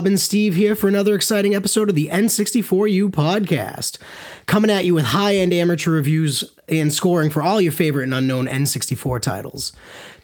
Rob 0.00 0.06
and 0.06 0.18
Steve 0.18 0.54
here 0.54 0.74
for 0.74 0.88
another 0.88 1.14
exciting 1.14 1.54
episode 1.54 1.90
of 1.90 1.94
the 1.94 2.08
N64U 2.10 3.10
podcast. 3.10 3.98
Coming 4.46 4.70
at 4.70 4.86
you 4.86 4.94
with 4.94 5.04
high 5.04 5.36
end 5.36 5.52
amateur 5.52 5.90
reviews 5.90 6.42
and 6.70 6.90
scoring 6.90 7.28
for 7.28 7.42
all 7.42 7.60
your 7.60 7.70
favorite 7.70 8.04
and 8.04 8.14
unknown 8.14 8.46
N64 8.46 9.20
titles. 9.20 9.74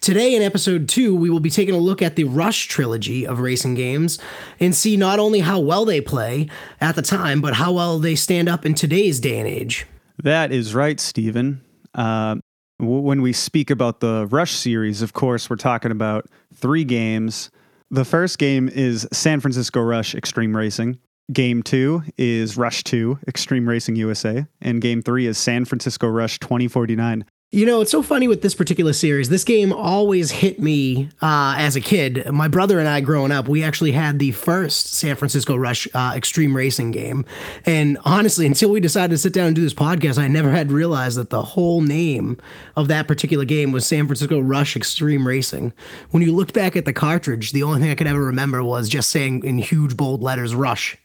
Today, 0.00 0.34
in 0.34 0.40
episode 0.40 0.88
two, 0.88 1.14
we 1.14 1.28
will 1.28 1.40
be 1.40 1.50
taking 1.50 1.74
a 1.74 1.78
look 1.78 2.00
at 2.00 2.16
the 2.16 2.24
Rush 2.24 2.68
trilogy 2.68 3.26
of 3.26 3.40
racing 3.40 3.74
games 3.74 4.18
and 4.60 4.74
see 4.74 4.96
not 4.96 5.18
only 5.18 5.40
how 5.40 5.60
well 5.60 5.84
they 5.84 6.00
play 6.00 6.48
at 6.80 6.96
the 6.96 7.02
time, 7.02 7.42
but 7.42 7.52
how 7.52 7.70
well 7.70 7.98
they 7.98 8.14
stand 8.14 8.48
up 8.48 8.64
in 8.64 8.72
today's 8.72 9.20
day 9.20 9.38
and 9.38 9.46
age. 9.46 9.86
That 10.22 10.52
is 10.52 10.74
right, 10.74 10.98
Stephen. 10.98 11.60
Uh, 11.94 12.36
when 12.78 13.20
we 13.20 13.34
speak 13.34 13.68
about 13.68 14.00
the 14.00 14.26
Rush 14.30 14.52
series, 14.52 15.02
of 15.02 15.12
course, 15.12 15.50
we're 15.50 15.56
talking 15.56 15.90
about 15.90 16.30
three 16.54 16.84
games. 16.84 17.50
The 17.90 18.04
first 18.04 18.38
game 18.38 18.68
is 18.68 19.06
San 19.12 19.38
Francisco 19.38 19.80
Rush 19.80 20.16
Extreme 20.16 20.56
Racing. 20.56 20.98
Game 21.32 21.62
two 21.62 22.02
is 22.18 22.56
Rush 22.56 22.82
2 22.82 23.20
Extreme 23.28 23.68
Racing 23.68 23.94
USA. 23.94 24.46
And 24.60 24.80
game 24.80 25.02
three 25.02 25.26
is 25.26 25.38
San 25.38 25.64
Francisco 25.64 26.08
Rush 26.08 26.40
2049. 26.40 27.24
You 27.52 27.64
know, 27.64 27.80
it's 27.80 27.92
so 27.92 28.02
funny 28.02 28.26
with 28.26 28.42
this 28.42 28.56
particular 28.56 28.92
series. 28.92 29.28
This 29.28 29.44
game 29.44 29.72
always 29.72 30.32
hit 30.32 30.58
me 30.60 31.08
uh, 31.22 31.54
as 31.56 31.76
a 31.76 31.80
kid. 31.80 32.26
My 32.30 32.48
brother 32.48 32.80
and 32.80 32.88
I, 32.88 33.00
growing 33.00 33.30
up, 33.30 33.46
we 33.46 33.62
actually 33.62 33.92
had 33.92 34.18
the 34.18 34.32
first 34.32 34.94
San 34.94 35.14
Francisco 35.14 35.54
Rush 35.54 35.86
uh, 35.94 36.12
Extreme 36.16 36.56
Racing 36.56 36.90
game. 36.90 37.24
And 37.64 37.98
honestly, 38.04 38.46
until 38.46 38.70
we 38.70 38.80
decided 38.80 39.14
to 39.14 39.18
sit 39.18 39.32
down 39.32 39.46
and 39.46 39.56
do 39.56 39.62
this 39.62 39.72
podcast, 39.72 40.18
I 40.18 40.26
never 40.26 40.50
had 40.50 40.72
realized 40.72 41.16
that 41.18 41.30
the 41.30 41.40
whole 41.40 41.82
name 41.82 42.36
of 42.74 42.88
that 42.88 43.06
particular 43.06 43.44
game 43.44 43.70
was 43.70 43.86
San 43.86 44.06
Francisco 44.06 44.40
Rush 44.40 44.74
Extreme 44.74 45.26
Racing. 45.26 45.72
When 46.10 46.24
you 46.24 46.34
looked 46.34 46.52
back 46.52 46.74
at 46.74 46.84
the 46.84 46.92
cartridge, 46.92 47.52
the 47.52 47.62
only 47.62 47.80
thing 47.80 47.90
I 47.90 47.94
could 47.94 48.08
ever 48.08 48.24
remember 48.24 48.64
was 48.64 48.88
just 48.88 49.08
saying 49.08 49.44
in 49.44 49.58
huge 49.58 49.96
bold 49.96 50.20
letters 50.20 50.52
Rush. 50.52 50.98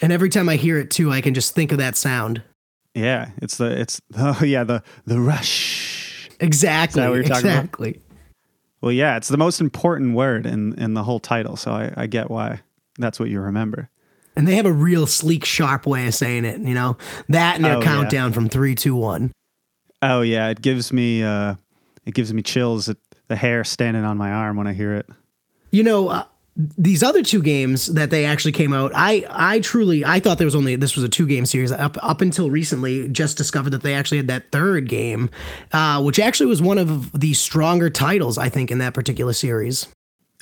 And 0.00 0.12
every 0.12 0.28
time 0.28 0.48
I 0.48 0.56
hear 0.56 0.78
it 0.78 0.92
too, 0.92 1.10
I 1.10 1.20
can 1.20 1.34
just 1.34 1.56
think 1.56 1.72
of 1.72 1.78
that 1.78 1.96
sound. 1.96 2.42
Yeah, 2.98 3.30
it's 3.40 3.56
the 3.58 3.80
it's 3.80 4.00
oh 4.18 4.42
yeah 4.44 4.64
the 4.64 4.82
the 5.06 5.20
rush. 5.20 6.28
Exactly. 6.40 7.02
what 7.02 7.14
you're 7.14 7.22
talking 7.24 7.46
about? 7.46 7.58
exactly. 7.64 8.00
Well, 8.80 8.92
yeah, 8.92 9.16
it's 9.16 9.28
the 9.28 9.36
most 9.38 9.60
important 9.60 10.14
word 10.14 10.46
in 10.46 10.74
in 10.80 10.94
the 10.94 11.02
whole 11.04 11.20
title, 11.20 11.56
so 11.56 11.72
I, 11.72 11.92
I 11.96 12.06
get 12.06 12.30
why 12.30 12.60
that's 12.98 13.18
what 13.20 13.28
you 13.28 13.40
remember. 13.40 13.90
And 14.36 14.46
they 14.46 14.54
have 14.54 14.66
a 14.66 14.72
real 14.72 15.06
sleek, 15.08 15.44
sharp 15.44 15.84
way 15.84 16.06
of 16.06 16.14
saying 16.14 16.44
it. 16.44 16.60
You 16.60 16.74
know 16.74 16.96
that 17.28 17.56
and 17.56 17.64
their 17.64 17.76
Oh, 17.76 17.80
yeah. 17.80 17.84
countdown 17.84 18.32
from 18.32 18.48
three, 18.48 18.74
two, 18.74 18.94
one. 18.94 19.32
Oh 20.00 20.20
yeah, 20.22 20.48
it 20.48 20.62
gives 20.62 20.92
me 20.92 21.22
uh, 21.24 21.56
it 22.06 22.14
gives 22.14 22.32
me 22.32 22.42
chills. 22.42 22.88
At 22.88 22.96
the 23.26 23.36
hair 23.36 23.62
standing 23.64 24.04
on 24.04 24.16
my 24.16 24.30
arm 24.30 24.56
when 24.56 24.66
I 24.66 24.72
hear 24.72 24.94
it. 24.94 25.06
You 25.70 25.82
know, 25.82 26.08
uh, 26.08 26.24
these 26.58 27.04
other 27.04 27.22
two 27.22 27.40
games 27.40 27.86
that 27.86 28.10
they 28.10 28.24
actually 28.24 28.52
came 28.52 28.72
out, 28.72 28.90
I 28.94 29.24
I 29.30 29.60
truly 29.60 30.04
I 30.04 30.18
thought 30.18 30.38
there 30.38 30.46
was 30.46 30.56
only 30.56 30.74
this 30.74 30.96
was 30.96 31.04
a 31.04 31.08
two 31.08 31.26
game 31.26 31.46
series. 31.46 31.70
Up 31.70 31.96
up 32.02 32.20
until 32.20 32.50
recently, 32.50 33.08
just 33.08 33.36
discovered 33.36 33.70
that 33.70 33.82
they 33.82 33.94
actually 33.94 34.16
had 34.16 34.26
that 34.26 34.50
third 34.50 34.88
game, 34.88 35.30
uh, 35.72 36.02
which 36.02 36.18
actually 36.18 36.46
was 36.46 36.60
one 36.60 36.78
of 36.78 37.18
the 37.18 37.32
stronger 37.34 37.90
titles 37.90 38.38
I 38.38 38.48
think 38.48 38.72
in 38.72 38.78
that 38.78 38.92
particular 38.92 39.32
series. 39.32 39.86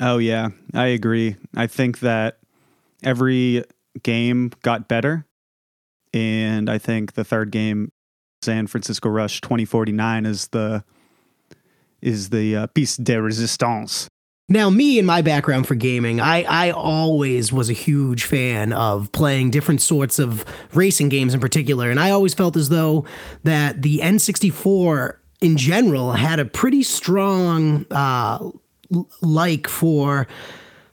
Oh 0.01 0.17
yeah, 0.17 0.49
I 0.73 0.87
agree. 0.87 1.37
I 1.55 1.67
think 1.67 2.01
that 2.01 2.39
every 3.03 3.65
game 4.03 4.53
got 4.63 4.89
better, 4.89 5.27
and 6.15 6.71
I 6.71 6.79
think 6.79 7.13
the 7.13 7.25
third 7.25 7.51
game, 7.51 7.93
San 8.41 8.67
Francisco 8.67 9.11
Rush 9.11 9.43
2049, 9.43 10.25
is 10.25 10.49
the 10.49 10.83
is 12.01 12.31
the 12.31 12.57
uh, 12.57 12.67
piece 12.69 12.97
de 12.97 13.21
resistance. 13.21 14.09
Now, 14.49 14.71
me 14.71 14.99
and 14.99 15.07
my 15.07 15.23
background 15.23 15.67
for 15.67 15.75
gaming, 15.75 16.21
I, 16.21 16.45
I 16.45 16.71
always 16.71 17.53
was 17.53 17.69
a 17.69 17.73
huge 17.73 18.25
fan 18.25 18.73
of 18.73 19.11
playing 19.11 19.51
different 19.51 19.83
sorts 19.83 20.21
of 20.21 20.45
racing 20.73 21.09
games 21.09 21.35
in 21.35 21.41
particular. 21.41 21.91
And 21.91 21.99
I 21.99 22.11
always 22.11 22.33
felt 22.33 22.57
as 22.57 22.69
though 22.69 23.05
that 23.43 23.83
the 23.83 23.99
N64 23.99 25.17
in 25.41 25.57
general 25.57 26.13
had 26.13 26.39
a 26.39 26.45
pretty 26.45 26.85
strong 26.85 27.87
uh, 27.91 28.51
like 29.21 29.67
for 29.67 30.29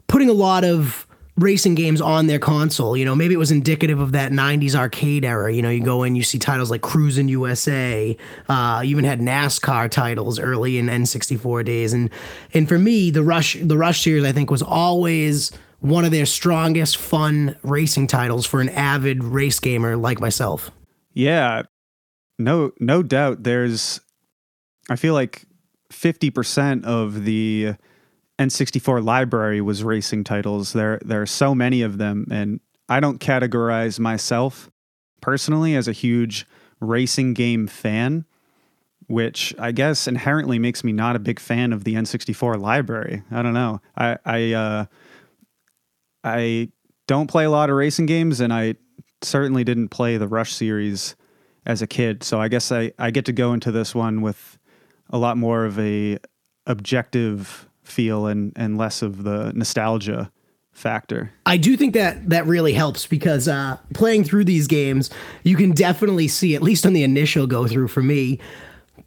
putting 0.08 0.30
a 0.30 0.34
lot 0.34 0.63
of 0.63 1.03
racing 1.38 1.75
games 1.75 1.99
on 1.99 2.27
their 2.27 2.39
console. 2.39 2.95
You 2.95 3.05
know, 3.05 3.16
maybe 3.16 3.33
it 3.33 3.38
was 3.38 3.51
indicative 3.51 3.99
of 3.99 4.11
that 4.11 4.31
90s 4.31 4.75
arcade 4.75 5.25
era. 5.25 5.51
You 5.51 5.61
know, 5.61 5.69
you 5.69 5.83
go 5.83 6.03
in, 6.03 6.16
you 6.16 6.23
see 6.23 6.38
titles 6.38 6.69
like 6.69 6.81
Cruisin' 6.81 7.27
USA. 7.27 8.16
Uh, 8.47 8.81
you 8.83 8.91
even 8.91 9.05
had 9.05 9.19
NASCAR 9.19 9.89
titles 9.89 10.39
early 10.39 10.77
in 10.77 10.88
N64 10.88 11.66
days. 11.66 11.94
And 11.94 12.09
and 12.53 12.67
for 12.67 12.77
me, 12.77 13.09
the 13.09 13.23
Rush 13.23 13.57
the 13.61 13.77
Rush 13.77 14.03
series 14.03 14.23
I 14.23 14.31
think 14.31 14.51
was 14.51 14.61
always 14.61 15.51
one 15.79 16.05
of 16.05 16.11
their 16.11 16.25
strongest 16.25 16.95
fun 16.95 17.57
racing 17.61 18.07
titles 18.07 18.45
for 18.45 18.61
an 18.61 18.69
avid 18.69 19.21
race 19.23 19.59
gamer 19.59 19.97
like 19.97 20.19
myself. 20.19 20.71
Yeah, 21.13 21.63
no, 22.39 22.71
no 22.79 23.03
doubt. 23.03 23.44
There's, 23.44 24.00
I 24.89 24.95
feel 24.95 25.13
like 25.13 25.44
fifty 25.91 26.29
percent 26.29 26.85
of 26.85 27.25
the 27.25 27.75
N64 28.39 29.03
library 29.03 29.61
was 29.61 29.83
racing 29.83 30.23
titles. 30.23 30.73
There, 30.73 30.99
there 31.05 31.21
are 31.21 31.27
so 31.27 31.53
many 31.53 31.81
of 31.81 31.97
them, 31.97 32.27
and 32.31 32.59
I 32.89 32.99
don't 32.99 33.19
categorize 33.19 33.99
myself 33.99 34.71
personally 35.21 35.75
as 35.75 35.88
a 35.88 35.91
huge 35.91 36.45
racing 36.79 37.33
game 37.33 37.67
fan, 37.67 38.25
which 39.07 39.53
I 39.59 39.71
guess 39.71 40.07
inherently 40.07 40.59
makes 40.59 40.83
me 40.83 40.91
not 40.91 41.16
a 41.16 41.19
big 41.19 41.39
fan 41.39 41.73
of 41.73 41.83
the 41.83 41.94
N64 41.94 42.59
library. 42.59 43.23
I 43.31 43.41
don't 43.41 43.53
know. 43.53 43.81
I, 43.95 44.17
I, 44.25 44.53
uh, 44.53 44.85
I 46.23 46.69
don't 47.07 47.27
play 47.27 47.45
a 47.45 47.51
lot 47.51 47.69
of 47.69 47.75
racing 47.75 48.07
games, 48.07 48.39
and 48.39 48.51
I 48.51 48.75
certainly 49.21 49.63
didn't 49.63 49.89
play 49.89 50.17
the 50.17 50.27
Rush 50.27 50.53
series 50.53 51.15
as 51.65 51.81
a 51.81 51.88
kid. 51.88 52.23
So 52.23 52.41
I 52.41 52.47
guess 52.47 52.71
I, 52.71 52.91
I 52.97 53.11
get 53.11 53.25
to 53.25 53.33
go 53.33 53.53
into 53.53 53.71
this 53.71 53.94
one 53.94 54.21
with 54.21 54.57
a 55.09 55.17
lot 55.17 55.38
more 55.38 55.65
of 55.65 55.79
a 55.79 56.17
objective 56.65 57.69
feel 57.94 58.28
and, 58.28 58.52
and 58.56 58.78
less 58.78 59.02
of 59.02 59.24
the 59.24 59.54
nostalgia 59.54 60.31
factor. 60.72 61.31
I 61.46 61.58
do 61.58 61.78
think 61.78 61.94
that 61.94 62.30
that 62.30 62.46
really 62.48 62.74
helps 62.74 63.06
because 63.06 63.48
uh, 63.48 63.78
playing 63.94 64.24
through 64.24 64.46
these 64.46 64.68
games, 64.68 65.09
you 65.44 65.56
can 65.56 65.72
definitely 65.72 66.28
see, 66.28 66.56
at 66.56 66.64
least 66.64 66.86
on 66.86 66.94
the 66.94 67.04
initial 67.04 67.48
go 67.48 67.68
through 67.68 67.88
for 67.88 68.02
me, 68.02 68.40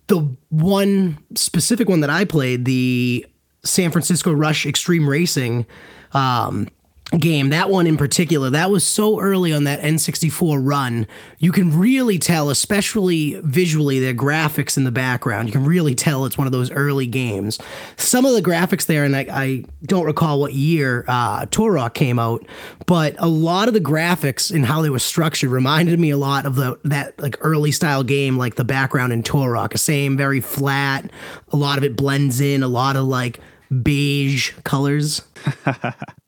the 0.06 0.28
one 0.48 1.18
specific 1.34 1.88
one 1.88 2.00
that 2.00 2.10
I 2.10 2.24
played, 2.24 2.64
the 2.64 3.26
San 3.64 3.90
Francisco 3.90 4.32
Rush 4.32 4.64
Extreme 4.64 5.08
Racing 5.08 5.66
um, 6.12 6.68
game, 7.12 7.50
that 7.50 7.70
one 7.70 7.86
in 7.86 7.96
particular, 7.96 8.50
that 8.50 8.70
was 8.70 8.84
so 8.84 9.20
early 9.20 9.52
on 9.52 9.64
that 9.64 9.80
N64 9.80 10.58
run. 10.60 11.06
You 11.38 11.52
can 11.52 11.78
really 11.78 12.18
tell, 12.18 12.50
especially 12.50 13.40
visually, 13.44 14.00
the 14.00 14.12
graphics 14.12 14.76
in 14.76 14.84
the 14.84 14.90
background. 14.90 15.48
You 15.48 15.52
can 15.52 15.64
really 15.64 15.94
tell 15.94 16.24
it's 16.24 16.36
one 16.36 16.48
of 16.48 16.52
those 16.52 16.70
early 16.72 17.06
games. 17.06 17.58
Some 17.96 18.26
of 18.26 18.34
the 18.34 18.42
graphics 18.42 18.86
there, 18.86 19.04
and 19.04 19.14
I, 19.14 19.26
I 19.30 19.64
don't 19.84 20.04
recall 20.04 20.40
what 20.40 20.54
year 20.54 21.04
uh, 21.06 21.46
Turok 21.46 21.94
came 21.94 22.18
out, 22.18 22.44
but 22.86 23.14
a 23.18 23.28
lot 23.28 23.68
of 23.68 23.74
the 23.74 23.80
graphics 23.80 24.52
and 24.52 24.66
how 24.66 24.82
they 24.82 24.90
were 24.90 24.98
structured 24.98 25.50
reminded 25.50 26.00
me 26.00 26.10
a 26.10 26.16
lot 26.16 26.44
of 26.44 26.56
the 26.56 26.78
that 26.84 27.20
like 27.20 27.36
early 27.40 27.70
style 27.70 28.02
game, 28.02 28.36
like 28.36 28.56
the 28.56 28.64
background 28.64 29.12
in 29.12 29.22
Turok. 29.22 29.72
The 29.72 29.78
same, 29.78 30.16
very 30.16 30.40
flat. 30.40 31.10
A 31.52 31.56
lot 31.56 31.78
of 31.78 31.84
it 31.84 31.96
blends 31.96 32.40
in. 32.40 32.64
A 32.64 32.68
lot 32.68 32.96
of 32.96 33.04
like 33.04 33.38
beige 33.82 34.52
colors. 34.64 35.22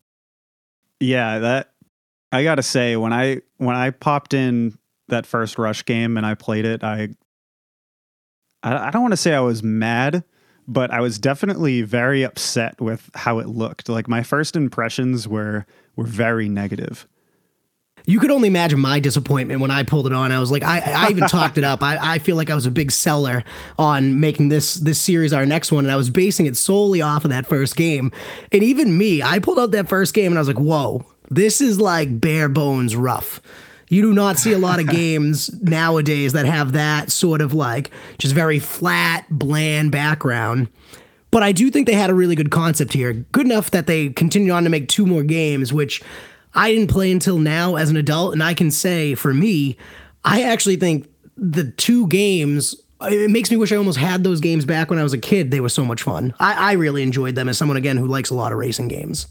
Yeah, 0.99 1.39
that 1.39 1.71
I 2.31 2.43
gotta 2.43 2.63
say 2.63 2.95
when 2.95 3.13
I 3.13 3.41
when 3.57 3.75
I 3.75 3.91
popped 3.91 4.33
in 4.33 4.77
that 5.07 5.25
first 5.25 5.57
Rush 5.57 5.85
game 5.85 6.17
and 6.17 6.25
I 6.25 6.35
played 6.35 6.65
it, 6.65 6.83
I 6.83 7.09
I, 8.63 8.87
I 8.87 8.91
don't 8.91 9.01
want 9.01 9.13
to 9.13 9.17
say 9.17 9.33
I 9.33 9.39
was 9.39 9.63
mad, 9.63 10.23
but 10.67 10.91
I 10.91 11.01
was 11.01 11.17
definitely 11.17 11.81
very 11.81 12.23
upset 12.23 12.79
with 12.81 13.09
how 13.15 13.39
it 13.39 13.47
looked. 13.47 13.89
Like 13.89 14.07
my 14.07 14.23
first 14.23 14.55
impressions 14.55 15.27
were 15.27 15.65
were 15.95 16.05
very 16.05 16.49
negative. 16.49 17.07
You 18.09 18.19
could 18.19 18.31
only 18.31 18.47
imagine 18.47 18.79
my 18.79 18.99
disappointment 18.99 19.61
when 19.61 19.69
I 19.69 19.83
pulled 19.83 20.07
it 20.07 20.13
on. 20.13 20.31
I 20.31 20.39
was 20.39 20.49
like, 20.49 20.63
I, 20.63 20.79
I 20.79 21.09
even 21.11 21.27
talked 21.27 21.59
it 21.59 21.63
up. 21.63 21.83
I, 21.83 22.15
I 22.15 22.17
feel 22.17 22.35
like 22.35 22.49
I 22.49 22.55
was 22.55 22.65
a 22.65 22.71
big 22.71 22.91
seller 22.91 23.43
on 23.77 24.19
making 24.19 24.49
this 24.49 24.73
this 24.75 24.99
series 24.99 25.31
our 25.31 25.45
next 25.45 25.71
one, 25.71 25.85
and 25.85 25.91
I 25.91 25.95
was 25.95 26.09
basing 26.09 26.47
it 26.47 26.57
solely 26.57 27.03
off 27.03 27.23
of 27.23 27.29
that 27.29 27.45
first 27.45 27.75
game. 27.75 28.11
And 28.51 28.63
even 28.63 28.97
me, 28.97 29.21
I 29.21 29.37
pulled 29.37 29.59
out 29.59 29.69
that 29.71 29.87
first 29.87 30.15
game, 30.15 30.31
and 30.31 30.39
I 30.39 30.41
was 30.41 30.47
like, 30.47 30.57
whoa, 30.57 31.05
this 31.29 31.61
is 31.61 31.79
like 31.79 32.19
bare 32.19 32.49
bones 32.49 32.95
rough. 32.95 33.41
You 33.89 34.01
do 34.01 34.13
not 34.15 34.39
see 34.39 34.53
a 34.53 34.57
lot 34.57 34.79
of 34.79 34.87
games 34.89 35.53
nowadays 35.61 36.33
that 36.33 36.47
have 36.47 36.71
that 36.71 37.11
sort 37.11 37.41
of 37.41 37.53
like 37.53 37.91
just 38.17 38.33
very 38.33 38.57
flat, 38.57 39.27
bland 39.29 39.91
background. 39.91 40.69
But 41.29 41.43
I 41.43 41.51
do 41.51 41.69
think 41.69 41.85
they 41.85 41.93
had 41.93 42.09
a 42.09 42.15
really 42.15 42.35
good 42.35 42.49
concept 42.49 42.93
here. 42.93 43.13
Good 43.13 43.45
enough 43.45 43.69
that 43.69 43.85
they 43.85 44.09
continued 44.09 44.51
on 44.51 44.63
to 44.63 44.69
make 44.71 44.87
two 44.87 45.05
more 45.05 45.21
games, 45.21 45.71
which 45.71 46.01
I 46.53 46.71
didn't 46.73 46.89
play 46.89 47.11
until 47.11 47.37
now 47.37 47.75
as 47.75 47.89
an 47.89 47.97
adult. 47.97 48.33
And 48.33 48.43
I 48.43 48.53
can 48.53 48.71
say 48.71 49.15
for 49.15 49.33
me, 49.33 49.77
I 50.23 50.43
actually 50.43 50.75
think 50.75 51.07
the 51.37 51.71
two 51.71 52.07
games, 52.07 52.75
it 53.01 53.29
makes 53.29 53.49
me 53.49 53.57
wish 53.57 53.71
I 53.71 53.77
almost 53.77 53.97
had 53.97 54.23
those 54.23 54.39
games 54.39 54.65
back 54.65 54.89
when 54.89 54.99
I 54.99 55.03
was 55.03 55.13
a 55.13 55.17
kid. 55.17 55.51
They 55.51 55.61
were 55.61 55.69
so 55.69 55.85
much 55.85 56.03
fun. 56.03 56.33
I, 56.39 56.71
I 56.71 56.71
really 56.73 57.03
enjoyed 57.03 57.35
them 57.35 57.47
as 57.49 57.57
someone, 57.57 57.77
again, 57.77 57.97
who 57.97 58.07
likes 58.07 58.29
a 58.29 58.35
lot 58.35 58.51
of 58.51 58.57
racing 58.57 58.87
games. 58.87 59.27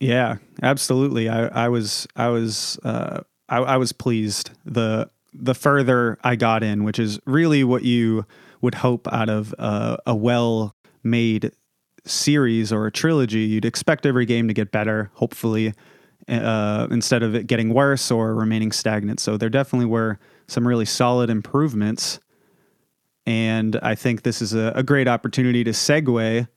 Yeah, 0.00 0.36
absolutely. 0.62 1.28
I, 1.28 1.46
I 1.46 1.68
was 1.68 2.06
I 2.16 2.28
was 2.28 2.78
uh, 2.84 3.22
I, 3.48 3.58
I 3.58 3.76
was 3.78 3.92
pleased. 3.92 4.50
The 4.64 5.08
the 5.32 5.54
further 5.54 6.18
I 6.22 6.36
got 6.36 6.62
in, 6.62 6.84
which 6.84 6.98
is 6.98 7.18
really 7.24 7.64
what 7.64 7.82
you 7.82 8.26
would 8.60 8.74
hope 8.74 9.08
out 9.12 9.28
of 9.28 9.54
uh, 9.58 9.96
a 10.06 10.14
well 10.14 10.74
made 11.02 11.52
series 12.04 12.72
or 12.72 12.86
a 12.86 12.92
trilogy. 12.92 13.40
You'd 13.40 13.64
expect 13.64 14.06
every 14.06 14.26
game 14.26 14.48
to 14.48 14.54
get 14.54 14.70
better, 14.70 15.10
hopefully, 15.14 15.72
uh, 16.28 16.88
instead 16.90 17.22
of 17.22 17.34
it 17.34 17.46
getting 17.46 17.72
worse 17.72 18.10
or 18.10 18.34
remaining 18.34 18.72
stagnant. 18.72 19.20
So 19.20 19.36
there 19.36 19.48
definitely 19.48 19.86
were 19.86 20.18
some 20.48 20.66
really 20.66 20.84
solid 20.84 21.30
improvements. 21.30 22.20
And 23.26 23.76
I 23.82 23.94
think 23.94 24.22
this 24.22 24.40
is 24.40 24.54
a, 24.54 24.72
a 24.76 24.82
great 24.82 25.08
opportunity 25.08 25.64
to 25.64 25.70
segue 25.70 26.48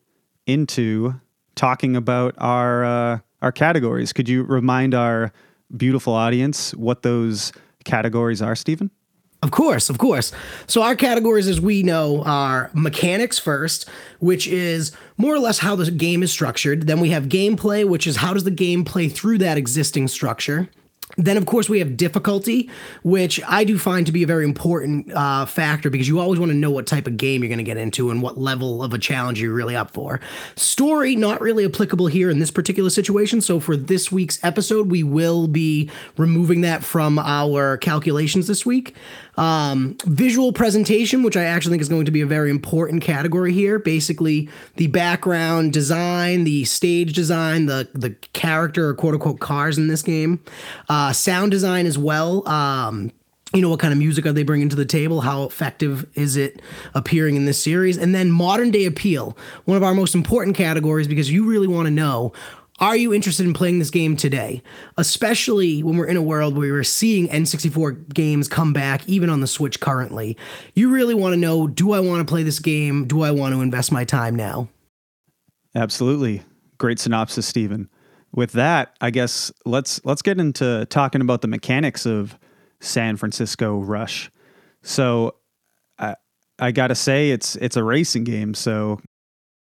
into 0.46 1.20
talking 1.56 1.96
about 1.96 2.36
our 2.38 2.84
uh, 2.84 3.20
our 3.42 3.52
categories. 3.52 4.14
Could 4.14 4.30
you 4.30 4.44
remind 4.44 4.94
our 4.94 5.32
beautiful 5.76 6.14
audience 6.14 6.74
what 6.76 7.04
those 7.04 7.52
categories 7.86 8.42
are, 8.42 8.56
Stephen? 8.56 8.92
Of 9.42 9.52
course, 9.52 9.90
of 9.90 9.98
course. 9.98 10.34
So 10.68 10.82
our 10.82 10.98
categories, 10.98 11.48
as 11.48 11.62
we 11.62 11.82
know, 11.82 12.24
are 12.24 12.70
mechanics 12.74 13.40
first, 13.40 13.88
which 14.20 14.48
is 14.48 14.92
more 15.16 15.34
or 15.34 15.40
less 15.40 15.60
how 15.60 15.76
the 15.78 15.90
game 15.92 16.24
is 16.24 16.32
structured. 16.32 16.88
Then 16.88 17.00
we 17.00 17.12
have 17.12 17.26
gameplay, 17.26 17.88
which 17.88 18.06
is 18.06 18.18
how 18.18 18.34
does 18.34 18.44
the 18.44 18.52
game 18.52 18.84
play 18.84 19.08
through 19.08 19.38
that 19.38 19.58
existing 19.58 20.10
structure. 20.10 20.70
Then, 21.18 21.38
of 21.38 21.46
course, 21.48 21.68
we 21.68 21.80
have 21.80 21.98
difficulty, 21.98 22.70
which 23.04 23.42
I 23.48 23.64
do 23.64 23.80
find 23.80 24.06
to 24.06 24.12
be 24.12 24.24
a 24.24 24.28
very 24.28 24.46
important 24.46 25.12
uh, 25.12 25.46
factor 25.46 25.90
because 25.90 26.08
you 26.08 26.20
always 26.20 26.40
want 26.40 26.52
to 26.52 26.58
know 26.58 26.70
what 26.70 26.86
type 26.86 27.08
of 27.08 27.18
game 27.18 27.42
you're 27.42 27.50
going 27.50 27.58
to 27.58 27.64
get 27.64 27.78
into 27.78 28.12
and 28.12 28.22
what 28.22 28.38
level 28.38 28.84
of 28.84 28.94
a 28.94 29.00
challenge 29.00 29.42
you're 29.42 29.54
really 29.54 29.76
up 29.76 29.92
for. 29.92 30.22
Story, 30.56 31.16
not 31.16 31.42
really 31.42 31.66
applicable 31.66 32.08
here 32.08 32.30
in 32.30 32.40
this 32.40 32.52
particular 32.52 32.92
situation. 32.92 33.42
So, 33.42 33.60
for 33.60 33.76
this 33.76 34.12
week's 34.12 34.42
episode, 34.44 34.92
we 34.92 35.04
will 35.04 35.48
be 35.48 35.90
removing 36.16 36.62
that 36.62 36.84
from 36.84 37.18
our 37.18 37.78
calculations 37.78 38.48
this 38.48 38.66
week. 38.66 38.96
Um, 39.40 39.96
visual 40.04 40.52
presentation, 40.52 41.24
which 41.24 41.38
I 41.38 41.46
actually 41.46 41.72
think 41.72 41.82
is 41.82 41.88
going 41.88 42.04
to 42.04 42.12
be 42.12 42.20
a 42.20 42.26
very 42.26 42.50
important 42.50 43.02
category 43.02 43.54
here. 43.54 43.80
Basically, 43.80 44.50
the 44.76 44.88
background 44.88 45.72
design, 45.72 46.44
the 46.44 46.66
stage 46.66 47.14
design, 47.14 47.66
the 47.66 47.88
the 47.94 48.10
character 48.34 48.90
or 48.90 48.94
quote 48.96 49.14
unquote 49.14 49.40
cars 49.40 49.78
in 49.78 49.88
this 49.88 50.02
game, 50.02 50.44
uh, 50.90 51.14
sound 51.14 51.52
design 51.52 51.86
as 51.86 51.98
well. 51.98 52.46
Um, 52.50 53.14
you 53.54 53.62
know 53.62 53.70
what 53.70 53.80
kind 53.80 53.94
of 53.94 53.98
music 53.98 54.26
are 54.26 54.34
they 54.34 54.44
bringing 54.44 54.70
to 54.70 54.76
the 54.76 54.86
table 54.86 55.22
how 55.22 55.44
effective 55.44 56.06
is 56.14 56.38
it 56.38 56.62
appearing 56.94 57.36
in 57.36 57.46
this 57.46 57.62
series 57.62 57.98
and 57.98 58.14
then 58.14 58.30
modern 58.30 58.70
day 58.70 58.86
appeal 58.86 59.36
one 59.66 59.76
of 59.76 59.82
our 59.82 59.96
most 59.96 60.14
important 60.14 60.56
categories 60.56 61.08
because 61.08 61.32
you 61.32 61.46
really 61.46 61.68
want 61.68 61.88
to 61.88 61.92
know 61.92 62.32
are 62.80 62.96
you 62.96 63.14
interested 63.14 63.46
in 63.46 63.54
playing 63.54 63.80
this 63.80 63.90
game 63.90 64.16
today? 64.16 64.64
Especially 64.98 65.84
when 65.84 65.98
we're 65.98 66.06
in 66.06 66.18
a 66.18 66.22
world 66.22 66.58
where 66.58 66.72
we're 66.72 66.84
seeing 66.84 67.28
N64 67.28 68.14
games 68.14 68.48
come 68.48 68.74
back, 68.74 69.08
even 69.08 69.30
on 69.30 69.42
the 69.42 69.48
Switch 69.48 69.80
currently. 69.80 70.38
You 70.76 70.90
really 70.90 71.14
want 71.14 71.34
to 71.34 71.38
know 71.38 71.68
do 71.68 71.92
I 71.92 72.00
want 72.00 72.26
to 72.26 72.32
play 72.32 72.44
this 72.44 72.60
game? 72.60 73.06
Do 73.06 73.22
I 73.22 73.32
want 73.32 73.54
to 73.54 73.62
invest 73.62 73.92
my 73.92 74.06
time 74.06 74.36
now? 74.36 74.70
Absolutely. 75.76 76.44
Great 76.78 77.00
synopsis, 77.00 77.46
Stephen. 77.46 77.90
With 78.34 78.54
that, 78.54 78.96
I 79.02 79.10
guess 79.10 79.52
let's 79.66 80.00
let's 80.06 80.22
get 80.22 80.40
into 80.40 80.86
talking 80.90 81.22
about 81.22 81.42
the 81.42 81.48
mechanics 81.48 82.06
of 82.06 82.38
San 82.80 83.18
Francisco 83.18 83.80
Rush. 83.80 84.32
So 84.84 85.36
I 85.98 86.16
I 86.60 86.72
gotta 86.72 86.96
say 86.96 87.32
it's 87.32 87.56
it's 87.58 87.76
a 87.76 87.84
racing 87.84 88.24
game, 88.24 88.54
so 88.54 89.02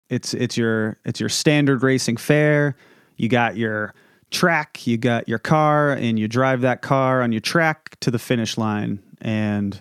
it's 0.09 0.33
it's 0.33 0.57
your 0.57 0.99
it's 1.05 1.19
your 1.19 1.29
standard 1.29 1.83
racing 1.83 2.17
fare 2.17 2.75
you 3.19 3.27
got 3.27 3.57
your 3.57 3.93
track, 4.31 4.87
you 4.87 4.97
got 4.97 5.27
your 5.27 5.39
car, 5.39 5.91
and 5.91 6.17
you 6.17 6.27
drive 6.27 6.61
that 6.61 6.81
car 6.81 7.21
on 7.21 7.31
your 7.33 7.41
track 7.41 7.99
to 7.99 8.09
the 8.09 8.17
finish 8.17 8.57
line, 8.57 9.03
and 9.19 9.79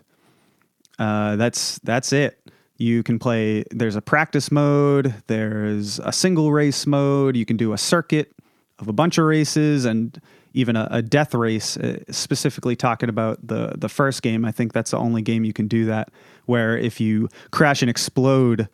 uh, 0.98 1.36
that's 1.36 1.78
that's 1.84 2.12
it. 2.12 2.50
You 2.76 3.02
can 3.04 3.18
play. 3.18 3.64
There's 3.70 3.96
a 3.96 4.02
practice 4.02 4.50
mode. 4.50 5.14
There's 5.28 6.00
a 6.00 6.12
single 6.12 6.50
race 6.50 6.86
mode. 6.86 7.36
You 7.36 7.46
can 7.46 7.56
do 7.56 7.72
a 7.72 7.78
circuit 7.78 8.32
of 8.80 8.88
a 8.88 8.92
bunch 8.92 9.18
of 9.18 9.24
races 9.24 9.84
and 9.84 10.20
even 10.52 10.74
a, 10.74 10.88
a 10.90 11.00
death 11.00 11.32
race. 11.32 11.76
Uh, 11.76 11.98
specifically 12.10 12.74
talking 12.74 13.08
about 13.08 13.46
the 13.46 13.74
the 13.78 13.88
first 13.88 14.22
game, 14.22 14.44
I 14.44 14.50
think 14.50 14.72
that's 14.72 14.90
the 14.90 14.98
only 14.98 15.22
game 15.22 15.44
you 15.44 15.52
can 15.52 15.68
do 15.68 15.84
that. 15.84 16.10
Where 16.46 16.76
if 16.76 17.00
you 17.00 17.28
crash 17.52 17.82
and 17.82 17.90
explode, 17.90 18.68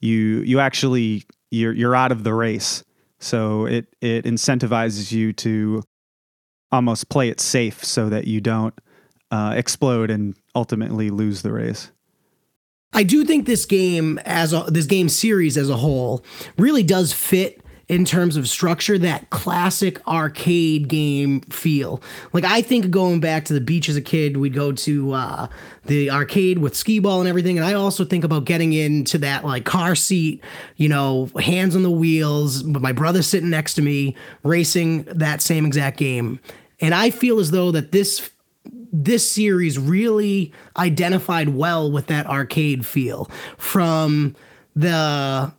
you 0.00 0.40
you 0.40 0.58
actually 0.58 1.22
you're 1.52 1.72
you're 1.72 1.94
out 1.94 2.10
of 2.10 2.24
the 2.24 2.34
race. 2.34 2.82
So 3.18 3.66
it 3.66 3.94
it 4.00 4.24
incentivizes 4.24 5.12
you 5.12 5.32
to 5.34 5.82
almost 6.70 7.08
play 7.08 7.28
it 7.28 7.40
safe 7.40 7.84
so 7.84 8.08
that 8.08 8.26
you 8.26 8.40
don't 8.40 8.74
uh, 9.30 9.54
explode 9.56 10.10
and 10.10 10.36
ultimately 10.54 11.10
lose 11.10 11.42
the 11.42 11.52
race. 11.52 11.90
I 12.92 13.02
do 13.02 13.24
think 13.24 13.46
this 13.46 13.66
game 13.66 14.18
as 14.24 14.52
a, 14.52 14.64
this 14.68 14.86
game 14.86 15.08
series 15.08 15.56
as 15.58 15.68
a 15.68 15.76
whole 15.76 16.24
really 16.56 16.82
does 16.82 17.12
fit 17.12 17.62
in 17.88 18.04
terms 18.04 18.36
of 18.36 18.48
structure 18.48 18.98
that 18.98 19.30
classic 19.30 20.06
arcade 20.06 20.88
game 20.88 21.40
feel. 21.42 22.02
Like 22.32 22.44
I 22.44 22.60
think 22.60 22.90
going 22.90 23.20
back 23.20 23.46
to 23.46 23.54
the 23.54 23.60
beach 23.60 23.88
as 23.88 23.96
a 23.96 24.02
kid, 24.02 24.36
we'd 24.36 24.54
go 24.54 24.72
to 24.72 25.12
uh, 25.12 25.48
the 25.86 26.10
arcade 26.10 26.58
with 26.58 26.76
skee 26.76 26.98
ball 26.98 27.20
and 27.20 27.28
everything, 27.28 27.56
and 27.56 27.66
I 27.66 27.72
also 27.72 28.04
think 28.04 28.24
about 28.24 28.44
getting 28.44 28.74
into 28.74 29.18
that 29.18 29.44
like 29.44 29.64
car 29.64 29.94
seat, 29.94 30.44
you 30.76 30.88
know, 30.88 31.30
hands 31.40 31.74
on 31.74 31.82
the 31.82 31.90
wheels, 31.90 32.62
but 32.62 32.82
my 32.82 32.92
brother 32.92 33.22
sitting 33.22 33.50
next 33.50 33.74
to 33.74 33.82
me 33.82 34.14
racing 34.42 35.04
that 35.04 35.40
same 35.40 35.64
exact 35.64 35.96
game. 35.96 36.40
And 36.80 36.94
I 36.94 37.10
feel 37.10 37.40
as 37.40 37.50
though 37.50 37.70
that 37.72 37.92
this 37.92 38.30
this 38.92 39.30
series 39.30 39.78
really 39.78 40.52
identified 40.76 41.50
well 41.50 41.90
with 41.90 42.06
that 42.06 42.26
arcade 42.26 42.86
feel 42.86 43.30
from 43.56 44.34
the 44.74 45.52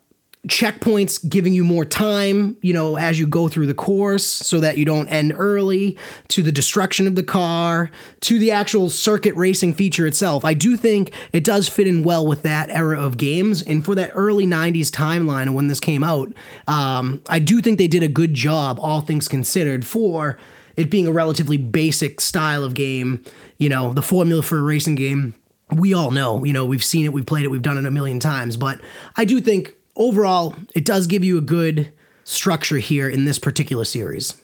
checkpoints 0.48 1.28
giving 1.28 1.54
you 1.54 1.66
more 1.66 1.84
time, 1.84 2.56
you 2.62 2.74
know, 2.74 2.98
as 2.98 3.20
you 3.20 3.28
go 3.28 3.50
through 3.50 3.68
the 3.68 3.74
course 3.74 4.26
so 4.26 4.60
that 4.62 4.78
you 4.78 4.86
don't 4.86 5.10
end 5.10 5.34
early, 5.36 5.98
to 6.30 6.42
the 6.42 6.52
destruction 6.52 7.08
of 7.08 7.16
the 7.16 7.24
car, 7.24 7.92
to 8.22 8.40
the 8.40 8.50
actual 8.50 8.90
circuit 8.90 9.36
racing 9.36 9.74
feature 9.74 10.08
itself. 10.08 10.46
I 10.46 10.54
do 10.54 10.78
think 10.78 11.14
it 11.34 11.44
does 11.44 11.68
fit 11.68 11.88
in 11.88 12.04
well 12.04 12.26
with 12.26 12.44
that 12.44 12.70
era 12.70 13.00
of 13.00 13.18
games. 13.18 13.62
And 13.64 13.84
for 13.84 13.96
that 13.96 14.12
early 14.14 14.46
90s 14.46 14.90
timeline 14.90 15.54
when 15.54 15.68
this 15.68 15.82
came 15.82 16.06
out, 16.06 16.32
um, 16.68 17.22
I 17.28 17.40
do 17.40 17.62
think 17.62 17.78
they 17.78 17.88
did 17.88 18.04
a 18.04 18.08
good 18.08 18.34
job, 18.34 18.80
all 18.82 19.02
things 19.02 19.28
considered, 19.28 19.86
for 19.86 20.38
it 20.78 20.90
being 20.90 21.06
a 21.06 21.12
relatively 21.12 21.58
basic 21.58 22.22
style 22.22 22.64
of 22.64 22.74
game. 22.74 23.26
You 23.58 23.68
know, 23.68 23.92
the 23.92 24.02
formula 24.02 24.42
for 24.42 24.58
a 24.58 24.64
racing 24.64 24.96
game 24.96 25.36
we 25.72 25.94
all 25.94 26.10
know, 26.10 26.44
you 26.44 26.52
know, 26.52 26.66
we've 26.66 26.84
seen 26.84 27.06
it, 27.06 27.14
we've 27.14 27.28
played 27.28 27.46
it, 27.46 27.50
we've 27.50 27.62
done 27.62 27.78
it 27.78 27.86
a 27.86 27.92
million 27.92 28.20
times. 28.20 28.58
But 28.58 28.82
I 29.18 29.24
do 29.24 29.40
think 29.40 29.76
overall, 30.00 30.56
it 30.74 30.86
does 30.86 31.06
give 31.06 31.24
you 31.24 31.38
a 31.38 31.42
good 31.42 31.94
structure 32.24 32.78
here 32.78 33.08
in 33.08 33.26
this 33.26 33.38
particular 33.38 33.86
series. 33.86 34.36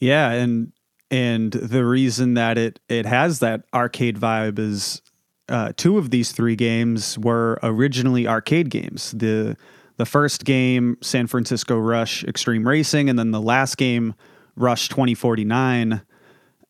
Yeah, 0.00 0.30
and 0.30 0.72
and 1.10 1.52
the 1.52 1.84
reason 1.84 2.34
that 2.34 2.58
it 2.58 2.80
it 2.88 3.06
has 3.06 3.38
that 3.38 3.64
arcade 3.72 4.18
vibe 4.18 4.58
is 4.58 5.02
uh, 5.48 5.72
two 5.76 5.98
of 5.98 6.10
these 6.10 6.32
three 6.32 6.56
games 6.56 7.18
were 7.18 7.58
originally 7.62 8.26
arcade 8.26 8.70
games. 8.70 9.12
The 9.12 9.56
the 9.96 10.06
first 10.06 10.44
game, 10.44 10.96
San 11.02 11.28
Francisco 11.28 11.78
Rush 11.78 12.24
Extreme 12.24 12.66
Racing, 12.66 13.08
and 13.08 13.18
then 13.18 13.30
the 13.30 13.40
last 13.40 13.76
game, 13.76 14.14
Rush 14.56 14.88
2049. 14.88 16.02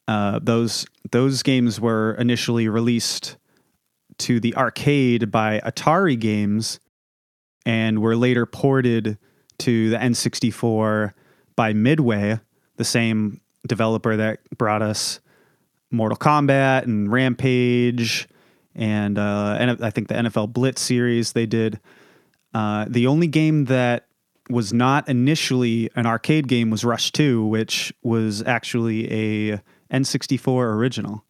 Uh, 0.06 0.38
those 0.42 0.84
those 1.10 1.42
games 1.42 1.80
were 1.80 2.14
initially 2.18 2.68
released 2.68 3.36
to 4.18 4.38
the 4.38 4.54
arcade 4.54 5.30
by 5.30 5.60
Atari 5.60 6.18
Games, 6.18 6.78
and 7.64 8.00
were 8.00 8.16
later 8.16 8.46
ported 8.46 9.18
to 9.58 9.90
the 9.90 9.96
N64 9.96 11.12
by 11.56 11.72
Midway, 11.72 12.40
the 12.76 12.84
same 12.84 13.40
developer 13.66 14.16
that 14.16 14.40
brought 14.56 14.82
us 14.82 15.20
Mortal 15.90 16.18
Kombat 16.18 16.84
and 16.84 17.10
Rampage, 17.10 18.28
and 18.74 19.18
uh, 19.18 19.56
and 19.58 19.82
I 19.82 19.90
think 19.90 20.08
the 20.08 20.14
NFL 20.14 20.52
Blitz 20.52 20.82
series 20.82 21.32
they 21.32 21.46
did. 21.46 21.80
Uh, 22.52 22.86
the 22.88 23.06
only 23.06 23.26
game 23.26 23.66
that 23.66 24.06
was 24.50 24.72
not 24.72 25.08
initially 25.08 25.90
an 25.96 26.06
arcade 26.06 26.48
game 26.48 26.70
was 26.70 26.84
Rush 26.84 27.10
2, 27.12 27.44
which 27.46 27.92
was 28.02 28.42
actually 28.42 29.10
a 29.52 29.60
N64 29.90 30.74
original. 30.74 31.24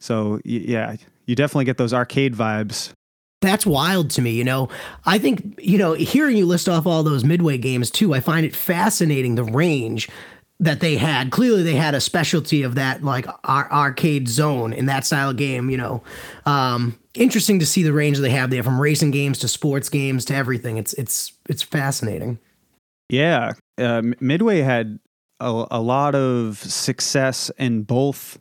So 0.00 0.40
yeah, 0.44 0.96
you 1.26 1.34
definitely 1.36 1.66
get 1.66 1.76
those 1.76 1.94
arcade 1.94 2.34
vibes 2.34 2.92
that's 3.40 3.64
wild 3.64 4.10
to 4.10 4.22
me, 4.22 4.32
you 4.32 4.44
know. 4.44 4.68
I 5.06 5.18
think, 5.18 5.58
you 5.62 5.78
know, 5.78 5.92
hearing 5.92 6.36
you 6.36 6.46
list 6.46 6.68
off 6.68 6.86
all 6.86 7.02
those 7.02 7.24
midway 7.24 7.58
games 7.58 7.90
too, 7.90 8.14
I 8.14 8.20
find 8.20 8.44
it 8.44 8.54
fascinating 8.54 9.36
the 9.36 9.44
range 9.44 10.08
that 10.60 10.80
they 10.80 10.96
had. 10.96 11.30
Clearly, 11.30 11.62
they 11.62 11.76
had 11.76 11.94
a 11.94 12.00
specialty 12.00 12.64
of 12.64 12.74
that, 12.74 13.04
like 13.04 13.26
ar- 13.44 13.70
arcade 13.70 14.28
zone 14.28 14.72
in 14.72 14.86
that 14.86 15.06
style 15.06 15.30
of 15.30 15.36
game, 15.36 15.70
you 15.70 15.76
know. 15.76 16.02
Um, 16.46 16.98
interesting 17.14 17.60
to 17.60 17.66
see 17.66 17.84
the 17.84 17.92
range 17.92 18.18
they 18.18 18.30
have 18.30 18.50
there 18.50 18.64
from 18.64 18.80
racing 18.80 19.12
games 19.12 19.38
to 19.40 19.48
sports 19.48 19.88
games 19.88 20.24
to 20.26 20.34
everything. 20.34 20.76
It's, 20.76 20.92
it's, 20.94 21.32
it's 21.48 21.62
fascinating. 21.62 22.40
Yeah. 23.08 23.52
Uh, 23.78 24.02
Midway 24.20 24.58
had 24.58 24.98
a, 25.38 25.66
a 25.70 25.80
lot 25.80 26.16
of 26.16 26.58
success 26.58 27.50
in 27.56 27.82
both 27.82 28.38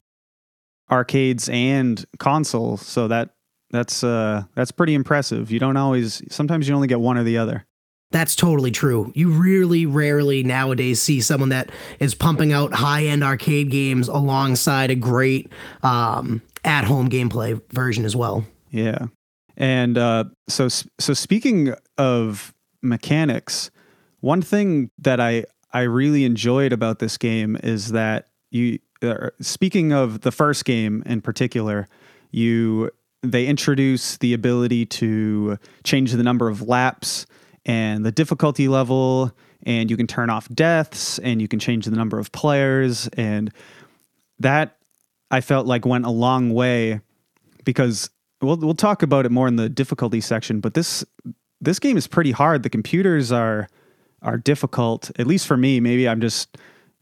arcades 0.89 1.49
and 1.49 2.03
consoles 2.17 2.85
So 2.85 3.07
that 3.09 3.31
that's 3.71 4.03
uh 4.03 4.43
that's 4.55 4.71
pretty 4.71 4.93
impressive. 4.93 5.51
You 5.51 5.59
don't 5.59 5.77
always 5.77 6.21
sometimes 6.33 6.67
you 6.67 6.75
only 6.75 6.88
get 6.88 7.00
one 7.00 7.17
or 7.17 7.24
the 7.24 7.38
other. 7.38 7.65
That's 8.12 8.36
totally 8.36 8.71
true. 8.71 9.12
You 9.15 9.31
really 9.31 9.86
rarely 9.86 10.41
nowadays 10.41 11.01
see 11.01 11.19
someone 11.19 11.50
that 11.50 11.71
is 12.00 12.15
pumping 12.15 12.53
out 12.53 12.74
high 12.74 13.05
end 13.05 13.24
arcade 13.24 13.69
games 13.69 14.07
alongside 14.07 14.91
a 14.91 14.95
great 14.95 15.51
um, 15.83 16.41
at 16.63 16.86
home 16.86 17.09
gameplay 17.09 17.62
version 17.74 18.05
as 18.05 18.15
well. 18.15 18.45
Yeah. 18.69 19.07
And 19.57 19.97
uh, 19.97 20.25
so, 20.47 20.67
so 20.69 21.13
speaking 21.13 21.74
of 21.97 22.53
mechanics, 22.81 23.71
one 24.21 24.41
thing 24.41 24.91
that 25.00 25.19
I, 25.19 25.45
I 25.74 25.81
really 25.81 26.24
enjoyed 26.25 26.71
about 26.71 27.00
this 27.00 27.17
game 27.17 27.57
is 27.63 27.91
that 27.91 28.27
you, 28.51 28.79
uh, 29.01 29.31
speaking 29.41 29.91
of 29.91 30.21
the 30.21 30.31
first 30.31 30.63
game 30.63 31.03
in 31.05 31.21
particular, 31.21 31.88
you 32.31 32.91
they 33.24 33.47
introduce 33.47 34.17
the 34.17 34.33
ability 34.33 34.86
to 34.86 35.57
change 35.83 36.12
the 36.12 36.24
number 36.24 36.47
of 36.47 36.62
laps 36.62 37.25
and 37.65 38.05
the 38.05 38.12
difficulty 38.12 38.67
level 38.67 39.31
and 39.63 39.89
you 39.89 39.97
can 39.97 40.07
turn 40.07 40.29
off 40.29 40.47
deaths 40.50 41.19
and 41.19 41.41
you 41.41 41.47
can 41.47 41.59
change 41.59 41.86
the 41.86 41.95
number 41.95 42.19
of 42.19 42.31
players 42.31 43.07
and 43.09 43.51
that 44.39 44.77
I 45.31 45.41
felt 45.41 45.65
like 45.65 45.86
went 45.86 46.05
a 46.05 46.12
long 46.12 46.53
way 46.53 47.01
because 47.65 48.09
we'll 48.41 48.57
we'll 48.57 48.75
talk 48.75 49.01
about 49.03 49.25
it 49.25 49.31
more 49.31 49.47
in 49.47 49.55
the 49.55 49.69
difficulty 49.69 50.21
section 50.21 50.59
but 50.59 50.74
this 50.74 51.03
this 51.59 51.79
game 51.79 51.97
is 51.97 52.05
pretty 52.05 52.31
hard. 52.31 52.62
The 52.63 52.69
computers 52.69 53.31
are 53.31 53.67
are 54.21 54.38
difficult 54.38 55.12
at 55.19 55.27
least 55.27 55.47
for 55.47 55.57
me. 55.57 55.79
Maybe 55.79 56.07
I'm 56.07 56.21
just 56.21 56.57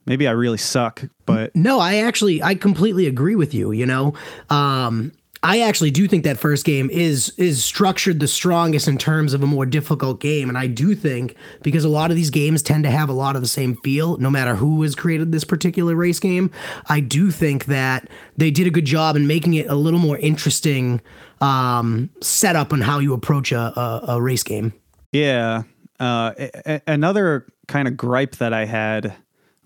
maybe 0.06 0.28
I 0.28 0.32
really 0.32 0.58
suck 0.58 1.04
but 1.26 1.56
no 1.56 1.80
I 1.80 1.98
actually 1.98 2.42
I 2.42 2.56
completely 2.56 3.06
agree 3.06 3.36
with 3.36 3.54
you 3.54 3.72
you 3.72 3.86
know? 3.86 4.14
Um 4.50 5.12
I 5.46 5.60
actually 5.60 5.92
do 5.92 6.08
think 6.08 6.24
that 6.24 6.40
first 6.40 6.66
game 6.66 6.90
is 6.90 7.32
is 7.38 7.64
structured 7.64 8.20
the 8.20 8.28
strongest 8.28 8.88
in 8.88 8.98
terms 8.98 9.32
of 9.32 9.44
a 9.44 9.46
more 9.46 9.68
difficult 9.68 10.20
game, 10.20 10.50
and 10.50 10.58
I 10.58 10.66
do 10.66 10.96
think 10.96 11.36
because 11.62 11.84
a 11.84 11.90
lot 11.90 12.10
of 12.10 12.18
these 12.18 12.32
games 12.32 12.64
tend 12.64 12.84
to 12.84 12.90
have 12.90 13.10
a 13.10 13.14
lot 13.14 13.36
of 13.36 13.44
the 13.44 13.48
same 13.48 13.76
feel, 13.78 14.18
no 14.18 14.32
matter 14.32 14.56
who 14.56 14.82
has 14.82 14.96
created 14.96 15.32
this 15.32 15.44
particular 15.44 15.96
race 15.96 16.20
game. 16.20 16.50
I 16.88 17.00
do 17.00 17.30
think 17.30 17.66
that 17.66 18.10
they 18.36 18.50
did 18.50 18.66
a 18.66 18.72
good 18.72 18.86
job 18.86 19.16
in 19.16 19.28
making 19.28 19.54
it 19.54 19.68
a 19.68 19.76
little 19.76 20.00
more 20.00 20.18
interesting 20.18 21.00
um, 21.42 22.10
setup 22.22 22.74
on 22.74 22.82
how 22.82 22.98
you 22.98 23.14
approach 23.14 23.52
a, 23.52 23.80
a, 23.80 24.06
a 24.16 24.22
race 24.22 24.44
game. 24.44 24.74
Yeah. 25.12 25.62
Uh, 26.00 26.34
a- 26.40 26.82
another 26.88 27.46
kind 27.68 27.88
of 27.88 27.96
gripe 27.96 28.38
that 28.38 28.52
I 28.52 28.66
had 28.66 29.14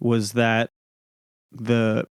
was 0.02 0.34
that 0.34 0.72
the 1.54 2.06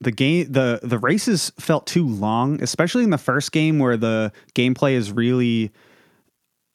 the 0.00 0.12
game 0.12 0.50
the 0.50 0.80
the 0.82 0.98
races 0.98 1.52
felt 1.58 1.86
too 1.86 2.06
long, 2.06 2.62
especially 2.62 3.04
in 3.04 3.10
the 3.10 3.18
first 3.18 3.52
game 3.52 3.78
where 3.78 3.96
the 3.96 4.32
gameplay 4.54 4.92
is 4.92 5.12
really 5.12 5.72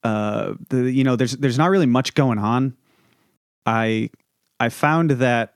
uh 0.03 0.53
the 0.69 0.89
you 0.91 1.03
know 1.03 1.15
there's 1.15 1.33
there's 1.33 1.57
not 1.57 1.69
really 1.69 1.85
much 1.85 2.13
going 2.13 2.39
on. 2.39 2.75
I 3.65 4.09
I 4.59 4.69
found 4.69 5.11
that 5.11 5.53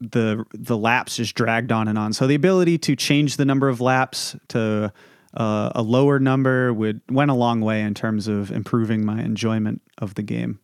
the 0.00 0.44
the 0.52 0.76
laps 0.76 1.16
just 1.16 1.34
dragged 1.34 1.72
on 1.72 1.88
and 1.88 1.98
on. 1.98 2.12
So 2.12 2.26
the 2.26 2.34
ability 2.34 2.78
to 2.78 2.96
change 2.96 3.36
the 3.36 3.44
number 3.44 3.68
of 3.68 3.80
laps 3.80 4.36
to 4.48 4.92
uh, 5.34 5.70
a 5.74 5.82
lower 5.82 6.18
number 6.18 6.72
would 6.72 7.00
went 7.10 7.30
a 7.30 7.34
long 7.34 7.60
way 7.60 7.82
in 7.82 7.94
terms 7.94 8.28
of 8.28 8.50
improving 8.50 9.04
my 9.04 9.20
enjoyment 9.20 9.82
of 9.98 10.14
the 10.14 10.22
game. 10.22 10.60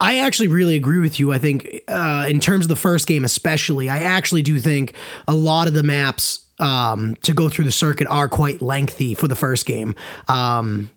I 0.00 0.18
actually 0.18 0.48
really 0.48 0.76
agree 0.76 0.98
with 0.98 1.20
you. 1.20 1.32
I 1.32 1.38
think 1.38 1.82
uh, 1.88 2.26
in 2.28 2.40
terms 2.40 2.64
of 2.64 2.68
the 2.68 2.76
first 2.76 3.06
game, 3.06 3.24
especially, 3.24 3.88
I 3.88 3.98
actually 3.98 4.42
do 4.42 4.58
think 4.58 4.94
a 5.28 5.34
lot 5.34 5.68
of 5.68 5.74
the 5.74 5.82
maps 5.82 6.44
um, 6.58 7.16
to 7.22 7.32
go 7.32 7.48
through 7.48 7.64
the 7.64 7.72
circuit 7.72 8.06
are 8.08 8.28
quite 8.28 8.60
lengthy 8.60 9.14
for 9.14 9.28
the 9.28 9.36
first 9.36 9.66
game. 9.66 9.94
Um, 10.28 10.90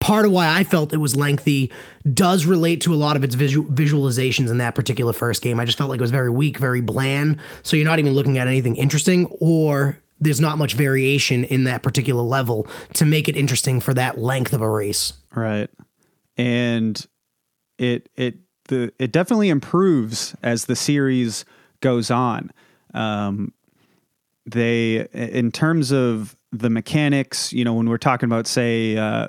part 0.00 0.26
of 0.26 0.32
why 0.32 0.56
I 0.56 0.64
felt 0.64 0.92
it 0.92 0.98
was 0.98 1.16
lengthy 1.16 1.72
does 2.12 2.46
relate 2.46 2.80
to 2.82 2.94
a 2.94 2.96
lot 2.96 3.16
of 3.16 3.24
its 3.24 3.34
visual 3.34 3.68
visualizations 3.70 4.50
in 4.50 4.58
that 4.58 4.74
particular 4.74 5.12
first 5.12 5.42
game. 5.42 5.58
I 5.58 5.64
just 5.64 5.78
felt 5.78 5.90
like 5.90 5.98
it 5.98 6.02
was 6.02 6.10
very 6.10 6.30
weak, 6.30 6.58
very 6.58 6.80
bland. 6.80 7.38
So 7.62 7.76
you're 7.76 7.86
not 7.86 7.98
even 7.98 8.12
looking 8.12 8.38
at 8.38 8.46
anything 8.46 8.76
interesting, 8.76 9.26
or 9.40 9.98
there's 10.20 10.40
not 10.40 10.58
much 10.58 10.74
variation 10.74 11.44
in 11.44 11.64
that 11.64 11.82
particular 11.82 12.22
level 12.22 12.66
to 12.94 13.04
make 13.04 13.28
it 13.28 13.36
interesting 13.36 13.80
for 13.80 13.94
that 13.94 14.18
length 14.18 14.52
of 14.52 14.60
a 14.60 14.68
race. 14.68 15.12
Right. 15.34 15.70
And 16.36 17.04
it 17.78 18.08
it 18.16 18.36
the 18.68 18.92
it 18.98 19.12
definitely 19.12 19.48
improves 19.48 20.34
as 20.42 20.66
the 20.66 20.76
series 20.76 21.44
goes 21.80 22.10
on. 22.10 22.52
Um, 22.94 23.52
they 24.46 25.06
in 25.12 25.52
terms 25.52 25.92
of 25.92 26.36
the 26.52 26.70
mechanics, 26.70 27.52
you 27.52 27.64
know, 27.64 27.74
when 27.74 27.88
we're 27.88 27.98
talking 27.98 28.26
about 28.26 28.46
say 28.46 28.96
uh, 28.96 29.28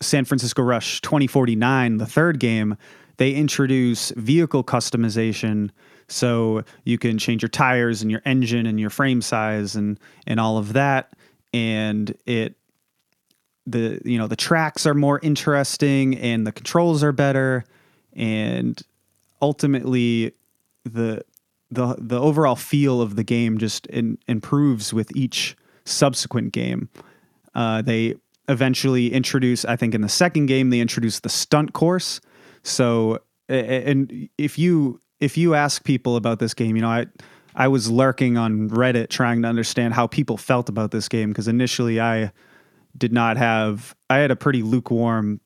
San 0.00 0.24
Francisco 0.24 0.62
Rush 0.62 1.00
2049, 1.00 1.98
the 1.98 2.06
third 2.06 2.38
game, 2.38 2.76
they 3.16 3.32
introduce 3.32 4.10
vehicle 4.10 4.62
customization. 4.62 5.70
So 6.08 6.64
you 6.84 6.98
can 6.98 7.18
change 7.18 7.42
your 7.42 7.48
tires 7.48 8.02
and 8.02 8.10
your 8.10 8.22
engine 8.24 8.66
and 8.66 8.78
your 8.78 8.90
frame 8.90 9.22
size 9.22 9.74
and 9.74 9.98
and 10.26 10.38
all 10.38 10.58
of 10.58 10.74
that. 10.74 11.14
And 11.52 12.16
it 12.26 12.56
the 13.66 14.00
you 14.04 14.18
know 14.18 14.26
the 14.26 14.36
tracks 14.36 14.86
are 14.86 14.94
more 14.94 15.18
interesting 15.22 16.16
and 16.18 16.46
the 16.46 16.52
controls 16.52 17.02
are 17.02 17.12
better 17.12 17.64
and 18.14 18.80
ultimately 19.42 20.32
the 20.84 21.24
the 21.70 21.96
the 21.98 22.20
overall 22.20 22.56
feel 22.56 23.00
of 23.00 23.16
the 23.16 23.24
game 23.24 23.58
just 23.58 23.86
in, 23.86 24.18
improves 24.28 24.92
with 24.92 25.14
each 25.16 25.56
subsequent 25.84 26.52
game. 26.52 26.88
Uh, 27.54 27.82
they 27.82 28.14
eventually 28.48 29.12
introduce, 29.12 29.64
I 29.64 29.76
think, 29.76 29.94
in 29.94 30.00
the 30.00 30.08
second 30.08 30.46
game 30.46 30.70
they 30.70 30.80
introduced 30.80 31.22
the 31.22 31.28
stunt 31.28 31.72
course. 31.72 32.20
So, 32.62 33.20
and 33.48 34.28
if 34.38 34.58
you 34.58 35.00
if 35.20 35.36
you 35.36 35.54
ask 35.54 35.84
people 35.84 36.16
about 36.16 36.38
this 36.38 36.54
game, 36.54 36.76
you 36.76 36.82
know, 36.82 36.88
I 36.88 37.06
I 37.54 37.68
was 37.68 37.90
lurking 37.90 38.36
on 38.36 38.70
Reddit 38.70 39.08
trying 39.08 39.42
to 39.42 39.48
understand 39.48 39.94
how 39.94 40.06
people 40.06 40.36
felt 40.36 40.68
about 40.68 40.90
this 40.90 41.08
game 41.08 41.30
because 41.30 41.48
initially 41.48 42.00
I 42.00 42.32
did 42.96 43.12
not 43.12 43.36
have 43.36 43.94
I 44.10 44.18
had 44.18 44.30
a 44.30 44.36
pretty 44.36 44.62
lukewarm 44.62 45.40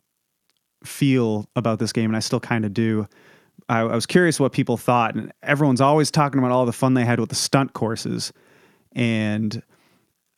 feel 0.89 1.49
about 1.57 1.79
this 1.79 1.93
game, 1.93 2.11
and 2.11 2.17
I 2.17 2.21
still 2.21 2.41
kind 2.41 2.65
of 2.65 2.75
do. 2.75 3.07
I, 3.69 3.81
I, 3.81 3.95
was 3.95 4.07
curious 4.07 4.41
what 4.41 4.53
people 4.53 4.77
thought, 4.77 5.15
and 5.15 5.33
everyone's 5.43 5.81
always 5.81 6.11
talking 6.11 6.39
about 6.39 6.51
all 6.51 6.67
the 6.67 6.73
fun 6.73 6.95
they 6.95 7.05
had 7.05 7.21
with 7.21 7.29
the 7.29 7.35
stunt 7.35 7.73
courses. 7.75 8.33
And 8.93 9.63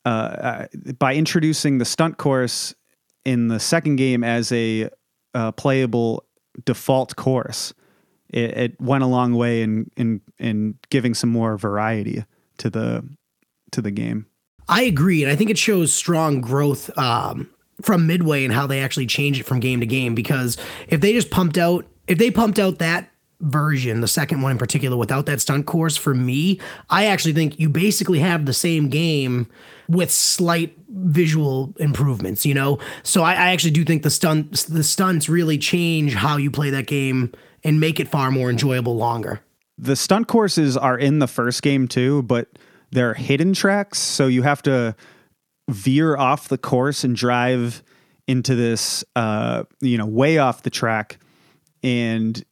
uh, 0.05 0.65
by 0.99 1.15
introducing 1.15 1.77
the 1.77 1.85
stunt 1.85 2.17
course 2.17 2.75
in 3.23 3.47
the 3.47 3.59
second 3.59 3.95
game 3.97 4.23
as 4.23 4.51
a 4.51 4.89
uh, 5.33 5.51
playable 5.53 6.25
default 6.65 7.15
course, 7.15 7.73
it, 8.29 8.57
it, 8.57 8.81
went 8.81 9.03
a 9.03 9.07
long 9.07 9.33
way 9.35 9.61
in, 9.61 9.89
in 9.97 10.21
in 10.39 10.77
giving 10.89 11.13
some 11.13 11.29
more 11.29 11.57
variety 11.57 12.23
to 12.57 12.69
the 12.69 13.07
to 13.71 13.81
the 13.81 13.91
game. 13.91 14.25
I 14.67 14.83
agree, 14.83 15.23
and 15.23 15.31
I 15.31 15.35
think 15.35 15.49
it 15.49 15.57
shows 15.57 15.93
strong 15.93 16.41
growth 16.41 16.95
um, 16.97 17.49
from 17.83 18.07
Midway 18.07 18.45
and 18.45 18.53
how 18.53 18.67
they 18.67 18.81
actually 18.81 19.07
change 19.07 19.39
it 19.39 19.43
from 19.43 19.59
game 19.59 19.79
to 19.79 19.85
game. 19.85 20.15
Because 20.15 20.57
if 20.87 21.01
they 21.01 21.13
just 21.13 21.31
pumped 21.31 21.57
out, 21.57 21.85
if 22.07 22.17
they 22.17 22.31
pumped 22.31 22.59
out 22.59 22.79
that 22.79 23.09
version, 23.41 24.01
the 24.01 24.07
second 24.07 24.41
one 24.41 24.51
in 24.51 24.57
particular, 24.57 24.95
without 24.97 25.25
that 25.25 25.41
stunt 25.41 25.65
course, 25.65 25.97
for 25.97 26.13
me, 26.13 26.59
I 26.89 27.05
actually 27.05 27.33
think 27.33 27.59
you 27.59 27.69
basically 27.69 28.19
have 28.19 28.45
the 28.45 28.53
same 28.53 28.89
game 28.89 29.47
with 29.89 30.11
slight 30.11 30.77
visual 30.89 31.73
improvements. 31.79 32.45
You 32.45 32.53
know, 32.53 32.79
so 33.03 33.23
I, 33.23 33.33
I 33.33 33.49
actually 33.51 33.71
do 33.71 33.83
think 33.83 34.03
the 34.03 34.09
stunt 34.09 34.51
the 34.69 34.83
stunts 34.83 35.29
really 35.29 35.57
change 35.57 36.13
how 36.13 36.37
you 36.37 36.51
play 36.51 36.69
that 36.71 36.87
game 36.87 37.33
and 37.63 37.79
make 37.79 37.99
it 37.99 38.07
far 38.07 38.31
more 38.31 38.49
enjoyable 38.49 38.95
longer. 38.95 39.41
The 39.77 39.95
stunt 39.95 40.27
courses 40.27 40.77
are 40.77 40.97
in 40.97 41.19
the 41.19 41.27
first 41.27 41.63
game 41.63 41.87
too, 41.87 42.23
but 42.23 42.47
they're 42.91 43.13
hidden 43.13 43.53
tracks, 43.53 43.99
so 43.99 44.27
you 44.27 44.43
have 44.43 44.61
to 44.63 44.95
veer 45.71 46.17
off 46.17 46.49
the 46.49 46.57
course 46.57 47.03
and 47.03 47.15
drive 47.15 47.83
into 48.27 48.55
this 48.55 49.03
uh, 49.15 49.63
you 49.79 49.97
know 49.97 50.05
way 50.05 50.37
off 50.37 50.63
the 50.63 50.69
track 50.69 51.17
and 51.83 52.43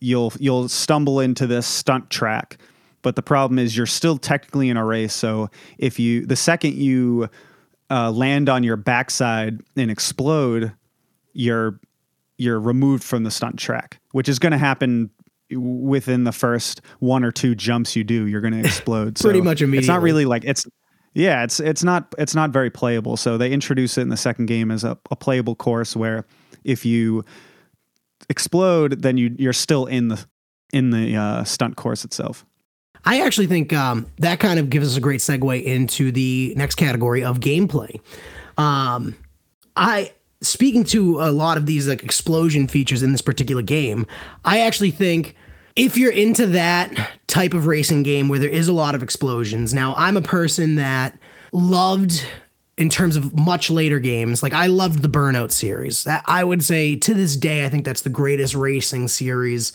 you'll 0.00 0.32
you'll 0.38 0.68
stumble 0.68 1.20
into 1.20 1.46
this 1.46 1.66
stunt 1.66 2.10
track. 2.10 2.58
But 3.02 3.16
the 3.16 3.22
problem 3.22 3.58
is 3.58 3.76
you're 3.76 3.86
still 3.86 4.18
technically 4.18 4.68
in 4.68 4.76
a 4.76 4.84
race 4.84 5.14
so 5.14 5.50
if 5.78 5.98
you 5.98 6.26
the 6.26 6.36
second 6.36 6.74
you 6.74 7.28
uh, 7.90 8.10
land 8.10 8.48
on 8.48 8.62
your 8.62 8.76
backside 8.76 9.60
and 9.76 9.90
explode 9.90 10.72
you're 11.32 11.78
you're 12.36 12.60
removed 12.60 13.02
from 13.02 13.24
the 13.24 13.30
stunt 13.30 13.58
track 13.58 14.00
which 14.12 14.28
is 14.28 14.38
going 14.38 14.52
to 14.52 14.58
happen 14.58 15.10
within 15.50 16.24
the 16.24 16.32
first 16.32 16.82
one 16.98 17.24
or 17.24 17.32
two 17.32 17.54
jumps 17.54 17.96
you 17.96 18.04
do 18.04 18.26
you're 18.26 18.40
going 18.40 18.52
to 18.60 18.60
explode 18.60 19.18
pretty 19.18 19.38
so 19.38 19.44
much 19.44 19.62
immediately 19.62 19.78
it's 19.78 19.88
not 19.88 20.02
really 20.02 20.24
like 20.24 20.44
it's 20.44 20.66
yeah, 21.14 21.42
it's 21.42 21.60
it's 21.60 21.82
not 21.82 22.14
it's 22.18 22.34
not 22.34 22.50
very 22.50 22.70
playable. 22.70 23.16
So 23.16 23.36
they 23.36 23.50
introduce 23.50 23.98
it 23.98 24.02
in 24.02 24.08
the 24.08 24.16
second 24.16 24.46
game 24.46 24.70
as 24.70 24.84
a, 24.84 24.98
a 25.10 25.16
playable 25.16 25.54
course 25.54 25.96
where 25.96 26.24
if 26.64 26.84
you 26.84 27.24
explode, 28.28 29.02
then 29.02 29.16
you 29.16 29.34
you're 29.38 29.52
still 29.52 29.86
in 29.86 30.08
the 30.08 30.24
in 30.72 30.90
the 30.90 31.16
uh, 31.16 31.44
stunt 31.44 31.76
course 31.76 32.04
itself. 32.04 32.44
I 33.04 33.20
actually 33.22 33.46
think 33.46 33.72
um, 33.72 34.06
that 34.18 34.40
kind 34.40 34.58
of 34.58 34.70
gives 34.70 34.88
us 34.88 34.96
a 34.96 35.00
great 35.00 35.20
segue 35.20 35.62
into 35.62 36.12
the 36.12 36.52
next 36.56 36.74
category 36.74 37.24
of 37.24 37.40
gameplay. 37.40 38.00
Um, 38.56 39.16
I 39.76 40.12
speaking 40.40 40.84
to 40.84 41.20
a 41.20 41.30
lot 41.30 41.56
of 41.56 41.66
these 41.66 41.88
like 41.88 42.02
explosion 42.02 42.68
features 42.68 43.02
in 43.02 43.12
this 43.12 43.22
particular 43.22 43.62
game. 43.62 44.06
I 44.44 44.60
actually 44.60 44.90
think 44.90 45.34
if 45.78 45.96
you're 45.96 46.12
into 46.12 46.46
that 46.48 46.92
type 47.28 47.54
of 47.54 47.66
racing 47.66 48.02
game 48.02 48.28
where 48.28 48.38
there 48.38 48.50
is 48.50 48.68
a 48.68 48.72
lot 48.72 48.94
of 48.94 49.02
explosions. 49.02 49.72
Now, 49.72 49.94
I'm 49.96 50.16
a 50.16 50.22
person 50.22 50.74
that 50.74 51.16
loved 51.52 52.26
in 52.76 52.88
terms 52.88 53.16
of 53.16 53.36
much 53.36 53.70
later 53.70 53.98
games. 53.98 54.42
Like 54.42 54.52
I 54.52 54.66
loved 54.66 55.02
the 55.02 55.08
Burnout 55.08 55.52
series. 55.52 56.04
That 56.04 56.24
I 56.26 56.44
would 56.44 56.64
say 56.64 56.96
to 56.96 57.14
this 57.14 57.36
day 57.36 57.64
I 57.64 57.68
think 57.68 57.84
that's 57.84 58.02
the 58.02 58.10
greatest 58.10 58.54
racing 58.54 59.08
series 59.08 59.72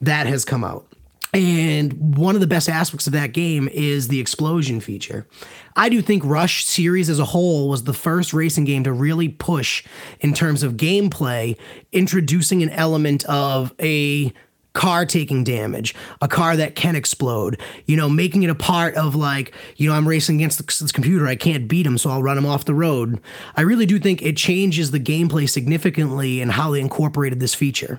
that 0.00 0.26
has 0.26 0.44
come 0.44 0.64
out. 0.64 0.86
And 1.32 2.16
one 2.16 2.34
of 2.34 2.40
the 2.40 2.48
best 2.48 2.68
aspects 2.68 3.06
of 3.06 3.12
that 3.12 3.32
game 3.32 3.68
is 3.68 4.08
the 4.08 4.18
explosion 4.18 4.80
feature. 4.80 5.28
I 5.76 5.88
do 5.88 6.02
think 6.02 6.24
Rush 6.24 6.64
series 6.64 7.08
as 7.08 7.20
a 7.20 7.24
whole 7.24 7.68
was 7.68 7.84
the 7.84 7.92
first 7.92 8.32
racing 8.32 8.64
game 8.64 8.82
to 8.82 8.92
really 8.92 9.28
push 9.28 9.84
in 10.18 10.34
terms 10.34 10.64
of 10.64 10.72
gameplay, 10.72 11.56
introducing 11.92 12.64
an 12.64 12.70
element 12.70 13.24
of 13.26 13.72
a 13.80 14.32
car 14.72 15.04
taking 15.04 15.44
damage, 15.44 15.94
a 16.20 16.28
car 16.28 16.56
that 16.56 16.74
can 16.74 16.94
explode, 16.94 17.60
you 17.86 17.96
know, 17.96 18.08
making 18.08 18.42
it 18.42 18.50
a 18.50 18.54
part 18.54 18.94
of 18.94 19.14
like, 19.14 19.52
you 19.76 19.88
know, 19.88 19.94
I'm 19.94 20.06
racing 20.06 20.36
against 20.36 20.64
this 20.66 20.92
computer, 20.92 21.26
I 21.26 21.36
can't 21.36 21.68
beat 21.68 21.86
him, 21.86 21.98
so 21.98 22.10
I'll 22.10 22.22
run 22.22 22.38
him 22.38 22.46
off 22.46 22.64
the 22.64 22.74
road. 22.74 23.20
I 23.56 23.62
really 23.62 23.86
do 23.86 23.98
think 23.98 24.22
it 24.22 24.36
changes 24.36 24.90
the 24.90 25.00
gameplay 25.00 25.48
significantly 25.48 26.40
and 26.40 26.52
how 26.52 26.70
they 26.70 26.80
incorporated 26.80 27.40
this 27.40 27.54
feature. 27.54 27.98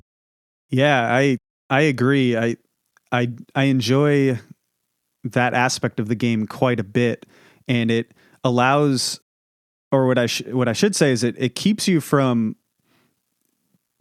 Yeah, 0.69 1.13
I 1.13 1.37
I 1.69 1.81
agree. 1.81 2.37
I 2.37 2.55
I 3.11 3.31
I 3.53 3.63
enjoy 3.63 4.39
that 5.23 5.53
aspect 5.53 5.99
of 5.99 6.07
the 6.07 6.15
game 6.15 6.47
quite 6.47 6.79
a 6.79 6.83
bit, 6.83 7.25
and 7.67 7.91
it 7.91 8.13
allows, 8.43 9.19
or 9.91 10.07
what 10.07 10.17
I 10.17 10.25
sh- 10.25 10.47
what 10.47 10.67
I 10.67 10.73
should 10.73 10.95
say 10.95 11.11
is 11.11 11.23
it 11.23 11.35
it 11.37 11.55
keeps 11.55 11.87
you 11.87 11.99
from 12.01 12.55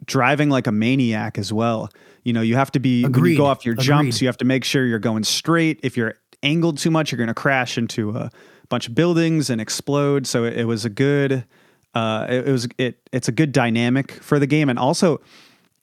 driving 0.05 0.49
like 0.49 0.67
a 0.67 0.71
maniac 0.71 1.37
as 1.37 1.53
well. 1.53 1.89
You 2.23 2.33
know, 2.33 2.41
you 2.41 2.55
have 2.55 2.71
to 2.71 2.79
be 2.79 3.03
Agreed. 3.03 3.21
when 3.21 3.31
you 3.31 3.37
go 3.37 3.45
off 3.45 3.65
your 3.65 3.73
Agreed. 3.73 3.85
jumps, 3.85 4.21
you 4.21 4.27
have 4.27 4.37
to 4.37 4.45
make 4.45 4.63
sure 4.63 4.85
you're 4.85 4.99
going 4.99 5.23
straight. 5.23 5.79
If 5.83 5.97
you're 5.97 6.15
angled 6.43 6.77
too 6.77 6.91
much, 6.91 7.11
you're 7.11 7.17
going 7.17 7.27
to 7.27 7.33
crash 7.33 7.77
into 7.77 8.11
a 8.11 8.29
bunch 8.69 8.87
of 8.87 8.95
buildings 8.95 9.49
and 9.49 9.59
explode. 9.59 10.27
So 10.27 10.43
it, 10.43 10.57
it 10.57 10.65
was 10.65 10.85
a 10.85 10.89
good, 10.89 11.45
uh, 11.93 12.27
it, 12.29 12.47
it 12.47 12.51
was 12.51 12.67
it 12.77 13.09
it's 13.11 13.27
a 13.27 13.31
good 13.31 13.51
dynamic 13.51 14.11
for 14.11 14.39
the 14.39 14.47
game, 14.47 14.69
and 14.69 14.77
also 14.77 15.21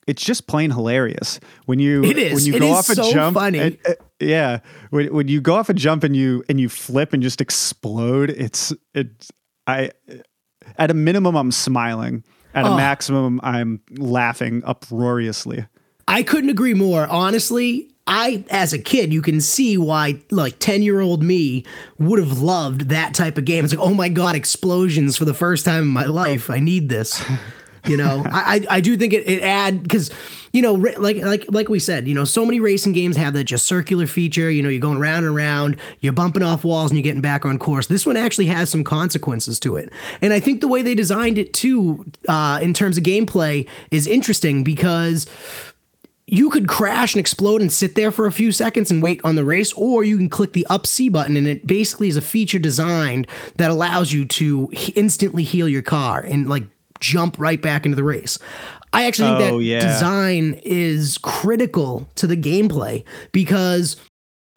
it's 0.07 0.23
just 0.23 0.47
plain 0.47 0.71
hilarious 0.71 1.39
when 1.65 1.77
you 1.77 2.03
it 2.03 2.17
is. 2.17 2.33
when 2.33 2.45
you 2.45 2.55
it 2.55 2.59
go 2.59 2.71
off 2.71 2.85
so 2.85 3.07
a 3.07 3.13
jump. 3.13 3.35
Funny. 3.35 3.59
And, 3.59 3.77
uh, 3.87 3.93
yeah, 4.19 4.59
when 4.89 5.13
when 5.13 5.27
you 5.27 5.39
go 5.41 5.55
off 5.55 5.69
a 5.69 5.73
jump 5.73 6.03
and 6.03 6.15
you 6.15 6.43
and 6.49 6.59
you 6.59 6.69
flip 6.69 7.13
and 7.13 7.21
just 7.21 7.41
explode, 7.41 8.29
it's 8.29 8.73
it's 8.93 9.31
I 9.67 9.91
at 10.77 10.89
a 10.89 10.93
minimum 10.93 11.35
I'm 11.35 11.51
smiling. 11.51 12.23
At 12.55 12.65
a 12.65 12.69
oh. 12.69 12.77
maximum, 12.77 13.39
I'm 13.43 13.79
laughing 13.91 14.63
uproariously. 14.65 15.67
I 16.09 16.23
couldn't 16.23 16.49
agree 16.49 16.73
more. 16.73 17.05
Honestly, 17.05 17.87
I, 18.07 18.43
as 18.49 18.73
a 18.73 18.79
kid, 18.79 19.13
you 19.13 19.21
can 19.21 19.39
see 19.39 19.77
why, 19.77 20.19
like, 20.31 20.57
10 20.57 20.81
year 20.81 21.01
old 21.01 21.21
me 21.21 21.63
would 21.99 22.17
have 22.17 22.39
loved 22.39 22.89
that 22.89 23.13
type 23.13 23.37
of 23.37 23.45
game. 23.45 23.63
It's 23.63 23.75
like, 23.75 23.87
oh 23.87 23.93
my 23.93 24.09
God, 24.09 24.35
explosions 24.35 25.15
for 25.15 25.25
the 25.25 25.35
first 25.35 25.65
time 25.65 25.83
in 25.83 25.89
my 25.89 26.05
life. 26.05 26.49
I 26.49 26.59
need 26.59 26.89
this. 26.89 27.23
You 27.85 27.95
know, 27.97 28.23
I, 28.31 28.65
I 28.67 28.81
do 28.81 28.97
think 28.97 29.13
it, 29.13 29.29
it 29.29 29.43
add 29.43 29.83
because 29.83 30.09
you 30.51 30.63
know 30.63 30.73
like 30.73 31.17
like 31.17 31.45
like 31.49 31.69
we 31.69 31.79
said, 31.79 32.07
you 32.07 32.15
know, 32.15 32.25
so 32.25 32.43
many 32.43 32.59
racing 32.59 32.93
games 32.93 33.15
have 33.15 33.33
that 33.33 33.43
just 33.45 33.65
circular 33.67 34.07
feature. 34.07 34.49
You 34.49 34.63
know, 34.63 34.69
you're 34.69 34.81
going 34.81 34.99
round 34.99 35.25
and 35.25 35.35
round, 35.35 35.77
you're 35.99 36.13
bumping 36.13 36.43
off 36.43 36.63
walls, 36.63 36.91
and 36.91 36.97
you're 36.97 37.03
getting 37.03 37.21
back 37.21 37.45
on 37.45 37.59
course. 37.59 37.87
This 37.87 38.05
one 38.05 38.17
actually 38.17 38.47
has 38.47 38.69
some 38.69 38.83
consequences 38.83 39.59
to 39.61 39.77
it, 39.77 39.93
and 40.21 40.33
I 40.33 40.39
think 40.39 40.61
the 40.61 40.67
way 40.67 40.81
they 40.81 40.95
designed 40.95 41.37
it 41.37 41.53
too, 41.53 42.05
uh, 42.27 42.59
in 42.61 42.73
terms 42.73 42.97
of 42.97 43.03
gameplay, 43.03 43.67
is 43.91 44.07
interesting 44.07 44.63
because 44.63 45.27
you 46.31 46.49
could 46.49 46.67
crash 46.67 47.13
and 47.13 47.19
explode 47.19 47.61
and 47.61 47.71
sit 47.71 47.95
there 47.95 48.11
for 48.11 48.25
a 48.25 48.31
few 48.31 48.51
seconds 48.51 48.91
and 48.91 49.01
wait 49.01 49.19
on 49.23 49.35
the 49.35 49.45
race, 49.45 49.73
or 49.73 50.03
you 50.03 50.17
can 50.17 50.29
click 50.29 50.53
the 50.53 50.65
up 50.67 50.85
C 50.85 51.09
button 51.09 51.35
and 51.35 51.47
it 51.47 51.65
basically 51.65 52.07
is 52.07 52.17
a 52.17 52.21
feature 52.21 52.59
designed 52.59 53.27
that 53.57 53.71
allows 53.71 54.11
you 54.11 54.25
to 54.25 54.69
instantly 54.95 55.43
heal 55.43 55.67
your 55.67 55.81
car 55.81 56.19
and 56.19 56.47
like 56.49 56.63
jump 56.99 57.37
right 57.39 57.61
back 57.61 57.85
into 57.85 57.95
the 57.95 58.03
race. 58.03 58.37
I 58.91 59.05
actually 59.05 59.37
think 59.39 59.53
oh, 59.53 59.57
that 59.59 59.63
yeah. 59.63 59.79
design 59.81 60.59
is 60.63 61.17
critical 61.19 62.09
to 62.15 62.27
the 62.27 62.37
gameplay 62.37 63.03
because 63.31 63.97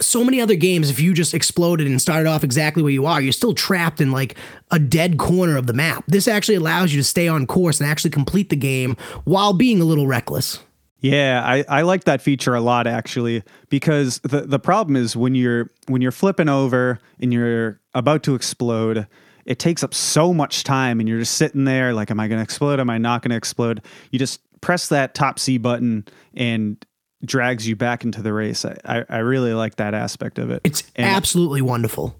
so 0.00 0.24
many 0.24 0.40
other 0.40 0.56
games, 0.56 0.90
if 0.90 0.98
you 0.98 1.14
just 1.14 1.34
exploded 1.34 1.86
and 1.86 2.00
started 2.00 2.28
off 2.28 2.42
exactly 2.42 2.82
where 2.82 2.92
you 2.92 3.06
are, 3.06 3.20
you're 3.20 3.32
still 3.32 3.54
trapped 3.54 4.00
in 4.00 4.10
like 4.10 4.36
a 4.70 4.78
dead 4.78 5.18
corner 5.18 5.56
of 5.56 5.66
the 5.66 5.72
map. 5.72 6.04
This 6.08 6.26
actually 6.26 6.56
allows 6.56 6.92
you 6.92 7.00
to 7.00 7.04
stay 7.04 7.28
on 7.28 7.46
course 7.46 7.80
and 7.80 7.88
actually 7.88 8.10
complete 8.10 8.48
the 8.48 8.56
game 8.56 8.96
while 9.24 9.52
being 9.52 9.80
a 9.80 9.84
little 9.84 10.06
reckless. 10.06 10.58
Yeah, 11.02 11.42
I, 11.44 11.64
I 11.68 11.82
like 11.82 12.04
that 12.04 12.22
feature 12.22 12.54
a 12.54 12.60
lot 12.60 12.86
actually 12.86 13.42
because 13.68 14.20
the 14.20 14.42
the 14.42 14.60
problem 14.60 14.94
is 14.94 15.16
when 15.16 15.34
you're 15.34 15.68
when 15.88 16.00
you're 16.00 16.12
flipping 16.12 16.48
over 16.48 17.00
and 17.18 17.32
you're 17.32 17.80
about 17.92 18.22
to 18.22 18.36
explode, 18.36 19.08
it 19.44 19.58
takes 19.58 19.82
up 19.82 19.94
so 19.94 20.32
much 20.32 20.62
time 20.62 21.00
and 21.00 21.08
you're 21.08 21.18
just 21.18 21.34
sitting 21.34 21.64
there 21.64 21.92
like 21.92 22.12
am 22.12 22.20
i 22.20 22.28
going 22.28 22.38
to 22.38 22.42
explode? 22.42 22.78
Am 22.78 22.88
i 22.88 22.98
not 22.98 23.22
going 23.22 23.30
to 23.30 23.36
explode? 23.36 23.82
You 24.12 24.20
just 24.20 24.40
press 24.60 24.88
that 24.88 25.14
top 25.14 25.40
c 25.40 25.58
button 25.58 26.06
and 26.34 26.82
drags 27.24 27.66
you 27.66 27.74
back 27.74 28.04
into 28.04 28.22
the 28.22 28.32
race. 28.32 28.64
I, 28.64 29.04
I 29.08 29.18
really 29.18 29.54
like 29.54 29.76
that 29.76 29.94
aspect 29.94 30.38
of 30.38 30.50
it. 30.50 30.60
It's 30.62 30.84
and, 30.94 31.06
absolutely 31.06 31.62
wonderful. 31.62 32.16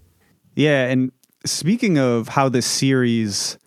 Yeah 0.55 0.87
and 0.87 1.13
speaking 1.45 1.97
of 1.97 2.27
how 2.27 2.49
this 2.49 2.65
series 2.65 3.57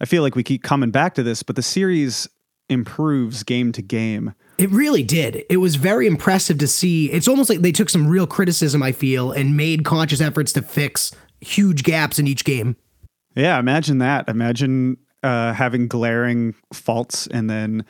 i 0.00 0.04
feel 0.04 0.22
like 0.22 0.36
we 0.36 0.44
keep 0.44 0.62
coming 0.62 0.92
back 0.92 1.14
to 1.14 1.24
this 1.24 1.42
but 1.42 1.56
the 1.56 1.62
series 1.62 2.28
improves 2.68 3.42
game 3.42 3.72
to 3.72 3.82
game 3.82 4.34
it 4.58 4.70
really 4.70 5.02
did. 5.02 5.44
It 5.48 5.58
was 5.58 5.76
very 5.76 6.06
impressive 6.06 6.58
to 6.58 6.68
see. 6.68 7.10
It's 7.10 7.28
almost 7.28 7.50
like 7.50 7.60
they 7.60 7.72
took 7.72 7.88
some 7.88 8.06
real 8.06 8.26
criticism, 8.26 8.82
I 8.82 8.92
feel, 8.92 9.32
and 9.32 9.56
made 9.56 9.84
conscious 9.84 10.20
efforts 10.20 10.52
to 10.54 10.62
fix 10.62 11.12
huge 11.40 11.82
gaps 11.82 12.18
in 12.18 12.26
each 12.26 12.44
game. 12.44 12.76
Yeah, 13.34 13.58
imagine 13.58 13.98
that. 13.98 14.28
Imagine 14.28 14.98
uh, 15.22 15.52
having 15.52 15.88
glaring 15.88 16.54
faults 16.72 17.26
and 17.28 17.48
then 17.48 17.84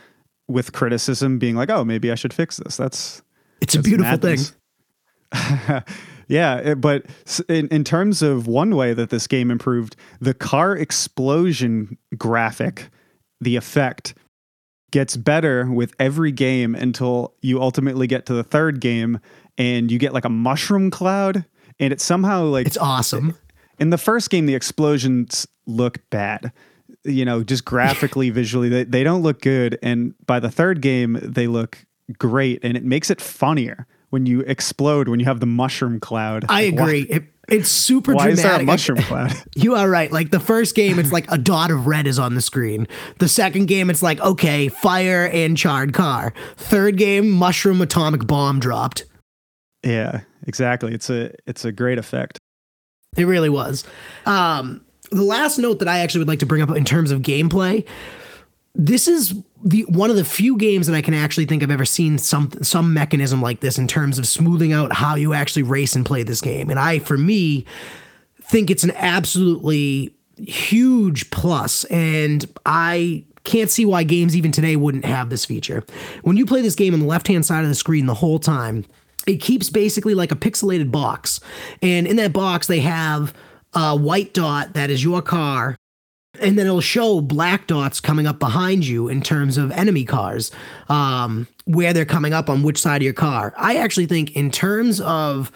with 0.48 0.72
criticism 0.72 1.38
being 1.38 1.56
like, 1.56 1.70
"Oh, 1.70 1.84
maybe 1.84 2.10
I 2.10 2.14
should 2.14 2.32
fix 2.32 2.58
this." 2.58 2.76
That's 2.76 3.22
it's 3.60 3.74
that's 3.74 3.76
a 3.76 3.82
beautiful 3.82 4.12
madness. 4.12 4.52
thing. 5.32 5.82
yeah, 6.28 6.74
but 6.74 7.06
in, 7.48 7.68
in 7.68 7.84
terms 7.84 8.22
of 8.22 8.46
one 8.46 8.76
way 8.76 8.94
that 8.94 9.10
this 9.10 9.26
game 9.26 9.50
improved, 9.50 9.96
the 10.20 10.34
car 10.34 10.76
explosion 10.76 11.96
graphic, 12.16 12.88
the 13.40 13.56
effect 13.56 14.14
gets 14.92 15.16
better 15.16 15.70
with 15.70 15.94
every 15.98 16.30
game 16.30 16.76
until 16.76 17.34
you 17.40 17.60
ultimately 17.60 18.06
get 18.06 18.26
to 18.26 18.34
the 18.34 18.44
third 18.44 18.78
game 18.80 19.18
and 19.58 19.90
you 19.90 19.98
get 19.98 20.14
like 20.14 20.24
a 20.24 20.30
mushroom 20.30 20.90
cloud 20.90 21.44
and 21.80 21.92
it's 21.92 22.04
somehow 22.04 22.44
like 22.44 22.66
it's 22.66 22.78
awesome 22.78 23.36
in 23.82 23.90
the 23.90 23.98
first 23.98 24.30
game, 24.30 24.46
the 24.46 24.54
explosions 24.54 25.46
look 25.66 25.98
bad. 26.10 26.52
You 27.04 27.24
know, 27.24 27.42
just 27.42 27.64
graphically, 27.64 28.30
visually, 28.40 28.68
they, 28.68 28.84
they 28.84 29.02
don't 29.02 29.22
look 29.22 29.40
good. 29.40 29.76
And 29.82 30.14
by 30.24 30.38
the 30.38 30.52
third 30.52 30.80
game, 30.80 31.18
they 31.20 31.48
look 31.48 31.84
great. 32.16 32.60
And 32.62 32.76
it 32.76 32.84
makes 32.84 33.10
it 33.10 33.20
funnier 33.20 33.88
when 34.10 34.24
you 34.24 34.40
explode, 34.42 35.08
when 35.08 35.18
you 35.18 35.26
have 35.26 35.40
the 35.40 35.46
mushroom 35.46 35.98
cloud. 35.98 36.44
I 36.48 36.62
agree. 36.62 37.02
It, 37.02 37.24
it's 37.52 37.68
super 37.68 38.14
Why 38.14 38.24
dramatic. 38.24 38.38
is 38.38 38.42
there 38.42 38.60
a 38.60 38.64
mushroom 38.64 38.98
cloud? 39.02 39.32
you 39.54 39.74
are 39.74 39.88
right. 39.88 40.10
Like 40.10 40.30
the 40.30 40.40
first 40.40 40.74
game, 40.74 40.98
it's 40.98 41.12
like 41.12 41.30
a 41.30 41.38
dot 41.38 41.70
of 41.70 41.86
red 41.86 42.06
is 42.06 42.18
on 42.18 42.34
the 42.34 42.40
screen. 42.40 42.88
The 43.18 43.28
second 43.28 43.66
game, 43.66 43.90
it's 43.90 44.02
like, 44.02 44.20
okay, 44.20 44.68
fire 44.68 45.26
and 45.32 45.56
charred 45.56 45.92
car. 45.94 46.32
Third 46.56 46.96
game, 46.96 47.30
mushroom 47.30 47.80
atomic 47.80 48.26
bomb 48.26 48.60
dropped. 48.60 49.04
Yeah, 49.84 50.20
exactly. 50.46 50.94
It's 50.94 51.10
a 51.10 51.32
it's 51.46 51.64
a 51.64 51.72
great 51.72 51.98
effect. 51.98 52.38
It 53.16 53.24
really 53.24 53.50
was. 53.50 53.84
Um, 54.26 54.84
the 55.10 55.22
last 55.22 55.58
note 55.58 55.80
that 55.80 55.88
I 55.88 55.98
actually 55.98 56.20
would 56.20 56.28
like 56.28 56.38
to 56.38 56.46
bring 56.46 56.62
up 56.62 56.70
in 56.70 56.84
terms 56.84 57.10
of 57.10 57.20
gameplay, 57.20 57.86
this 58.74 59.06
is 59.06 59.34
the 59.64 59.82
one 59.88 60.10
of 60.10 60.16
the 60.16 60.24
few 60.24 60.56
games 60.56 60.86
that 60.86 60.94
I 60.94 61.02
can 61.02 61.14
actually 61.14 61.46
think 61.46 61.62
I've 61.62 61.70
ever 61.70 61.84
seen 61.84 62.18
some 62.18 62.50
some 62.62 62.92
mechanism 62.92 63.40
like 63.40 63.60
this 63.60 63.78
in 63.78 63.86
terms 63.86 64.18
of 64.18 64.26
smoothing 64.26 64.72
out 64.72 64.92
how 64.92 65.14
you 65.14 65.34
actually 65.34 65.62
race 65.62 65.94
and 65.94 66.04
play 66.04 66.22
this 66.22 66.40
game. 66.40 66.70
And 66.70 66.78
I, 66.78 66.98
for 66.98 67.16
me, 67.16 67.64
think 68.42 68.70
it's 68.70 68.84
an 68.84 68.92
absolutely 68.96 70.14
huge 70.36 71.30
plus. 71.30 71.84
And 71.84 72.46
I 72.66 73.24
can't 73.44 73.70
see 73.70 73.84
why 73.84 74.04
games 74.04 74.36
even 74.36 74.52
today 74.52 74.76
wouldn't 74.76 75.04
have 75.04 75.30
this 75.30 75.44
feature. 75.44 75.84
When 76.22 76.36
you 76.36 76.46
play 76.46 76.62
this 76.62 76.74
game 76.74 76.94
on 76.94 77.00
the 77.00 77.06
left 77.06 77.28
hand 77.28 77.44
side 77.44 77.62
of 77.62 77.68
the 77.68 77.74
screen 77.74 78.06
the 78.06 78.14
whole 78.14 78.38
time, 78.38 78.84
it 79.26 79.36
keeps 79.36 79.70
basically 79.70 80.14
like 80.14 80.32
a 80.32 80.36
pixelated 80.36 80.90
box. 80.90 81.40
And 81.80 82.06
in 82.06 82.16
that 82.16 82.32
box, 82.32 82.66
they 82.66 82.80
have 82.80 83.34
a 83.74 83.96
white 83.96 84.34
dot 84.34 84.74
that 84.74 84.90
is 84.90 85.02
your 85.02 85.22
car. 85.22 85.76
And 86.40 86.58
then 86.58 86.66
it'll 86.66 86.80
show 86.80 87.20
black 87.20 87.66
dots 87.66 88.00
coming 88.00 88.26
up 88.26 88.38
behind 88.38 88.86
you 88.86 89.08
in 89.08 89.20
terms 89.20 89.58
of 89.58 89.70
enemy 89.72 90.04
cars, 90.04 90.50
um, 90.88 91.46
where 91.64 91.92
they're 91.92 92.04
coming 92.04 92.32
up 92.32 92.48
on 92.48 92.62
which 92.62 92.80
side 92.80 93.02
of 93.02 93.02
your 93.02 93.12
car. 93.12 93.52
I 93.56 93.76
actually 93.76 94.06
think, 94.06 94.34
in 94.34 94.50
terms 94.50 95.00
of 95.00 95.52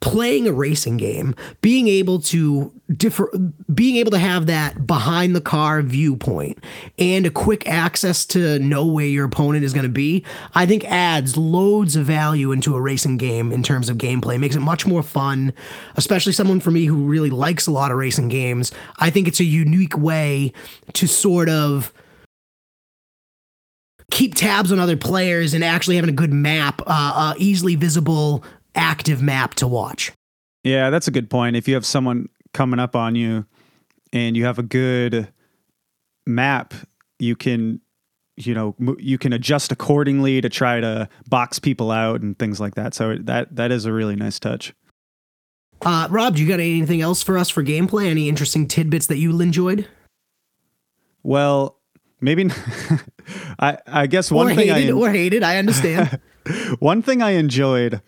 playing 0.00 0.46
a 0.46 0.52
racing 0.52 0.96
game, 0.96 1.34
being 1.60 1.88
able 1.88 2.20
to 2.20 2.72
differ, 2.96 3.30
being 3.74 3.96
able 3.96 4.12
to 4.12 4.18
have 4.18 4.46
that 4.46 4.86
behind 4.86 5.34
the 5.34 5.40
car 5.40 5.82
viewpoint 5.82 6.62
and 6.98 7.26
a 7.26 7.30
quick 7.30 7.68
access 7.68 8.24
to 8.24 8.58
know 8.60 8.86
where 8.86 9.06
your 9.06 9.24
opponent 9.24 9.64
is 9.64 9.72
going 9.72 9.84
to 9.84 9.88
be, 9.90 10.24
I 10.54 10.66
think 10.66 10.84
adds 10.84 11.36
loads 11.36 11.96
of 11.96 12.06
value 12.06 12.52
into 12.52 12.76
a 12.76 12.80
racing 12.80 13.16
game 13.16 13.50
in 13.50 13.62
terms 13.64 13.88
of 13.88 13.98
gameplay. 13.98 14.38
Makes 14.38 14.56
it 14.56 14.60
much 14.60 14.86
more 14.86 15.02
fun, 15.02 15.52
especially 15.96 16.32
someone 16.32 16.60
for 16.60 16.70
me 16.70 16.84
who 16.84 17.06
really 17.06 17.30
likes 17.30 17.66
a 17.66 17.72
lot 17.72 17.90
of 17.90 17.98
racing 17.98 18.28
games. 18.28 18.70
I 18.98 19.10
think 19.10 19.26
it's 19.26 19.40
a 19.40 19.44
unique 19.44 19.98
way 19.98 20.52
to 20.92 21.08
sort 21.08 21.48
of 21.48 21.92
keep 24.10 24.34
tabs 24.34 24.72
on 24.72 24.78
other 24.78 24.96
players 24.96 25.52
and 25.54 25.62
actually 25.62 25.96
having 25.96 26.08
a 26.08 26.14
good 26.14 26.32
map, 26.32 26.80
uh, 26.82 26.84
uh, 26.86 27.34
easily 27.36 27.74
visible 27.74 28.42
active 28.74 29.22
map 29.22 29.54
to 29.54 29.66
watch. 29.66 30.12
Yeah, 30.64 30.90
that's 30.90 31.08
a 31.08 31.10
good 31.10 31.30
point. 31.30 31.56
If 31.56 31.68
you 31.68 31.74
have 31.74 31.86
someone 31.86 32.28
coming 32.52 32.80
up 32.80 32.96
on 32.96 33.14
you 33.14 33.46
and 34.12 34.36
you 34.36 34.44
have 34.44 34.58
a 34.58 34.62
good 34.62 35.32
map, 36.26 36.74
you 37.18 37.36
can 37.36 37.80
you 38.36 38.54
know 38.54 38.74
you 38.98 39.18
can 39.18 39.32
adjust 39.32 39.72
accordingly 39.72 40.40
to 40.40 40.48
try 40.48 40.80
to 40.80 41.08
box 41.28 41.58
people 41.58 41.90
out 41.90 42.20
and 42.20 42.38
things 42.38 42.60
like 42.60 42.74
that. 42.76 42.94
So 42.94 43.16
that 43.16 43.54
that 43.56 43.72
is 43.72 43.84
a 43.84 43.92
really 43.92 44.16
nice 44.16 44.38
touch. 44.38 44.74
Uh, 45.82 46.08
Rob, 46.10 46.36
do 46.36 46.42
you 46.42 46.48
got 46.48 46.60
anything 46.60 47.00
else 47.00 47.22
for 47.22 47.38
us 47.38 47.48
for 47.48 47.62
gameplay? 47.62 48.06
Any 48.06 48.28
interesting 48.28 48.66
tidbits 48.66 49.06
that 49.06 49.18
you 49.18 49.40
enjoyed? 49.40 49.86
Well, 51.22 51.78
maybe 52.20 52.50
I 53.58 53.78
I 53.86 54.06
guess 54.06 54.30
one 54.30 54.46
or 54.50 54.54
thing 54.54 54.68
hated, 54.68 54.90
I 54.90 54.92
or 54.92 55.10
hated. 55.10 55.42
I 55.42 55.58
understand. 55.58 56.20
one 56.78 57.02
thing 57.02 57.22
I 57.22 57.32
enjoyed 57.32 58.00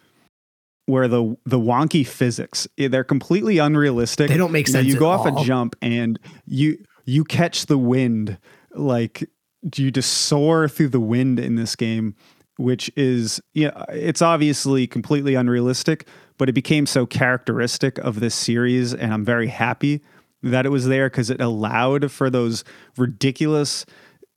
where 0.91 1.09
the 1.09 1.37
the 1.47 1.59
wonky 1.59 2.07
physics 2.07 2.67
eh, 2.79 2.89
they're 2.89 3.05
completely 3.05 3.59
unrealistic. 3.59 4.29
They 4.29 4.37
don't 4.37 4.53
make 4.53 4.67
You 4.69 4.73
know, 4.75 4.79
sense 4.81 4.89
You 4.89 4.99
go 4.99 5.07
off 5.07 5.27
all. 5.27 5.41
a 5.43 5.45
jump 5.45 5.77
and 5.81 6.19
you 6.47 6.77
you 7.07 7.25
catch 7.25 7.67
the 7.67 7.79
wind 7.79 8.39
like 8.75 9.29
you 9.77 9.91
just 9.91 10.13
soar 10.13 10.69
through 10.69 10.89
the 10.89 11.01
wind 11.01 11.39
in 11.39 11.57
this 11.57 11.77
game, 11.77 12.15
which 12.57 12.91
is 12.97 13.41
yeah, 13.55 13.85
it's 13.91 14.23
obviously 14.23 14.87
completely 14.87 15.35
unrealistic, 15.35 16.07
but 16.39 16.49
it 16.49 16.53
became 16.53 16.87
so 16.87 17.07
characteristic 17.07 17.99
of 17.99 18.21
this 18.21 18.35
series, 18.35 18.95
and 18.95 19.13
I'm 19.13 19.25
very 19.25 19.49
happy 19.49 20.03
that 20.43 20.65
it 20.65 20.71
was 20.71 20.87
there 20.87 21.11
because 21.11 21.29
it 21.31 21.41
allowed 21.41 22.11
for 22.11 22.31
those 22.31 22.65
ridiculous. 22.97 23.85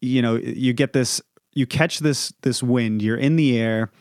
You 0.02 0.22
know, 0.22 0.36
you 0.36 0.74
get 0.74 0.92
this, 0.92 1.22
you 1.54 1.66
catch 1.66 2.00
this 2.00 2.34
this 2.42 2.62
wind, 2.62 3.02
you're 3.02 3.16
in 3.18 3.36
the 3.38 3.58
air 3.58 3.92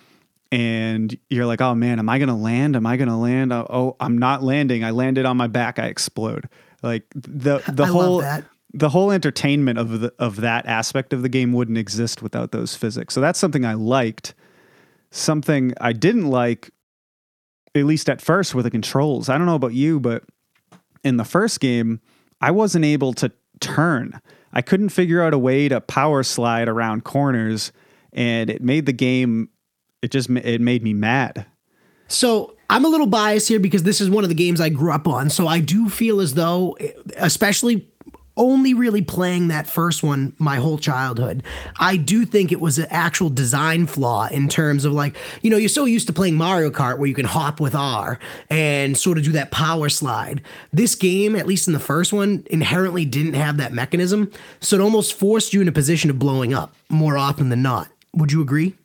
and 0.53 1.19
you're 1.31 1.47
like, 1.47 1.62
oh 1.62 1.75
man, 1.75 1.99
am 1.99 2.11
I 2.11 2.19
gonna 2.19 2.37
land? 2.37 2.77
Am 2.77 2.87
I 2.87 2.99
gonna 2.99 3.19
land? 3.19 3.55
Oh, 3.55 3.67
oh, 3.71 3.97
I'm 3.99 4.19
not 4.19 4.43
landing. 4.43 4.85
I 4.85 4.91
landed 4.91 5.25
on 5.25 5.38
my 5.38 5.47
back. 5.47 5.79
I 5.79 5.87
explode. 5.87 6.49
Like 6.83 7.05
the 7.15 7.62
the 7.73 7.85
I 7.85 7.87
whole 7.87 8.23
the 8.75 8.91
whole 8.91 9.11
entertainment 9.11 9.79
of 9.79 10.01
the 10.01 10.12
of 10.19 10.37
that 10.37 10.67
aspect 10.67 11.15
of 11.15 11.23
the 11.23 11.31
game 11.31 11.55
wouldn't 11.55 11.79
exist 11.79 12.21
without 12.21 12.53
those 12.53 12.77
physics. 12.77 13.15
So 13.15 13.23
that's 13.23 13.38
something 13.38 13.65
I 13.65 13.75
liked. 13.75 14.35
Something 15.11 15.73
I 15.81 15.95
didn't 15.95 16.29
like, 16.29 16.71
at 17.75 17.85
least 17.85 18.11
at 18.11 18.21
first, 18.21 18.55
were 18.55 18.62
the 18.62 18.71
controls. 18.71 19.31
I 19.31 19.38
don't 19.38 19.47
know 19.47 19.55
about 19.55 19.75
you, 19.75 20.01
but 20.01 20.25
in 21.03 21.17
the 21.17 21.25
first 21.25 21.61
game, 21.61 22.01
I 22.43 22.51
wasn't 22.51 22.85
able 22.85 23.15
to 23.15 23.33
turn. 23.61 24.21
I 24.53 24.61
couldn't 24.61 24.91
figure 24.91 25.23
out 25.23 25.33
a 25.33 25.38
way 25.38 25.69
to 25.69 25.81
power 25.81 26.23
slide 26.23 26.69
around 26.69 27.05
corners, 27.05 27.73
and 28.12 28.51
it 28.51 28.62
made 28.62 28.85
the 28.85 28.93
game. 28.93 29.49
It 30.03 30.11
just 30.11 30.29
it 30.31 30.61
made 30.61 30.83
me 30.83 30.93
mad. 30.93 31.47
So 32.09 32.57
I'm 32.69 32.85
a 32.85 32.88
little 32.88 33.07
biased 33.07 33.49
here 33.49 33.61
because 33.61 33.85
this 33.85 34.01
is 34.01 34.11
one 34.11 34.25
of 34.25 34.29
the 34.29 34.35
games 34.35 34.61
I 34.61 34.69
grew 34.69 34.93
up 34.93 35.09
on. 35.09 35.31
So 35.31 35.47
I 35.47 35.61
do 35.61 35.88
feel 35.88 36.21
as 36.21 36.35
though, 36.35 36.77
especially 37.17 37.88
only 38.37 38.73
really 38.73 39.03
playing 39.03 39.49
that 39.49 39.67
first 39.67 40.03
one 40.03 40.35
my 40.38 40.57
whole 40.57 40.79
childhood, 40.79 41.43
I 41.79 41.97
do 41.97 42.25
think 42.25 42.51
it 42.51 42.61
was 42.61 42.79
an 42.79 42.87
actual 42.88 43.29
design 43.29 43.87
flaw 43.87 44.27
in 44.29 44.49
terms 44.49 44.85
of 44.85 44.93
like, 44.93 45.17
you 45.43 45.51
know, 45.51 45.57
you're 45.57 45.69
so 45.69 45.85
used 45.85 46.07
to 46.07 46.12
playing 46.12 46.37
Mario 46.37 46.71
Kart 46.71 46.99
where 46.99 47.09
you 47.09 47.15
can 47.15 47.27
hop 47.27 47.61
with 47.61 47.75
R 47.75 48.19
and 48.49 48.97
sort 48.97 49.19
of 49.19 49.25
do 49.25 49.33
that 49.33 49.51
power 49.51 49.88
slide. 49.88 50.43
This 50.73 50.95
game, 50.95 51.37
at 51.37 51.47
least 51.47 51.67
in 51.67 51.75
the 51.75 51.81
first 51.81 52.12
one, 52.12 52.45
inherently 52.51 53.05
didn't 53.05 53.35
have 53.35 53.59
that 53.59 53.73
mechanism. 53.73 54.31
So 54.61 54.77
it 54.77 54.83
almost 54.83 55.15
forced 55.15 55.53
you 55.53 55.61
in 55.61 55.69
a 55.69 55.73
position 55.73 56.09
of 56.09 56.19
blowing 56.19 56.55
up 56.55 56.75
more 56.88 57.19
often 57.19 57.51
than 57.51 57.62
not. 57.62 57.88
Would 58.15 58.33
you 58.33 58.41
agree? 58.41 58.77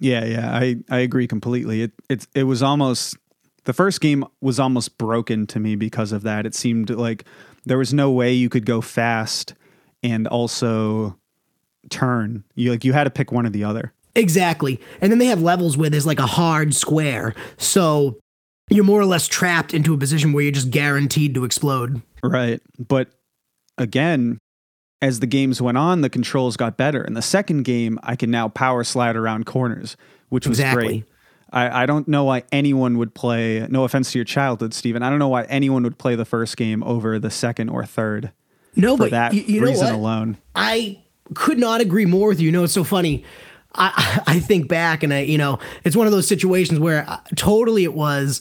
Yeah, 0.00 0.24
yeah, 0.24 0.54
I 0.54 0.76
I 0.90 0.98
agree 0.98 1.26
completely. 1.26 1.82
It 1.82 1.92
it's 2.08 2.26
it 2.34 2.44
was 2.44 2.62
almost 2.62 3.16
the 3.64 3.72
first 3.72 4.00
game 4.00 4.24
was 4.40 4.60
almost 4.60 4.98
broken 4.98 5.46
to 5.48 5.60
me 5.60 5.76
because 5.76 6.12
of 6.12 6.22
that. 6.22 6.46
It 6.46 6.54
seemed 6.54 6.90
like 6.90 7.24
there 7.64 7.78
was 7.78 7.94
no 7.94 8.10
way 8.10 8.32
you 8.32 8.48
could 8.48 8.66
go 8.66 8.80
fast 8.80 9.54
and 10.02 10.26
also 10.28 11.18
turn. 11.90 12.44
You 12.54 12.70
like 12.70 12.84
you 12.84 12.92
had 12.92 13.04
to 13.04 13.10
pick 13.10 13.32
one 13.32 13.46
or 13.46 13.50
the 13.50 13.64
other. 13.64 13.92
Exactly. 14.14 14.80
And 15.00 15.10
then 15.10 15.18
they 15.18 15.26
have 15.26 15.42
levels 15.42 15.76
where 15.76 15.90
there's 15.90 16.06
like 16.06 16.20
a 16.20 16.26
hard 16.26 16.74
square. 16.74 17.34
So 17.56 18.18
you're 18.70 18.84
more 18.84 19.00
or 19.00 19.06
less 19.06 19.26
trapped 19.26 19.74
into 19.74 19.92
a 19.92 19.98
position 19.98 20.32
where 20.32 20.44
you're 20.44 20.52
just 20.52 20.70
guaranteed 20.70 21.34
to 21.34 21.44
explode. 21.44 22.00
Right. 22.22 22.60
But 22.78 23.08
again, 23.76 24.38
as 25.04 25.20
the 25.20 25.26
games 25.26 25.60
went 25.60 25.76
on, 25.78 26.00
the 26.00 26.08
controls 26.10 26.56
got 26.56 26.76
better. 26.76 27.04
In 27.04 27.14
the 27.14 27.22
second 27.22 27.62
game, 27.64 27.98
I 28.02 28.16
can 28.16 28.30
now 28.30 28.48
power 28.48 28.82
slide 28.84 29.16
around 29.16 29.44
corners, 29.46 29.96
which 30.30 30.46
was 30.46 30.58
Exactly. 30.58 30.86
great. 30.86 31.04
I, 31.52 31.82
I 31.82 31.86
don't 31.86 32.08
know 32.08 32.24
why 32.24 32.42
anyone 32.50 32.98
would 32.98 33.14
play, 33.14 33.66
no 33.70 33.84
offense 33.84 34.10
to 34.12 34.18
your 34.18 34.24
childhood, 34.24 34.74
Steven. 34.74 35.02
I 35.02 35.10
don't 35.10 35.18
know 35.18 35.28
why 35.28 35.44
anyone 35.44 35.82
would 35.84 35.98
play 35.98 36.16
the 36.16 36.24
first 36.24 36.56
game 36.56 36.82
over 36.82 37.18
the 37.18 37.30
second 37.30 37.68
or 37.68 37.84
third 37.84 38.32
No, 38.74 38.96
for 38.96 39.04
but 39.04 39.10
that 39.12 39.34
you, 39.34 39.62
reason 39.62 39.94
alone. 39.94 40.38
I 40.56 41.00
could 41.34 41.58
not 41.58 41.80
agree 41.80 42.06
more 42.06 42.28
with 42.28 42.40
you. 42.40 42.46
You 42.46 42.52
know, 42.52 42.64
it's 42.64 42.72
so 42.72 42.82
funny. 42.82 43.24
I, 43.74 44.22
I 44.26 44.40
think 44.40 44.68
back 44.68 45.02
and 45.02 45.12
I, 45.14 45.20
you 45.20 45.38
know, 45.38 45.58
it's 45.84 45.94
one 45.94 46.06
of 46.06 46.12
those 46.12 46.26
situations 46.26 46.80
where 46.80 47.04
uh, 47.08 47.18
totally 47.36 47.84
it 47.84 47.94
was 47.94 48.40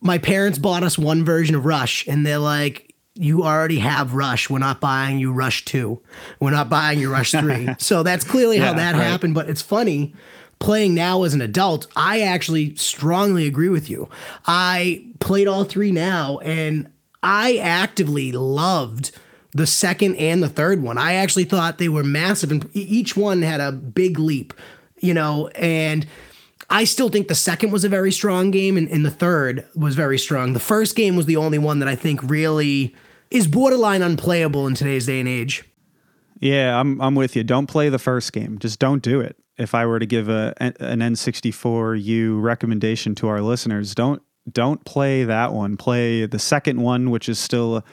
my 0.00 0.16
parents 0.18 0.58
bought 0.58 0.82
us 0.84 0.96
one 0.96 1.24
version 1.24 1.54
of 1.56 1.66
Rush 1.66 2.06
and 2.06 2.24
they're 2.24 2.38
like, 2.38 2.87
you 3.18 3.44
already 3.44 3.80
have 3.80 4.14
Rush. 4.14 4.48
We're 4.48 4.58
not 4.58 4.80
buying 4.80 5.18
you 5.18 5.32
Rush 5.32 5.64
2. 5.64 6.00
We're 6.40 6.50
not 6.50 6.68
buying 6.68 7.00
you 7.00 7.10
Rush 7.10 7.32
3. 7.32 7.74
so 7.78 8.02
that's 8.02 8.24
clearly 8.24 8.58
how 8.58 8.72
that 8.72 8.94
right. 8.94 9.02
happened. 9.02 9.34
But 9.34 9.50
it's 9.50 9.62
funny 9.62 10.14
playing 10.58 10.94
now 10.94 11.22
as 11.22 11.34
an 11.34 11.40
adult, 11.40 11.86
I 11.96 12.20
actually 12.22 12.74
strongly 12.76 13.46
agree 13.46 13.68
with 13.68 13.88
you. 13.88 14.08
I 14.46 15.04
played 15.20 15.48
all 15.48 15.64
three 15.64 15.92
now 15.92 16.38
and 16.38 16.90
I 17.22 17.56
actively 17.56 18.32
loved 18.32 19.12
the 19.52 19.66
second 19.66 20.16
and 20.16 20.42
the 20.42 20.48
third 20.48 20.82
one. 20.82 20.98
I 20.98 21.14
actually 21.14 21.44
thought 21.44 21.78
they 21.78 21.88
were 21.88 22.04
massive 22.04 22.50
and 22.50 22.68
each 22.74 23.16
one 23.16 23.42
had 23.42 23.60
a 23.60 23.72
big 23.72 24.18
leap, 24.18 24.52
you 24.98 25.14
know, 25.14 25.48
and 25.48 26.06
I 26.70 26.84
still 26.84 27.08
think 27.08 27.28
the 27.28 27.34
second 27.34 27.70
was 27.70 27.84
a 27.84 27.88
very 27.88 28.12
strong 28.12 28.50
game 28.50 28.76
and, 28.76 28.88
and 28.88 29.04
the 29.04 29.10
third 29.10 29.66
was 29.74 29.94
very 29.94 30.18
strong. 30.18 30.52
The 30.52 30.60
first 30.60 30.96
game 30.96 31.16
was 31.16 31.26
the 31.26 31.36
only 31.36 31.58
one 31.58 31.78
that 31.78 31.88
I 31.88 31.96
think 31.96 32.20
really 32.22 32.94
is 33.30 33.46
borderline 33.46 34.02
unplayable 34.02 34.66
in 34.66 34.74
today's 34.74 35.06
day 35.06 35.20
and 35.20 35.28
age. 35.28 35.64
Yeah, 36.40 36.78
I'm 36.78 37.00
I'm 37.00 37.14
with 37.14 37.34
you. 37.36 37.44
Don't 37.44 37.66
play 37.66 37.88
the 37.88 37.98
first 37.98 38.32
game. 38.32 38.58
Just 38.58 38.78
don't 38.78 39.02
do 39.02 39.20
it. 39.20 39.36
If 39.56 39.74
I 39.74 39.86
were 39.86 39.98
to 39.98 40.06
give 40.06 40.28
a 40.28 40.54
an 40.60 41.00
N64U 41.00 42.40
recommendation 42.40 43.14
to 43.16 43.28
our 43.28 43.40
listeners, 43.40 43.94
don't 43.94 44.22
don't 44.50 44.84
play 44.84 45.24
that 45.24 45.52
one. 45.52 45.76
Play 45.76 46.26
the 46.26 46.38
second 46.38 46.80
one, 46.80 47.10
which 47.10 47.28
is 47.28 47.38
still 47.38 47.84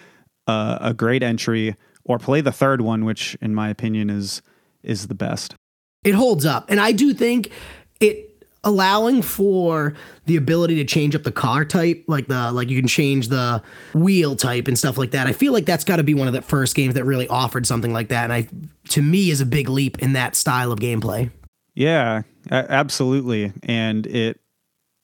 a, 0.48 0.78
a 0.80 0.94
great 0.94 1.24
entry, 1.24 1.76
or 2.04 2.20
play 2.20 2.42
the 2.42 2.52
third 2.52 2.82
one, 2.82 3.04
which 3.04 3.36
in 3.42 3.56
my 3.56 3.70
opinion 3.70 4.10
is 4.10 4.42
is 4.84 5.08
the 5.08 5.16
best. 5.16 5.56
it 6.04 6.14
holds 6.14 6.46
up. 6.46 6.70
And 6.70 6.80
I 6.80 6.92
do 6.92 7.14
think 7.16 7.52
it 8.00 8.35
allowing 8.66 9.22
for 9.22 9.94
the 10.26 10.36
ability 10.36 10.76
to 10.76 10.84
change 10.84 11.16
up 11.16 11.24
the 11.24 11.32
car 11.32 11.64
type, 11.64 12.04
like 12.08 12.28
the 12.28 12.52
like 12.52 12.70
you 12.70 12.78
can 12.78 12.88
change 12.88 13.30
the 13.30 13.62
wheel 13.94 14.36
type 14.36 14.68
and 14.68 14.78
stuff 14.78 14.98
like 14.98 15.12
that. 15.12 15.28
I 15.28 15.32
feel 15.32 15.54
like 15.54 15.66
that's 15.66 15.84
got 15.84 15.98
to 15.98 16.04
be 16.04 16.14
one 16.14 16.28
of 16.28 16.34
the 16.34 16.42
first 16.42 16.76
games 16.76 16.96
that 16.96 17.06
really 17.06 17.28
offered 17.28 17.66
something 17.66 17.94
like 17.94 18.10
that. 18.10 18.26
And 18.26 18.34
I 18.34 18.48
to 18.90 19.02
me 19.02 19.30
is 19.30 19.40
a 19.40 19.46
big 19.46 19.70
leap 19.70 20.00
in 20.00 20.14
that 20.14 20.36
style 20.36 20.72
of 20.72 20.80
gameplay. 20.80 21.32
Yeah, 21.76 22.24
absolutely. 22.50 23.54
And 23.64 24.08
it, 24.08 24.40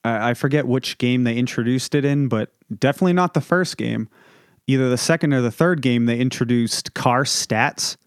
I 0.04 0.34
forget 0.34 0.68
which 0.68 0.98
game 0.98 1.26
they 1.26 1.36
introduced 1.38 1.94
it 1.94 2.06
in, 2.06 2.28
but 2.28 2.54
definitely 2.80 3.14
not 3.14 3.34
the 3.34 3.42
first 3.42 3.78
game. 3.78 4.10
Either 4.68 4.90
the 4.90 4.98
second 4.98 5.34
or 5.34 5.42
the 5.42 5.52
third 5.52 5.82
game, 5.82 6.06
they 6.06 6.18
introduced 6.18 6.94
car 6.94 7.24
stats, 7.24 7.98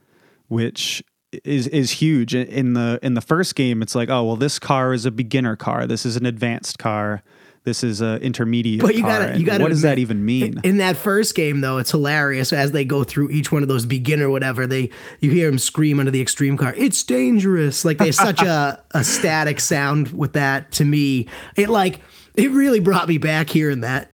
which 0.49 1.05
is 1.45 1.67
is 1.69 1.91
huge. 1.93 2.35
In 2.35 2.75
the 2.75 2.99
in 3.03 3.15
the 3.15 3.21
first 3.21 3.55
game, 3.55 3.83
it's 3.83 3.95
like, 3.95 4.09
oh 4.11 4.25
well, 4.25 4.37
this 4.37 4.59
car 4.59 4.93
is 4.93 5.07
a 5.07 5.11
beginner 5.11 5.57
car. 5.57 5.87
This 5.87 6.05
is 6.07 6.17
an 6.17 6.27
advanced 6.27 6.79
car. 6.79 7.23
this 7.65 7.83
is 7.83 8.03
a 8.03 8.17
intermediate. 8.21 8.83
But 8.83 8.95
you 8.95 9.03
car. 9.03 9.21
gotta- 9.21 9.39
you 9.41 9.47
gotta 9.47 9.63
What 9.63 9.71
does 9.71 9.81
that 9.83 9.99
even 9.99 10.23
mean? 10.25 10.61
In 10.65 10.77
that 10.79 10.97
first 10.99 11.35
game, 11.35 11.63
though, 11.63 11.79
it's 11.79 11.91
hilarious 11.93 12.53
as 12.53 12.73
they 12.73 12.85
go 12.85 13.05
through 13.05 13.31
each 13.31 13.51
one 13.51 13.63
of 13.63 13.69
those 13.69 13.87
beginner 13.87 14.29
whatever. 14.29 14.67
They 14.67 14.91
you 15.21 15.31
hear 15.31 15.49
them 15.49 15.59
scream 15.59 15.99
under 15.99 16.11
the 16.11 16.21
extreme 16.21 16.59
car. 16.59 16.75
It's 16.77 17.03
dangerous. 17.03 17.85
Like 17.85 17.97
there's 17.99 18.17
such 18.19 18.43
a 18.43 18.83
a 18.91 19.03
static 19.03 19.61
sound 19.61 20.13
with 20.13 20.35
that. 20.35 20.73
To 20.73 20.85
me, 20.85 21.27
it 21.57 21.71
like 21.71 22.01
it 22.35 22.51
really 22.51 22.81
brought 22.81 23.09
me 23.09 23.17
back 23.19 23.49
hearing 23.49 23.81
that. 23.81 24.11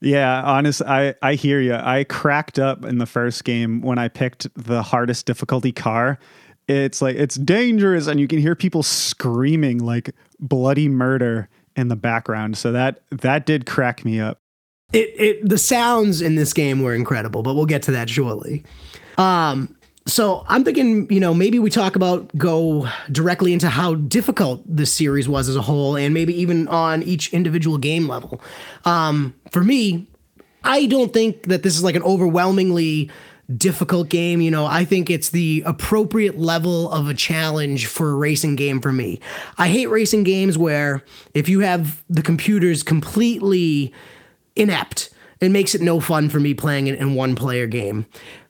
Yeah, 0.00 0.42
honest, 0.42 0.82
I 0.82 1.14
I 1.22 1.34
hear 1.34 1.60
you. 1.60 1.74
I 1.74 2.04
cracked 2.04 2.58
up 2.58 2.84
in 2.84 2.98
the 2.98 3.06
first 3.06 3.44
game 3.44 3.80
when 3.80 3.98
I 3.98 4.08
picked 4.08 4.46
the 4.54 4.82
hardest 4.82 5.26
difficulty 5.26 5.72
car. 5.72 6.18
It's 6.68 7.00
like 7.00 7.16
it's 7.16 7.36
dangerous, 7.36 8.06
and 8.06 8.20
you 8.20 8.28
can 8.28 8.38
hear 8.38 8.54
people 8.54 8.82
screaming 8.82 9.78
like 9.78 10.10
bloody 10.38 10.88
murder 10.88 11.48
in 11.76 11.88
the 11.88 11.96
background. 11.96 12.58
So 12.58 12.72
that 12.72 13.02
that 13.10 13.46
did 13.46 13.66
crack 13.66 14.04
me 14.04 14.20
up. 14.20 14.38
It 14.92 15.14
it 15.16 15.48
the 15.48 15.58
sounds 15.58 16.20
in 16.20 16.34
this 16.34 16.52
game 16.52 16.82
were 16.82 16.94
incredible, 16.94 17.42
but 17.42 17.54
we'll 17.54 17.66
get 17.66 17.82
to 17.84 17.92
that 17.92 18.10
shortly. 18.10 18.64
Um. 19.16 19.75
So 20.08 20.44
I'm 20.48 20.62
thinking, 20.62 21.10
you 21.10 21.18
know, 21.18 21.34
maybe 21.34 21.58
we 21.58 21.68
talk 21.68 21.96
about 21.96 22.30
go 22.38 22.88
directly 23.10 23.52
into 23.52 23.68
how 23.68 23.96
difficult 23.96 24.62
this 24.64 24.92
series 24.92 25.28
was 25.28 25.48
as 25.48 25.56
a 25.56 25.62
whole, 25.62 25.96
and 25.96 26.14
maybe 26.14 26.32
even 26.40 26.68
on 26.68 27.02
each 27.02 27.32
individual 27.32 27.76
game 27.76 28.06
level. 28.06 28.40
Um, 28.84 29.34
for 29.50 29.64
me, 29.64 30.06
I 30.62 30.86
don't 30.86 31.12
think 31.12 31.44
that 31.48 31.64
this 31.64 31.76
is 31.76 31.82
like 31.82 31.96
an 31.96 32.04
overwhelmingly 32.04 33.10
difficult 33.56 34.08
game. 34.08 34.40
You 34.40 34.50
know, 34.50 34.66
I 34.66 34.84
think 34.84 35.10
it's 35.10 35.30
the 35.30 35.62
appropriate 35.66 36.38
level 36.38 36.90
of 36.92 37.08
a 37.08 37.14
challenge 37.14 37.86
for 37.86 38.10
a 38.10 38.14
racing 38.14 38.56
game 38.56 38.80
for 38.80 38.92
me. 38.92 39.20
I 39.58 39.68
hate 39.68 39.86
racing 39.86 40.22
games 40.22 40.56
where 40.56 41.04
if 41.34 41.48
you 41.48 41.60
have 41.60 42.04
the 42.08 42.22
computers 42.22 42.82
completely 42.84 43.92
inept, 44.54 45.10
it 45.40 45.50
makes 45.50 45.74
it 45.74 45.80
no 45.80 46.00
fun 46.00 46.28
for 46.28 46.40
me 46.40 46.54
playing 46.54 46.86
it 46.86 46.98
in 46.98 47.14
one 47.14 47.34
player 47.34 47.66
game. 47.66 48.06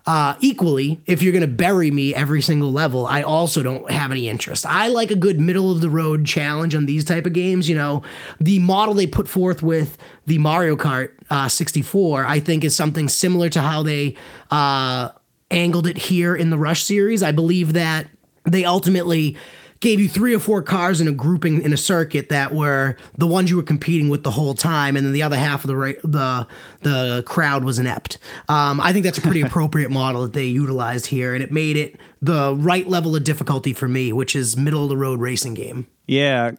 Uh, 0.06 0.36
equally, 0.38 1.00
if 1.06 1.20
you're 1.20 1.32
going 1.32 1.40
to 1.40 1.48
bury 1.48 1.90
me 1.90 2.14
every 2.14 2.40
single 2.40 2.70
level, 2.70 3.06
I 3.06 3.22
also 3.22 3.60
don't 3.60 3.90
have 3.90 4.12
any 4.12 4.28
interest. 4.28 4.64
I 4.64 4.86
like 4.86 5.10
a 5.10 5.16
good 5.16 5.40
middle 5.40 5.72
of 5.72 5.80
the 5.80 5.90
road 5.90 6.24
challenge 6.24 6.76
on 6.76 6.86
these 6.86 7.04
type 7.04 7.26
of 7.26 7.32
games. 7.32 7.68
You 7.68 7.74
know, 7.74 8.02
the 8.38 8.60
model 8.60 8.94
they 8.94 9.08
put 9.08 9.28
forth 9.28 9.64
with 9.64 9.98
the 10.24 10.38
Mario 10.38 10.76
Kart 10.76 11.10
uh, 11.28 11.48
64, 11.48 12.24
I 12.24 12.38
think, 12.38 12.62
is 12.62 12.76
something 12.76 13.08
similar 13.08 13.48
to 13.50 13.60
how 13.60 13.82
they 13.82 14.14
uh, 14.52 15.10
angled 15.50 15.88
it 15.88 15.98
here 15.98 16.36
in 16.36 16.50
the 16.50 16.58
Rush 16.58 16.84
series. 16.84 17.24
I 17.24 17.32
believe 17.32 17.72
that 17.72 18.06
they 18.44 18.64
ultimately 18.64 19.36
gave 19.80 20.00
you 20.00 20.08
three 20.08 20.34
or 20.34 20.38
four 20.38 20.62
cars 20.62 21.00
in 21.00 21.08
a 21.08 21.12
grouping 21.12 21.62
in 21.62 21.72
a 21.72 21.76
circuit 21.76 22.28
that 22.28 22.54
were 22.54 22.96
the 23.16 23.26
ones 23.26 23.50
you 23.50 23.56
were 23.56 23.62
competing 23.62 24.08
with 24.08 24.22
the 24.22 24.30
whole 24.30 24.54
time, 24.54 24.96
and 24.96 25.04
then 25.04 25.12
the 25.12 25.22
other 25.22 25.36
half 25.36 25.64
of 25.64 25.68
the 25.68 25.98
the 26.04 26.46
the 26.82 27.22
crowd 27.26 27.64
was 27.64 27.78
inept. 27.78 28.18
Um, 28.48 28.80
I 28.80 28.92
think 28.92 29.04
that's 29.04 29.18
a 29.18 29.22
pretty 29.22 29.40
appropriate 29.42 29.90
model 29.90 30.22
that 30.22 30.32
they 30.32 30.46
utilized 30.46 31.06
here, 31.06 31.34
and 31.34 31.42
it 31.42 31.52
made 31.52 31.76
it 31.76 31.98
the 32.22 32.54
right 32.56 32.88
level 32.88 33.14
of 33.14 33.24
difficulty 33.24 33.72
for 33.72 33.88
me, 33.88 34.12
which 34.12 34.34
is 34.34 34.56
middle 34.56 34.84
of 34.84 34.88
the 34.88 34.96
road 34.96 35.20
racing 35.20 35.54
game. 35.54 35.86
Yeah, 36.06 36.52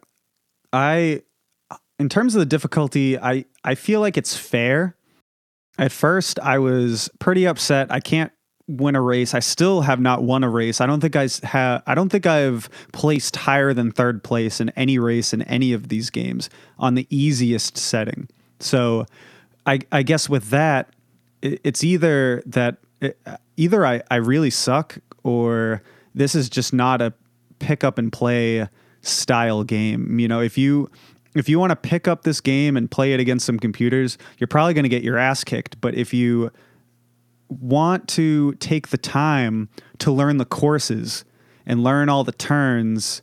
I 0.71 1.23
in 1.99 2.09
terms 2.09 2.35
of 2.35 2.39
the 2.39 2.45
difficulty, 2.45 3.17
I 3.17 3.45
I 3.63 3.75
feel 3.75 3.99
like 3.99 4.17
it's 4.17 4.35
fair. 4.35 4.95
At 5.79 5.91
first, 5.91 6.39
I 6.39 6.57
was 6.57 7.09
pretty 7.19 7.45
upset. 7.45 7.91
I 7.91 7.99
can't 7.99 8.31
win 8.67 8.95
a 8.95 9.01
race. 9.01 9.33
I 9.33 9.39
still 9.39 9.81
have 9.81 9.99
not 9.99 10.23
won 10.23 10.43
a 10.43 10.49
race. 10.49 10.81
I 10.81 10.85
don't 10.85 10.99
think 10.99 11.15
I 11.15 11.27
have. 11.43 11.83
I 11.87 11.95
don't 11.95 12.09
think 12.09 12.25
I've 12.25 12.69
placed 12.91 13.35
higher 13.35 13.73
than 13.73 13.91
third 13.91 14.23
place 14.23 14.59
in 14.59 14.69
any 14.71 14.99
race 14.99 15.33
in 15.33 15.41
any 15.43 15.73
of 15.73 15.89
these 15.89 16.09
games 16.09 16.49
on 16.77 16.95
the 16.95 17.07
easiest 17.09 17.77
setting. 17.77 18.27
So, 18.59 19.05
I 19.65 19.79
I 19.91 20.03
guess 20.03 20.29
with 20.29 20.49
that, 20.49 20.89
it, 21.41 21.61
it's 21.63 21.83
either 21.83 22.43
that 22.45 22.77
it, 22.99 23.17
either 23.55 23.85
I 23.85 24.01
I 24.11 24.15
really 24.15 24.49
suck 24.49 24.97
or 25.23 25.81
this 26.13 26.35
is 26.35 26.49
just 26.49 26.73
not 26.73 27.01
a 27.01 27.13
pick 27.59 27.83
up 27.83 27.97
and 27.97 28.11
play 28.11 28.67
style 29.01 29.63
game. 29.63 30.19
You 30.19 30.27
know, 30.27 30.41
if 30.41 30.57
you 30.57 30.89
if 31.35 31.47
you 31.47 31.59
want 31.59 31.71
to 31.71 31.75
pick 31.75 32.07
up 32.07 32.23
this 32.23 32.41
game 32.41 32.75
and 32.75 32.89
play 32.89 33.13
it 33.13 33.19
against 33.19 33.45
some 33.45 33.59
computers, 33.59 34.17
you're 34.39 34.47
probably 34.47 34.73
going 34.73 34.83
to 34.83 34.89
get 34.89 35.03
your 35.03 35.17
ass 35.17 35.43
kicked. 35.43 35.79
But 35.79 35.95
if 35.95 36.13
you 36.13 36.51
want 37.49 38.07
to 38.09 38.53
take 38.55 38.89
the 38.89 38.97
time 38.97 39.69
to 39.99 40.11
learn 40.11 40.37
the 40.37 40.45
courses 40.45 41.25
and 41.65 41.83
learn 41.83 42.09
all 42.09 42.23
the 42.23 42.31
turns, 42.31 43.21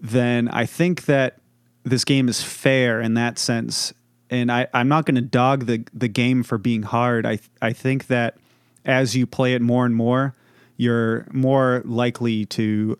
then 0.00 0.48
I 0.48 0.66
think 0.66 1.06
that 1.06 1.38
this 1.84 2.04
game 2.04 2.28
is 2.28 2.42
fair 2.42 3.00
in 3.00 3.14
that 3.14 3.38
sense. 3.38 3.92
And 4.30 4.50
I, 4.50 4.66
I'm 4.72 4.88
not 4.88 5.06
going 5.06 5.16
to 5.16 5.20
dog 5.20 5.66
the, 5.66 5.84
the 5.92 6.08
game 6.08 6.42
for 6.42 6.58
being 6.58 6.82
hard. 6.82 7.26
I, 7.26 7.38
I 7.60 7.72
think 7.72 8.06
that 8.08 8.36
as 8.84 9.14
you 9.14 9.26
play 9.26 9.54
it 9.54 9.62
more 9.62 9.86
and 9.86 9.94
more, 9.94 10.34
you're 10.76 11.26
more 11.32 11.82
likely 11.84 12.46
to 12.46 12.98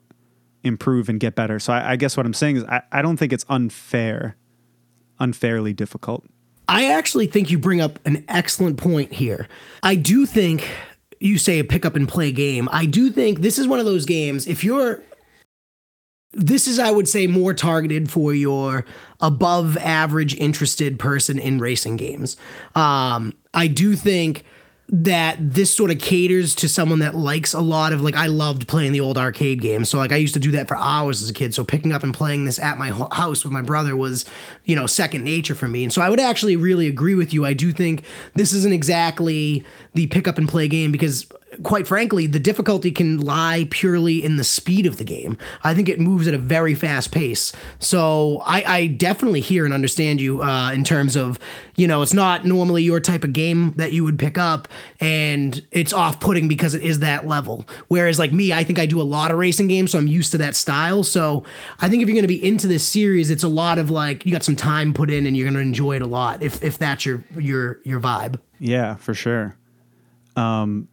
improve 0.63 1.09
and 1.09 1.21
get 1.21 1.35
better. 1.35 1.59
So 1.59 1.73
I, 1.73 1.93
I 1.93 1.97
guess 1.97 2.17
what 2.17 2.27
I'm 2.27 2.35
saying 2.35 2.57
is 2.57 2.65
I, 2.65 2.83
I 2.93 3.03
don't 3.03 3.17
think 3.17 3.33
it's 3.33 3.45
unfair, 3.49 4.37
unfairly 5.19 5.73
difficult. 5.73 6.25
I 6.69 6.93
actually 6.93 7.27
think 7.27 7.51
you 7.51 7.59
bring 7.59 7.81
up 7.81 7.99
an 8.07 8.25
excellent 8.29 8.79
point 8.79 9.13
here. 9.13 9.49
I 9.83 9.95
do 9.97 10.27
think 10.27 10.69
you 11.21 11.39
say 11.39 11.59
a 11.59 11.65
pick 11.65 11.85
up 11.85 11.97
and 11.97 12.09
play 12.09 12.33
game. 12.33 12.69
I 12.73 12.87
do 12.87 13.11
think 13.11 13.41
this 13.41 13.59
is 13.59 13.67
one 13.67 13.79
of 13.79 13.85
those 13.85 14.05
games, 14.05 14.47
if 14.47 14.65
you're 14.65 15.03
this 16.37 16.67
is, 16.67 16.79
I 16.79 16.91
would 16.91 17.09
say, 17.09 17.27
more 17.27 17.55
targeted 17.55 18.11
for 18.11 18.35
your 18.35 18.85
above 19.21 19.77
average 19.77 20.35
interested 20.35 20.99
person 20.99 21.39
in 21.39 21.59
racing 21.59 21.97
games. 21.97 22.37
Um, 22.75 23.35
I 23.53 23.69
do 23.69 23.95
think 23.95 24.45
that 24.91 25.37
this 25.41 25.75
sort 25.75 25.91
of 25.91 25.99
caters 25.99 26.55
to 26.55 26.69
someone 26.69 26.99
that 26.99 27.15
likes 27.15 27.55
a 27.55 27.61
lot 27.61 27.93
of 27.93 28.03
like 28.03 28.15
I 28.15 28.27
loved 28.27 28.69
playing 28.69 28.93
the 28.93 29.01
old 29.01 29.17
arcade 29.17 29.63
games. 29.63 29.89
So 29.89 29.97
like 29.97 30.13
I 30.13 30.17
used 30.17 30.35
to 30.35 30.41
do 30.41 30.51
that 30.53 30.69
for 30.69 30.77
hours 30.77 31.23
as 31.23 31.31
a 31.31 31.33
kid. 31.33 31.55
So 31.55 31.65
picking 31.65 31.93
up 31.93 32.03
and 32.03 32.13
playing 32.13 32.45
this 32.45 32.59
at 32.59 32.77
my 32.77 32.91
house 33.13 33.45
with 33.45 33.53
my 33.53 33.63
brother 33.63 33.97
was, 33.97 34.27
you 34.65 34.77
know, 34.77 34.87
second 34.87 35.25
nature 35.25 35.55
for 35.55 35.69
me. 35.69 35.85
And 35.85 35.93
so 35.93 36.03
I 36.03 36.11
would 36.11 36.21
actually 36.21 36.57
really 36.57 36.87
agree 36.87 37.15
with 37.15 37.33
you. 37.33 37.47
I 37.47 37.55
do 37.55 37.73
think 37.73 38.05
this 38.35 38.53
isn't 38.53 38.75
exactly 38.75 39.65
the 39.95 40.07
pick 40.09 40.29
up 40.29 40.37
and 40.37 40.47
play 40.47 40.69
game 40.69 40.93
because 40.93 41.27
quite 41.63 41.87
frankly, 41.87 42.27
the 42.27 42.41
difficulty 42.41 42.91
can 42.91 43.21
lie 43.21 43.67
purely 43.71 44.25
in 44.25 44.37
the 44.37 44.45
speed 44.45 44.87
of 44.87 44.97
the 44.97 45.05
game. 45.05 45.39
I 45.63 45.75
think 45.75 45.89
it 45.89 46.01
moves 46.01 46.27
at 46.27 46.35
a 46.35 46.39
very 46.39 46.75
fast 46.75 47.13
pace. 47.13 47.53
So 47.79 48.43
I, 48.45 48.65
I 48.65 48.87
definitely 48.87 49.41
hear 49.41 49.65
and 49.65 49.73
understand 49.73 50.21
you 50.21 50.43
uh, 50.43 50.73
in 50.73 50.85
terms 50.85 51.17
of, 51.17 51.39
you 51.77 51.87
know, 51.87 52.03
it's 52.03 52.15
not 52.15 52.45
normally 52.45 52.83
your 52.83 53.01
type 53.01 53.25
of 53.25 53.33
game 53.33 53.73
that 53.77 53.93
you 53.93 54.05
would 54.05 54.19
pick 54.19 54.39
up, 54.39 54.69
and 55.01 55.67
it's 55.71 55.93
off 55.93 56.21
putting 56.21 56.49
because 56.49 56.75
it 56.75 56.83
is 56.83 57.01
that 57.01 57.27
level. 57.27 57.67
Whereas, 57.89 58.19
like 58.19 58.33
me, 58.33 58.53
I 58.53 58.65
think 58.65 58.79
I 58.79 58.87
do 58.87 59.01
a 59.01 59.03
lot 59.03 59.31
of 59.31 59.39
racing 59.39 59.69
games, 59.69 59.93
so 59.93 59.99
I'm 59.99 60.07
used 60.07 60.33
to 60.33 60.39
that 60.39 60.57
style. 60.57 61.03
So 61.03 61.45
I 61.81 61.89
think 61.89 62.03
if 62.03 62.09
you're 62.09 62.15
going 62.15 62.23
to 62.23 62.29
be 62.29 62.45
into 62.45 62.67
this 62.67 62.85
series, 62.85 63.31
it's 63.31 63.43
a 63.43 63.49
lot 63.49 63.79
of 63.79 63.91
like, 63.91 64.25
you 64.25 64.33
got 64.33 64.45
some 64.45 64.57
time 64.57 64.95
put 64.95 65.11
in 65.11 65.27
and 65.27 65.37
you're 65.37 65.45
going 65.45 65.55
to 65.55 65.61
enjoy 65.61 65.97
it 65.97 66.03
a 66.03 66.07
lot 66.07 66.43
if, 66.43 66.63
if 66.63 66.79
that's 66.79 67.05
your, 67.05 67.25
your, 67.37 67.81
your 67.85 68.01
vibe. 68.01 68.39
Yeah, 68.61 68.95
for 68.95 69.15
sure. 69.15 69.57
Um, 70.37 70.89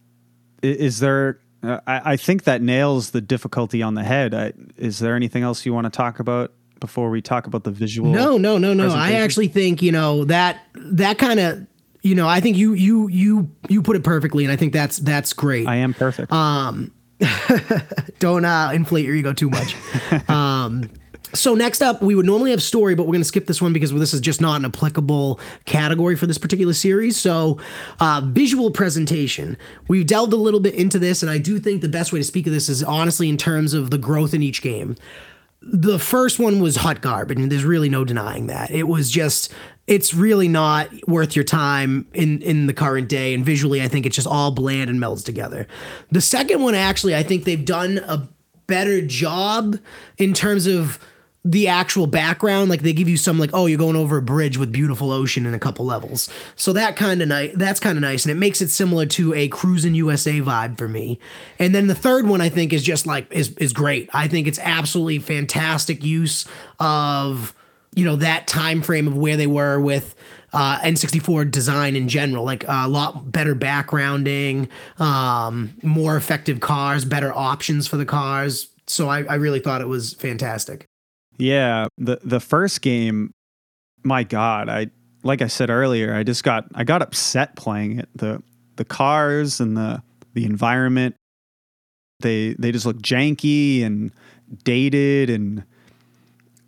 is 0.62 1.00
there? 1.00 1.40
Uh, 1.62 1.80
I, 1.86 2.12
I 2.12 2.16
think 2.16 2.44
that 2.44 2.62
nails 2.62 3.10
the 3.10 3.20
difficulty 3.20 3.82
on 3.82 3.94
the 3.94 4.02
head. 4.02 4.34
I, 4.34 4.52
is 4.76 4.98
there 4.98 5.14
anything 5.14 5.42
else 5.42 5.64
you 5.64 5.72
want 5.72 5.84
to 5.84 5.90
talk 5.90 6.18
about 6.18 6.52
before 6.80 7.10
we 7.10 7.22
talk 7.22 7.46
about 7.46 7.64
the 7.64 7.70
visual? 7.70 8.10
No, 8.10 8.36
no, 8.38 8.58
no, 8.58 8.74
no. 8.74 8.90
I 8.90 9.12
actually 9.12 9.48
think 9.48 9.82
you 9.82 9.92
know 9.92 10.24
that 10.24 10.62
that 10.74 11.18
kind 11.18 11.38
of 11.40 11.66
you 12.02 12.14
know 12.14 12.28
I 12.28 12.40
think 12.40 12.56
you 12.56 12.74
you 12.74 13.08
you 13.08 13.50
you 13.68 13.82
put 13.82 13.96
it 13.96 14.04
perfectly, 14.04 14.44
and 14.44 14.52
I 14.52 14.56
think 14.56 14.72
that's 14.72 14.98
that's 14.98 15.32
great. 15.32 15.66
I 15.66 15.76
am 15.76 15.94
perfect. 15.94 16.32
Don't 18.18 18.44
uh, 18.44 18.70
inflate 18.74 19.06
your 19.06 19.14
ego 19.14 19.32
too 19.32 19.48
much. 19.48 19.76
um, 20.28 20.90
so 21.34 21.54
next 21.54 21.82
up, 21.82 22.02
we 22.02 22.14
would 22.14 22.26
normally 22.26 22.50
have 22.50 22.62
story, 22.62 22.94
but 22.94 23.04
we're 23.04 23.12
going 23.12 23.22
to 23.22 23.26
skip 23.26 23.46
this 23.46 23.62
one 23.62 23.72
because 23.72 23.92
this 23.92 24.12
is 24.12 24.20
just 24.20 24.40
not 24.40 24.60
an 24.60 24.64
applicable 24.64 25.40
category 25.64 26.16
for 26.16 26.26
this 26.26 26.38
particular 26.38 26.72
series. 26.72 27.16
So, 27.16 27.58
uh, 28.00 28.22
visual 28.24 28.70
presentation. 28.70 29.56
We've 29.88 30.06
delved 30.06 30.32
a 30.32 30.36
little 30.36 30.60
bit 30.60 30.74
into 30.74 30.98
this, 30.98 31.22
and 31.22 31.30
I 31.30 31.38
do 31.38 31.58
think 31.58 31.80
the 31.80 31.88
best 31.88 32.12
way 32.12 32.18
to 32.18 32.24
speak 32.24 32.46
of 32.46 32.52
this 32.52 32.68
is 32.68 32.82
honestly 32.82 33.28
in 33.28 33.36
terms 33.36 33.74
of 33.74 33.90
the 33.90 33.98
growth 33.98 34.34
in 34.34 34.42
each 34.42 34.62
game. 34.62 34.96
The 35.62 35.98
first 35.98 36.38
one 36.38 36.60
was 36.60 36.76
hot 36.76 37.00
garbage, 37.00 37.38
and 37.38 37.50
there's 37.50 37.64
really 37.64 37.88
no 37.88 38.04
denying 38.04 38.48
that. 38.48 38.70
It 38.70 38.88
was 38.88 39.10
just, 39.10 39.52
it's 39.86 40.12
really 40.12 40.48
not 40.48 40.90
worth 41.06 41.36
your 41.36 41.44
time 41.44 42.06
in 42.12 42.42
in 42.42 42.66
the 42.66 42.74
current 42.74 43.08
day. 43.08 43.32
And 43.32 43.44
visually, 43.46 43.80
I 43.80 43.88
think 43.88 44.04
it's 44.04 44.16
just 44.16 44.26
all 44.26 44.50
bland 44.50 44.90
and 44.90 44.98
melds 44.98 45.24
together. 45.24 45.68
The 46.10 46.20
second 46.20 46.62
one, 46.62 46.74
actually, 46.74 47.14
I 47.14 47.22
think 47.22 47.44
they've 47.44 47.64
done 47.64 47.98
a 47.98 48.28
better 48.66 49.00
job 49.02 49.78
in 50.18 50.34
terms 50.34 50.66
of 50.66 50.98
the 51.44 51.66
actual 51.66 52.06
background 52.06 52.70
like 52.70 52.82
they 52.82 52.92
give 52.92 53.08
you 53.08 53.16
some 53.16 53.38
like 53.38 53.50
oh 53.52 53.66
you're 53.66 53.78
going 53.78 53.96
over 53.96 54.18
a 54.18 54.22
bridge 54.22 54.56
with 54.56 54.70
beautiful 54.70 55.10
ocean 55.10 55.44
in 55.44 55.54
a 55.54 55.58
couple 55.58 55.84
levels 55.84 56.28
so 56.54 56.72
that 56.72 56.94
kind 56.94 57.20
of 57.20 57.26
nice 57.26 57.50
that's 57.56 57.80
kind 57.80 57.98
of 57.98 58.02
nice 58.02 58.24
and 58.24 58.30
it 58.30 58.36
makes 58.36 58.60
it 58.60 58.68
similar 58.68 59.06
to 59.06 59.34
a 59.34 59.48
cruising 59.48 59.94
usa 59.94 60.40
vibe 60.40 60.78
for 60.78 60.86
me 60.86 61.18
and 61.58 61.74
then 61.74 61.88
the 61.88 61.94
third 61.96 62.26
one 62.26 62.40
i 62.40 62.48
think 62.48 62.72
is 62.72 62.82
just 62.82 63.06
like 63.06 63.26
is 63.32 63.56
is 63.56 63.72
great 63.72 64.08
i 64.14 64.28
think 64.28 64.46
it's 64.46 64.58
absolutely 64.60 65.18
fantastic 65.18 66.04
use 66.04 66.44
of 66.78 67.52
you 67.94 68.04
know 68.04 68.16
that 68.16 68.46
time 68.46 68.80
frame 68.80 69.08
of 69.08 69.16
where 69.16 69.36
they 69.36 69.48
were 69.48 69.80
with 69.80 70.14
uh, 70.54 70.78
N64 70.80 71.50
design 71.50 71.96
in 71.96 72.08
general, 72.08 72.44
like 72.44 72.62
a 72.68 72.86
lot 72.86 73.32
better 73.32 73.54
backgrounding, 73.54 74.68
um, 75.00 75.72
more 75.82 76.14
effective 76.14 76.60
cars, 76.60 77.06
better 77.06 77.32
options 77.32 77.88
for 77.88 77.96
the 77.96 78.04
cars. 78.04 78.68
So 78.86 79.08
I, 79.08 79.22
I 79.22 79.36
really 79.36 79.60
thought 79.60 79.80
it 79.80 79.88
was 79.88 80.12
fantastic. 80.12 80.86
Yeah, 81.38 81.86
the 81.98 82.20
the 82.22 82.40
first 82.40 82.82
game, 82.82 83.32
my 84.02 84.24
God, 84.24 84.68
I 84.68 84.88
like 85.22 85.42
I 85.42 85.46
said 85.46 85.70
earlier, 85.70 86.14
I 86.14 86.22
just 86.22 86.44
got 86.44 86.66
I 86.74 86.84
got 86.84 87.02
upset 87.02 87.56
playing 87.56 87.98
it. 87.98 88.08
The 88.14 88.42
the 88.76 88.84
cars 88.84 89.60
and 89.60 89.76
the 89.76 90.02
the 90.34 90.44
environment, 90.44 91.16
they 92.20 92.54
they 92.58 92.72
just 92.72 92.86
look 92.86 92.98
janky 92.98 93.84
and 93.84 94.12
dated 94.64 95.30
and 95.30 95.64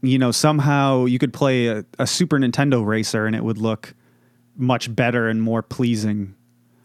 you 0.05 0.19
know, 0.19 0.31
somehow 0.31 1.07
you 1.07 1.19
could 1.19 1.33
play 1.33 1.69
a, 1.69 1.85
a, 1.99 2.07
Super 2.07 2.39
Nintendo 2.39 2.85
racer 2.85 3.27
and 3.27 3.35
it 3.35 3.43
would 3.43 3.57
look 3.57 3.95
much 4.55 4.95
better 4.95 5.29
and 5.29 5.41
more 5.41 5.63
pleasing. 5.63 6.35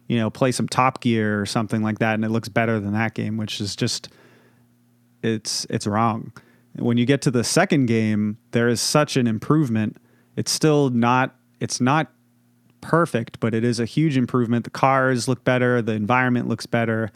You 0.07 0.17
know, 0.17 0.29
play 0.29 0.53
some 0.53 0.67
Top 0.67 1.01
Gear 1.01 1.39
or 1.39 1.45
something 1.45 1.83
like 1.83 1.99
that, 1.99 2.15
and 2.15 2.25
it 2.25 2.29
looks 2.29 2.49
better 2.49 2.79
than 2.79 2.93
that 2.93 3.13
game, 3.13 3.37
which 3.37 3.61
is 3.61 3.75
just 3.75 4.09
it's 5.21 5.67
it's 5.69 5.85
wrong. 5.85 6.31
When 6.75 6.97
you 6.97 7.05
get 7.05 7.21
to 7.23 7.31
the 7.31 7.43
second 7.43 7.87
game, 7.87 8.37
there 8.51 8.67
is 8.67 8.79
such 8.79 9.17
an 9.17 9.27
improvement. 9.27 9.97
It's 10.35 10.51
still 10.51 10.89
not 10.89 11.35
it's 11.59 11.81
not 11.81 12.11
perfect, 12.81 13.39
but 13.39 13.53
it 13.53 13.63
is 13.63 13.79
a 13.79 13.85
huge 13.85 14.15
improvement. 14.17 14.63
The 14.63 14.69
cars 14.69 15.27
look 15.27 15.43
better, 15.43 15.81
the 15.81 15.93
environment 15.93 16.47
looks 16.47 16.65
better. 16.65 17.11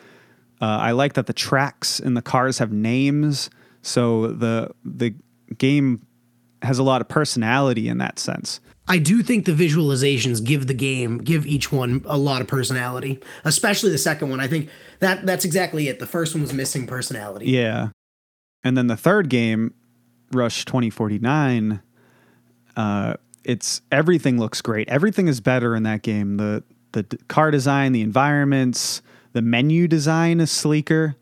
Uh, 0.62 0.66
I 0.66 0.92
like 0.92 1.14
that 1.14 1.28
the 1.28 1.34
tracks 1.34 2.00
in 2.00 2.14
the 2.14 2.22
cars 2.22 2.58
have 2.58 2.72
names, 2.72 3.50
so 3.82 4.28
the 4.28 4.72
the 4.84 5.16
game 5.58 6.06
has 6.62 6.80
a 6.80 6.84
lot 6.84 7.02
of 7.02 7.10
personality 7.10 7.90
in 7.90 7.98
that 7.98 8.20
sense. 8.20 8.60
I 8.88 8.98
do 8.98 9.24
think 9.24 9.46
the 9.46 9.54
visualizations 9.54 10.44
give 10.44 10.68
the 10.68 10.74
game, 10.74 11.20
give 11.20 11.46
each 11.46 11.72
one 11.72 12.04
a 12.06 12.18
lot 12.18 12.42
of 12.42 12.48
personality, 12.48 13.22
especially 13.46 13.92
the 13.92 13.98
second 13.98 14.30
one. 14.30 14.40
I 14.40 14.48
think 14.48 14.70
that 15.00 15.26
that's 15.26 15.46
exactly 15.46 15.88
it. 15.88 16.00
The 16.00 16.06
first 16.06 16.34
one 16.34 16.42
was 16.42 16.54
missing 16.54 16.86
personality. 16.86 17.46
Yeah. 17.46 17.90
And 18.64 18.78
then 18.78 18.88
the 18.88 18.98
third 18.98 19.30
game, 19.30 19.74
Rush 20.32 20.66
2049, 20.66 21.82
uh, 22.76 23.14
it's 23.44 23.82
everything 23.92 24.40
looks 24.40 24.62
great. 24.62 24.88
Everything 24.90 25.28
is 25.28 25.42
better 25.42 25.76
in 25.76 25.84
that 25.84 26.02
game. 26.02 26.38
The 26.38 26.64
the 26.94 27.04
car 27.28 27.50
design, 27.50 27.92
the 27.92 28.02
environments, 28.02 29.02
the 29.34 29.42
menu 29.42 29.88
design 29.88 30.40
is 30.40 30.52
sleeker. 30.52 31.16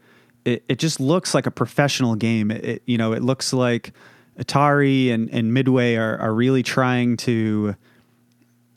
It 0.45 0.63
it 0.67 0.79
just 0.79 0.99
looks 0.99 1.33
like 1.33 1.45
a 1.45 1.51
professional 1.51 2.15
game. 2.15 2.51
It, 2.51 2.63
it 2.63 2.83
you 2.85 2.97
know, 2.97 3.13
it 3.13 3.23
looks 3.23 3.53
like 3.53 3.93
Atari 4.39 5.11
and, 5.13 5.29
and 5.29 5.53
Midway 5.53 5.95
are, 5.95 6.17
are 6.17 6.33
really 6.33 6.63
trying 6.63 7.17
to, 7.17 7.75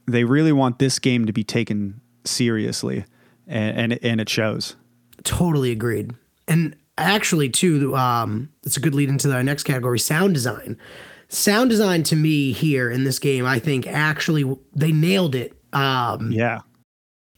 they 0.06 0.24
really 0.24 0.52
want 0.52 0.78
this 0.78 0.98
game 0.98 1.26
to 1.26 1.32
be 1.32 1.44
taken 1.44 2.00
seriously, 2.24 3.04
and, 3.46 3.92
and, 3.92 4.04
and 4.04 4.20
it 4.20 4.28
shows. 4.28 4.76
Totally 5.22 5.70
agreed. 5.70 6.14
And 6.46 6.76
actually, 6.98 7.48
too, 7.48 7.96
um, 7.96 8.50
it's 8.64 8.76
a 8.76 8.80
good 8.80 8.94
lead 8.94 9.08
into 9.08 9.32
our 9.32 9.42
next 9.42 9.64
category 9.64 9.98
sound 9.98 10.34
design. 10.34 10.78
Sound 11.28 11.70
design 11.70 12.02
to 12.04 12.16
me 12.16 12.52
here 12.52 12.90
in 12.90 13.04
this 13.04 13.18
game, 13.18 13.44
I 13.46 13.58
think 13.58 13.86
actually 13.86 14.44
they 14.74 14.92
nailed 14.92 15.34
it. 15.34 15.52
Um, 15.72 16.30
yeah. 16.30 16.60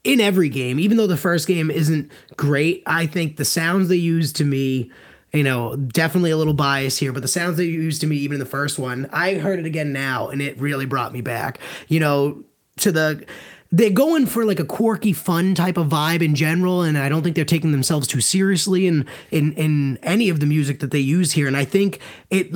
In 0.05 0.21
every 0.21 0.49
game, 0.49 0.79
even 0.79 0.97
though 0.97 1.07
the 1.07 1.16
first 1.16 1.49
game 1.49 1.71
isn't 1.71 2.12
great, 2.37 2.83
I 2.87 3.07
think 3.07 3.37
the 3.37 3.45
sounds 3.45 3.88
they 3.88 3.97
use 3.97 4.33
to 4.35 4.45
me 4.45 4.90
you 5.33 5.42
know, 5.42 5.77
definitely 5.77 6.31
a 6.31 6.37
little 6.37 6.55
bias 6.55 6.97
here, 6.97 7.12
but 7.12 7.21
the 7.21 7.29
sounds 7.29 7.57
they 7.59 7.64
used 7.64 8.01
to 8.01 8.07
me, 8.07 8.16
even 8.16 8.37
in 8.37 8.40
the 8.40 8.47
first 8.47 8.79
one, 8.79 9.09
I 9.12 9.35
heard 9.35 9.59
it 9.59 9.66
again 9.66 9.92
now, 9.92 10.29
and 10.29 10.40
it 10.40 10.59
really 10.59 10.87
brought 10.87 11.12
me 11.12 11.21
back. 11.21 11.59
You 11.88 12.01
know, 12.01 12.45
to 12.79 12.92
the 12.92 13.25
they're 13.72 13.90
going 13.90 14.26
for 14.26 14.44
like 14.44 14.61
a 14.61 14.64
quirky, 14.64 15.12
fun 15.12 15.55
type 15.55 15.76
of 15.76 15.88
vibe 15.88 16.22
in 16.22 16.35
general, 16.35 16.83
and 16.83 16.96
I 16.96 17.09
don't 17.09 17.22
think 17.22 17.37
they're 17.37 17.44
taking 17.44 17.72
themselves 17.72 18.07
too 18.07 18.20
seriously 18.20 18.87
in 18.87 19.07
in 19.31 19.52
in 19.55 19.98
any 20.02 20.29
of 20.29 20.40
the 20.40 20.46
music 20.46 20.81
that 20.81 20.90
they 20.90 21.00
use 21.00 21.33
here. 21.33 21.46
And 21.46 21.57
I 21.57 21.64
think 21.64 22.00
it 22.31 22.48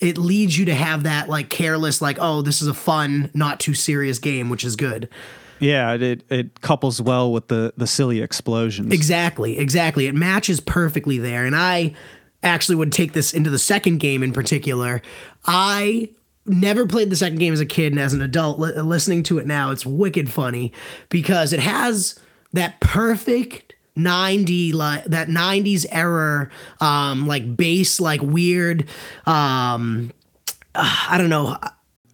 it 0.00 0.18
leads 0.18 0.58
you 0.58 0.64
to 0.66 0.74
have 0.74 1.04
that 1.04 1.28
like 1.28 1.50
careless, 1.50 2.02
like 2.02 2.18
oh, 2.20 2.42
this 2.42 2.60
is 2.60 2.68
a 2.68 2.74
fun, 2.74 3.30
not 3.34 3.60
too 3.60 3.74
serious 3.74 4.18
game, 4.18 4.50
which 4.50 4.64
is 4.64 4.76
good. 4.76 5.08
Yeah, 5.60 5.92
it 5.94 6.24
it 6.30 6.60
couples 6.62 7.00
well 7.00 7.32
with 7.32 7.48
the 7.48 7.72
the 7.76 7.86
silly 7.86 8.20
explosions. 8.20 8.92
Exactly, 8.92 9.58
exactly. 9.58 10.06
It 10.06 10.14
matches 10.14 10.58
perfectly 10.58 11.18
there. 11.18 11.44
And 11.44 11.54
I 11.54 11.94
actually 12.42 12.76
would 12.76 12.92
take 12.92 13.12
this 13.12 13.32
into 13.34 13.50
the 13.50 13.58
second 13.58 13.98
game 13.98 14.22
in 14.22 14.32
particular. 14.32 15.02
I 15.46 16.10
never 16.50 16.86
played 16.86 17.10
the 17.10 17.16
second 17.16 17.38
game 17.38 17.52
as 17.52 17.60
a 17.60 17.66
kid 17.66 17.92
and 17.92 18.00
as 18.00 18.12
an 18.12 18.22
adult 18.22 18.58
li- 18.58 18.72
listening 18.80 19.22
to 19.24 19.38
it 19.38 19.46
now 19.46 19.70
it's 19.70 19.86
wicked 19.86 20.30
funny 20.30 20.72
because 21.08 21.52
it 21.52 21.60
has 21.60 22.18
that 22.52 22.80
perfect 22.80 23.74
90 23.96 24.72
like 24.72 25.04
that 25.04 25.28
90s 25.28 25.86
era 25.90 26.48
um 26.80 27.26
like 27.26 27.56
bass 27.56 28.00
like 28.00 28.22
weird 28.22 28.86
um 29.26 30.12
I 30.74 31.16
don't 31.18 31.30
know 31.30 31.56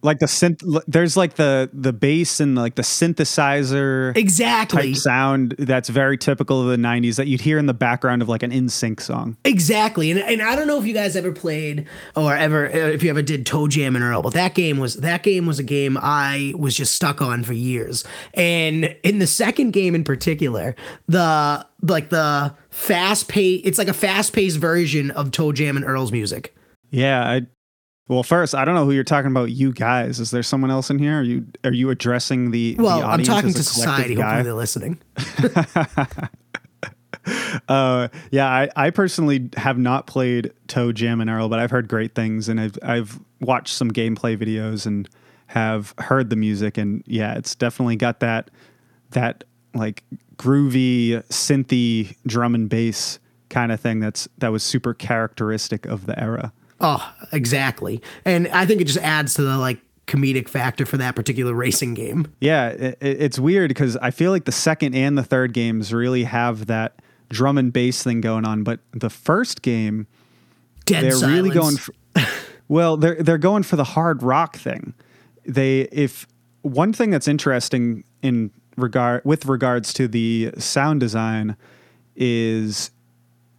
like 0.01 0.19
the 0.19 0.25
synth 0.25 0.81
there's 0.87 1.17
like 1.17 1.35
the 1.35 1.69
the 1.73 1.93
bass 1.93 2.39
and 2.39 2.55
like 2.55 2.75
the 2.75 2.81
synthesizer 2.81 4.15
exactly. 4.15 4.93
type 4.93 4.95
sound 4.95 5.55
that's 5.57 5.89
very 5.89 6.17
typical 6.17 6.61
of 6.61 6.67
the 6.67 6.77
90s 6.77 7.15
that 7.15 7.27
you'd 7.27 7.41
hear 7.41 7.57
in 7.57 7.65
the 7.65 7.73
background 7.73 8.21
of 8.21 8.29
like 8.29 8.43
an 8.43 8.51
NSYNC 8.51 9.01
song. 9.01 9.37
Exactly. 9.43 10.11
And, 10.11 10.19
and 10.19 10.41
i 10.41 10.55
don't 10.55 10.67
know 10.67 10.79
if 10.79 10.85
you 10.85 10.93
guys 10.93 11.15
ever 11.15 11.31
played 11.31 11.87
or 12.15 12.35
ever 12.35 12.67
uh, 12.67 12.77
if 12.77 13.03
you 13.03 13.09
ever 13.09 13.21
did 13.21 13.45
ToeJam 13.45 13.95
and 13.95 14.03
earl 14.03 14.21
but 14.21 14.33
that 14.33 14.53
game 14.55 14.77
was 14.77 14.95
that 14.95 15.23
game 15.23 15.45
was 15.45 15.59
a 15.59 15.63
game 15.63 15.97
i 15.99 16.53
was 16.57 16.75
just 16.75 16.93
stuck 16.93 17.21
on 17.21 17.43
for 17.43 17.53
years. 17.53 18.03
And 18.33 18.95
in 19.03 19.19
the 19.19 19.27
second 19.27 19.71
game 19.71 19.95
in 19.95 20.03
particular 20.03 20.75
the 21.07 21.65
like 21.81 22.09
the 22.09 22.55
fast 22.69 23.27
pace 23.27 23.61
it's 23.63 23.77
like 23.77 23.87
a 23.87 23.93
fast 23.93 24.33
paced 24.33 24.57
version 24.57 25.11
of 25.11 25.31
ToeJam 25.31 25.75
and 25.75 25.85
earl's 25.85 26.11
music. 26.11 26.55
Yeah, 26.89 27.21
I 27.21 27.41
well, 28.07 28.23
first, 28.23 28.55
I 28.55 28.63
don't 28.63 28.75
know 28.75 28.85
who 28.85 28.91
you're 28.91 29.03
talking 29.03 29.31
about. 29.31 29.51
You 29.51 29.73
guys, 29.73 30.19
is 30.19 30.31
there 30.31 30.43
someone 30.43 30.71
else 30.71 30.89
in 30.89 30.97
here? 30.99 31.19
Are 31.19 31.23
you 31.23 31.45
are 31.63 31.73
you 31.73 31.89
addressing 31.89 32.51
the? 32.51 32.75
Well, 32.79 33.01
the 33.01 33.05
I'm 33.05 33.23
talking 33.23 33.51
to 33.53 33.63
society. 33.63 34.15
Guy? 34.15 34.23
Hopefully, 34.23 34.43
they're 34.43 34.53
listening. 34.53 35.01
uh, 37.67 38.07
yeah, 38.31 38.47
I, 38.47 38.69
I 38.75 38.89
personally 38.91 39.49
have 39.57 39.77
not 39.77 40.07
played 40.07 40.53
ToeJam 40.67 41.21
and 41.21 41.29
Earl, 41.29 41.49
but 41.49 41.59
I've 41.59 41.71
heard 41.71 41.89
great 41.89 42.15
things, 42.15 42.47
and 42.47 42.61
I've 42.61 42.77
I've 42.81 43.19
watched 43.41 43.73
some 43.73 43.91
gameplay 43.91 44.37
videos 44.37 44.85
and 44.85 45.09
have 45.47 45.93
heard 45.97 46.29
the 46.29 46.35
music, 46.37 46.77
and 46.77 47.03
yeah, 47.05 47.35
it's 47.35 47.55
definitely 47.55 47.97
got 47.97 48.21
that 48.21 48.51
that 49.11 49.43
like 49.73 50.03
groovy 50.37 51.23
synthy 51.27 52.15
drum 52.25 52.55
and 52.55 52.69
bass 52.69 53.19
kind 53.49 53.71
of 53.71 53.79
thing 53.79 53.99
that's 53.99 54.27
that 54.37 54.51
was 54.51 54.63
super 54.63 54.93
characteristic 54.93 55.85
of 55.85 56.05
the 56.05 56.17
era. 56.19 56.53
Oh, 56.79 57.13
exactly. 57.31 58.01
And 58.25 58.47
I 58.49 58.65
think 58.65 58.81
it 58.81 58.85
just 58.85 58.99
adds 58.99 59.33
to 59.35 59.41
the 59.41 59.57
like 59.57 59.79
comedic 60.05 60.47
factor 60.47 60.85
for 60.85 60.97
that 60.97 61.15
particular 61.15 61.53
racing 61.53 61.93
game. 61.93 62.33
Yeah, 62.39 62.69
it, 62.69 62.97
it's 63.01 63.39
weird 63.39 63.69
because 63.69 63.97
I 63.97 64.11
feel 64.11 64.31
like 64.31 64.45
the 64.45 64.51
second 64.51 64.95
and 64.95 65.17
the 65.17 65.23
third 65.23 65.53
games 65.53 65.93
really 65.93 66.23
have 66.23 66.67
that 66.67 67.01
drum 67.29 67.57
and 67.57 67.73
bass 67.73 68.03
thing 68.03 68.21
going 68.21 68.45
on, 68.45 68.63
but 68.63 68.79
the 68.91 69.09
first 69.09 69.61
game 69.61 70.07
Dead 70.85 71.03
they're 71.03 71.11
silence. 71.11 71.35
really 71.35 71.49
going 71.49 71.77
for, 71.77 71.93
well, 72.69 72.95
they're 72.95 73.21
they're 73.21 73.37
going 73.37 73.63
for 73.63 73.75
the 73.75 73.83
hard 73.83 74.23
rock 74.23 74.55
thing. 74.55 74.93
They 75.45 75.81
if 75.91 76.25
one 76.61 76.93
thing 76.93 77.09
that's 77.09 77.27
interesting 77.27 78.03
in 78.21 78.51
regard 78.77 79.23
with 79.25 79.45
regards 79.45 79.91
to 79.93 80.07
the 80.07 80.51
sound 80.57 80.99
design 80.99 81.57
is 82.15 82.91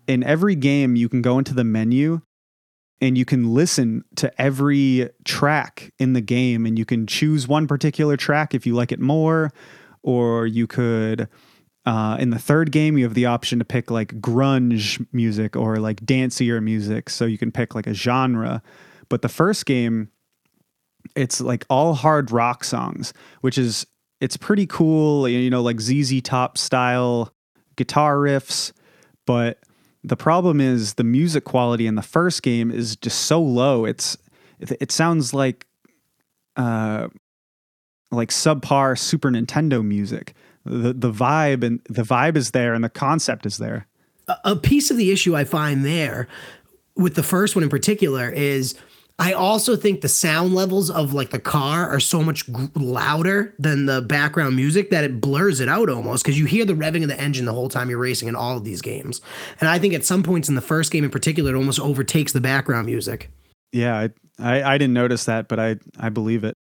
in 0.07 0.23
every 0.25 0.55
game 0.55 0.97
you 0.97 1.09
can 1.09 1.21
go 1.21 1.39
into 1.39 1.53
the 1.53 1.65
menu 1.65 2.23
and 3.01 3.17
you 3.17 3.25
can 3.25 3.55
listen 3.55 4.05
to 4.17 4.41
every 4.41 5.09
track 5.25 5.93
in 5.99 6.13
the 6.13 6.21
game 6.21 6.67
and 6.67 6.79
you 6.79 6.85
can 6.85 7.07
choose 7.07 7.47
one 7.47 7.67
particular 7.67 8.17
track 8.17 8.55
if 8.55 8.67
you 8.67 8.75
like 8.75 8.93
it 8.93 9.01
more 9.01 9.53
or 10.03 10.47
you 10.47 10.67
could 10.67 11.29
uh, 11.87 12.17
in 12.19 12.31
the 12.31 12.39
third 12.39 12.73
game 12.73 12.99
you 12.99 13.05
have 13.05 13.15
the 13.15 13.27
option 13.27 13.59
to 13.59 13.65
pick 13.65 13.91
like 13.91 14.21
grunge 14.21 15.05
music 15.13 15.57
or 15.57 15.77
like 15.77 16.01
dancier 16.05 16.63
music. 16.63 17.09
So 17.09 17.25
you 17.25 17.39
can 17.39 17.53
pick 17.53 17.75
like 17.75 17.87
a 17.87 17.95
genre. 17.95 18.63
But 19.09 19.23
the 19.23 19.29
first 19.29 19.67
game 19.67 20.11
it's 21.15 21.41
like 21.41 21.65
all 21.71 21.95
hard 21.95 22.31
rock 22.31 22.65
songs 22.65 23.15
which 23.41 23.57
is 23.57 23.87
it's 24.21 24.37
pretty 24.37 24.67
cool 24.67 25.27
you 25.27 25.49
know 25.49 25.63
like 25.63 25.81
ZZ 25.81 26.21
Top 26.23 26.59
style 26.59 27.33
guitar 27.77 28.17
riffs. 28.17 28.73
But 29.27 29.59
the 30.05 30.17
problem 30.17 30.61
is 30.61 30.95
the 30.95 31.05
music 31.05 31.45
quality 31.45 31.87
in 31.87 31.95
the 31.95 32.03
first 32.03 32.43
game 32.43 32.71
is 32.71 32.97
just 32.97 33.23
so 33.23 33.41
low. 33.41 33.85
It's 33.85 34.17
it, 34.59 34.73
it 34.81 34.93
sounds 34.93 35.35
like 35.35 35.67
uh 36.57 37.09
like 38.11 38.31
subpar 38.31 38.99
Super 38.99 39.31
Nintendo 39.31 39.85
music. 39.85 40.35
The 40.65 40.93
the 40.93 41.13
vibe 41.13 41.65
and 41.65 41.81
the 41.89 42.03
vibe 42.03 42.37
is 42.37 42.53
there 42.53 42.75
and 42.75 42.85
the 42.85 42.89
concept 42.89 43.47
is 43.47 43.59
there. 43.59 43.87
A, 44.29 44.37
a 44.45 44.57
piece 44.57 44.91
of 44.91 44.97
the 44.97 45.11
issue 45.11 45.35
I 45.37 45.45
find 45.45 45.85
there 45.85 46.29
with 46.97 47.15
the 47.15 47.23
first 47.23 47.55
one 47.55 47.63
in 47.63 47.69
particular 47.69 48.29
is 48.29 48.75
I 49.21 49.33
also 49.33 49.75
think 49.75 50.01
the 50.01 50.09
sound 50.09 50.55
levels 50.55 50.91
of 50.91 51.13
like 51.13 51.31
the 51.31 51.41
car 51.41 51.89
are 51.89 51.99
so 51.99 52.23
much 52.23 52.47
g- 52.47 52.53
louder 52.77 53.53
than 53.59 53.87
the 53.87 54.01
background 54.01 54.55
music 54.55 54.91
that 54.91 55.03
it 55.03 55.21
blurs 55.21 55.59
it 55.59 55.69
out 55.69 55.91
almost 55.91 56.23
because 56.23 56.39
you 56.39 56.47
hear 56.47 56.65
the 56.65 56.75
revving 56.75 57.03
of 57.03 57.09
the 57.09 57.21
engine 57.21 57.45
the 57.45 57.53
whole 57.53 57.69
time 57.69 57.91
you're 57.91 57.99
racing 57.99 58.29
in 58.29 58.37
all 58.37 58.57
of 58.57 58.65
these 58.65 58.81
games. 58.81 59.21
And 59.61 59.69
I 59.69 59.81
think 59.81 59.93
at 59.93 60.05
some 60.05 60.23
points 60.23 60.49
in 60.49 60.55
the 60.55 60.61
first 60.61 60.93
game 60.93 61.03
in 61.03 61.11
particular, 61.11 61.53
it 61.53 61.57
almost 61.57 61.81
overtakes 61.81 62.33
the 62.33 62.41
background 62.41 62.87
music. 62.87 63.29
Yeah, 63.73 63.99
I, 63.99 64.11
I, 64.39 64.75
I 64.75 64.79
didn't 64.79 64.95
notice 64.95 65.25
that, 65.25 65.49
but 65.49 65.59
I, 65.59 65.77
I 65.99 66.11
believe 66.11 66.45
it. 66.45 66.57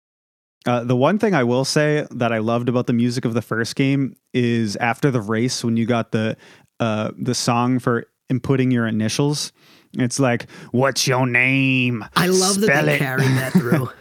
Uh, 0.66 0.84
the 0.84 0.96
one 0.96 1.20
thing 1.20 1.36
I 1.36 1.44
will 1.44 1.64
say 1.64 2.08
that 2.10 2.34
I 2.34 2.40
loved 2.40 2.70
about 2.70 2.88
the 2.88 2.94
music 2.94 3.24
of 3.24 3.36
the 3.36 3.42
first 3.42 3.76
game 3.76 4.16
is 4.34 4.76
after 4.78 5.12
the 5.12 5.22
race 5.22 5.64
when 5.64 5.78
you 5.78 5.86
got 5.86 6.12
the 6.12 6.36
uh, 6.80 7.12
the 7.18 7.34
song 7.34 7.80
for 7.80 8.06
inputting 8.32 8.74
your 8.74 8.88
initials. 8.88 9.54
It's 9.94 10.20
like, 10.20 10.50
"What's 10.72 11.08
your 11.08 11.26
name?" 11.28 12.04
I 12.16 12.28
love 12.28 12.60
that 12.62 12.86
they 12.86 12.96
it." 12.96 13.00
carried 13.00 13.28
that 13.28 13.54
through. 13.54 13.90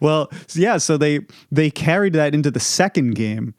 Well, 0.00 0.32
yeah, 0.54 0.78
so 0.78 0.96
they 0.96 1.20
they 1.52 1.70
carried 1.70 2.12
that 2.14 2.34
into 2.34 2.50
the 2.50 2.58
second 2.58 3.12
game. 3.14 3.54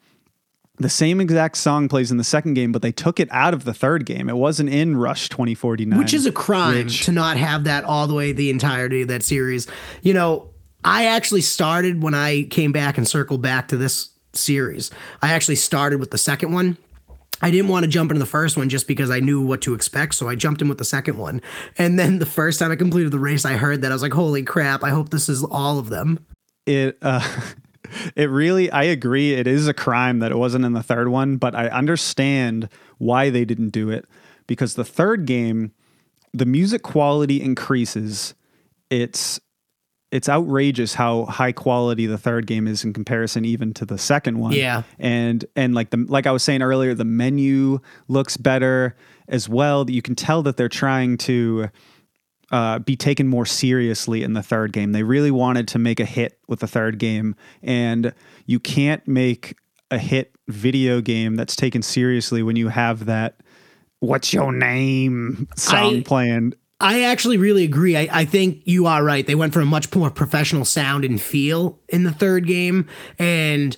The 0.77 0.89
same 0.89 1.21
exact 1.21 1.57
song 1.57 1.87
plays 1.87 2.11
in 2.11 2.17
the 2.17 2.23
second 2.23 2.55
game, 2.55 2.71
but 2.73 2.81
they 2.81 2.91
took 2.91 3.19
it 3.19 3.29
out 3.31 3.53
of 3.53 3.63
the 3.63 3.73
third 3.73 4.05
game. 4.05 4.27
It 4.29 4.35
wasn't 4.35 4.69
in 4.69 4.97
Rush 4.97 5.29
2049. 5.29 5.97
which 5.97 6.13
is 6.13 6.25
a 6.25 6.31
crime 6.31 6.85
which- 6.85 7.05
to 7.05 7.11
not 7.13 7.37
have 7.37 7.63
that 7.65 7.83
all 7.85 8.07
the 8.07 8.13
way 8.13 8.33
the 8.33 8.49
entirety 8.49 9.03
of 9.03 9.07
that 9.09 9.23
series. 9.23 9.67
You 10.01 10.13
know, 10.13 10.49
I 10.83 11.05
actually 11.05 11.41
started 11.41 12.01
when 12.03 12.13
I 12.15 12.43
came 12.43 12.71
back 12.71 12.97
and 12.97 13.07
circled 13.07 13.41
back 13.41 13.67
to 13.69 13.77
this 13.77 14.09
series. 14.33 14.91
I 15.21 15.31
actually 15.33 15.55
started 15.57 15.99
with 15.99 16.11
the 16.11 16.17
second 16.17 16.51
one. 16.51 16.77
I 17.41 17.51
didn't 17.51 17.69
want 17.69 17.83
to 17.83 17.89
jump 17.89 18.11
into 18.11 18.19
the 18.19 18.25
first 18.25 18.57
one 18.57 18.69
just 18.69 18.87
because 18.87 19.09
I 19.09 19.19
knew 19.19 19.41
what 19.41 19.61
to 19.61 19.73
expect, 19.73 20.15
so 20.15 20.29
I 20.29 20.35
jumped 20.35 20.61
in 20.61 20.69
with 20.69 20.77
the 20.77 20.85
second 20.85 21.17
one. 21.17 21.41
And 21.77 21.97
then 21.97 22.19
the 22.19 22.25
first 22.25 22.59
time 22.59 22.71
I 22.71 22.75
completed 22.75 23.11
the 23.11 23.19
race, 23.19 23.45
I 23.45 23.53
heard 23.53 23.81
that 23.81 23.91
I 23.91 23.95
was 23.95 24.01
like, 24.01 24.13
"Holy 24.13 24.43
crap! 24.43 24.83
I 24.83 24.89
hope 24.89 25.09
this 25.09 25.29
is 25.29 25.43
all 25.43 25.79
of 25.79 25.89
them." 25.89 26.25
it 26.65 26.97
uh 27.01 27.41
it 28.15 28.29
really 28.29 28.71
i 28.71 28.83
agree 28.83 29.33
it 29.33 29.47
is 29.47 29.67
a 29.67 29.73
crime 29.73 30.19
that 30.19 30.31
it 30.31 30.37
wasn't 30.37 30.63
in 30.63 30.73
the 30.73 30.83
third 30.83 31.09
one 31.09 31.37
but 31.37 31.55
i 31.55 31.67
understand 31.67 32.69
why 32.97 33.29
they 33.29 33.45
didn't 33.45 33.69
do 33.69 33.89
it 33.89 34.05
because 34.47 34.75
the 34.75 34.85
third 34.85 35.25
game 35.25 35.71
the 36.33 36.45
music 36.45 36.83
quality 36.83 37.41
increases 37.41 38.33
it's 38.89 39.39
it's 40.11 40.27
outrageous 40.27 40.93
how 40.93 41.25
high 41.25 41.51
quality 41.53 42.05
the 42.05 42.17
third 42.17 42.45
game 42.47 42.67
is 42.67 42.83
in 42.83 42.91
comparison 42.93 43.45
even 43.45 43.73
to 43.73 43.85
the 43.85 43.97
second 43.97 44.37
one 44.39 44.51
Yeah. 44.53 44.83
and 44.99 45.45
and 45.55 45.73
like 45.73 45.89
the 45.91 45.97
like 46.09 46.27
i 46.27 46.31
was 46.31 46.43
saying 46.43 46.61
earlier 46.61 46.93
the 46.93 47.05
menu 47.05 47.79
looks 48.07 48.35
better 48.37 48.95
as 49.29 49.47
well 49.47 49.89
you 49.89 50.01
can 50.01 50.15
tell 50.15 50.43
that 50.43 50.57
they're 50.57 50.67
trying 50.69 51.17
to 51.19 51.69
uh, 52.51 52.79
be 52.79 52.97
taken 52.97 53.29
more 53.29 53.45
seriously 53.45 54.23
in 54.23 54.33
the 54.33 54.43
third 54.43 54.73
game. 54.73 54.91
They 54.91 55.03
really 55.03 55.31
wanted 55.31 55.69
to 55.69 55.79
make 55.79 56.01
a 56.01 56.05
hit 56.05 56.37
with 56.49 56.59
the 56.59 56.67
third 56.67 56.97
game, 56.99 57.33
and 57.63 58.13
you 58.45 58.59
can't 58.59 59.07
make 59.07 59.55
a 59.89 59.97
hit 59.97 60.35
video 60.49 60.99
game 60.99 61.35
that's 61.37 61.55
taken 61.55 61.81
seriously 61.81 62.43
when 62.43 62.57
you 62.57 62.67
have 62.67 63.05
that 63.05 63.37
"What's 64.01 64.33
your 64.33 64.51
name" 64.51 65.47
song 65.55 65.99
I- 65.99 66.01
playing. 66.01 66.53
I 66.81 67.03
actually 67.03 67.37
really 67.37 67.63
agree. 67.63 67.95
I, 67.95 68.09
I 68.11 68.25
think 68.25 68.63
you 68.65 68.87
are 68.87 69.03
right. 69.03 69.25
They 69.25 69.35
went 69.35 69.53
for 69.53 69.61
a 69.61 69.65
much 69.65 69.93
more 69.95 70.09
professional 70.09 70.65
sound 70.65 71.05
and 71.05 71.21
feel 71.21 71.79
in 71.87 72.03
the 72.03 72.11
third 72.11 72.47
game. 72.47 72.87
And, 73.19 73.77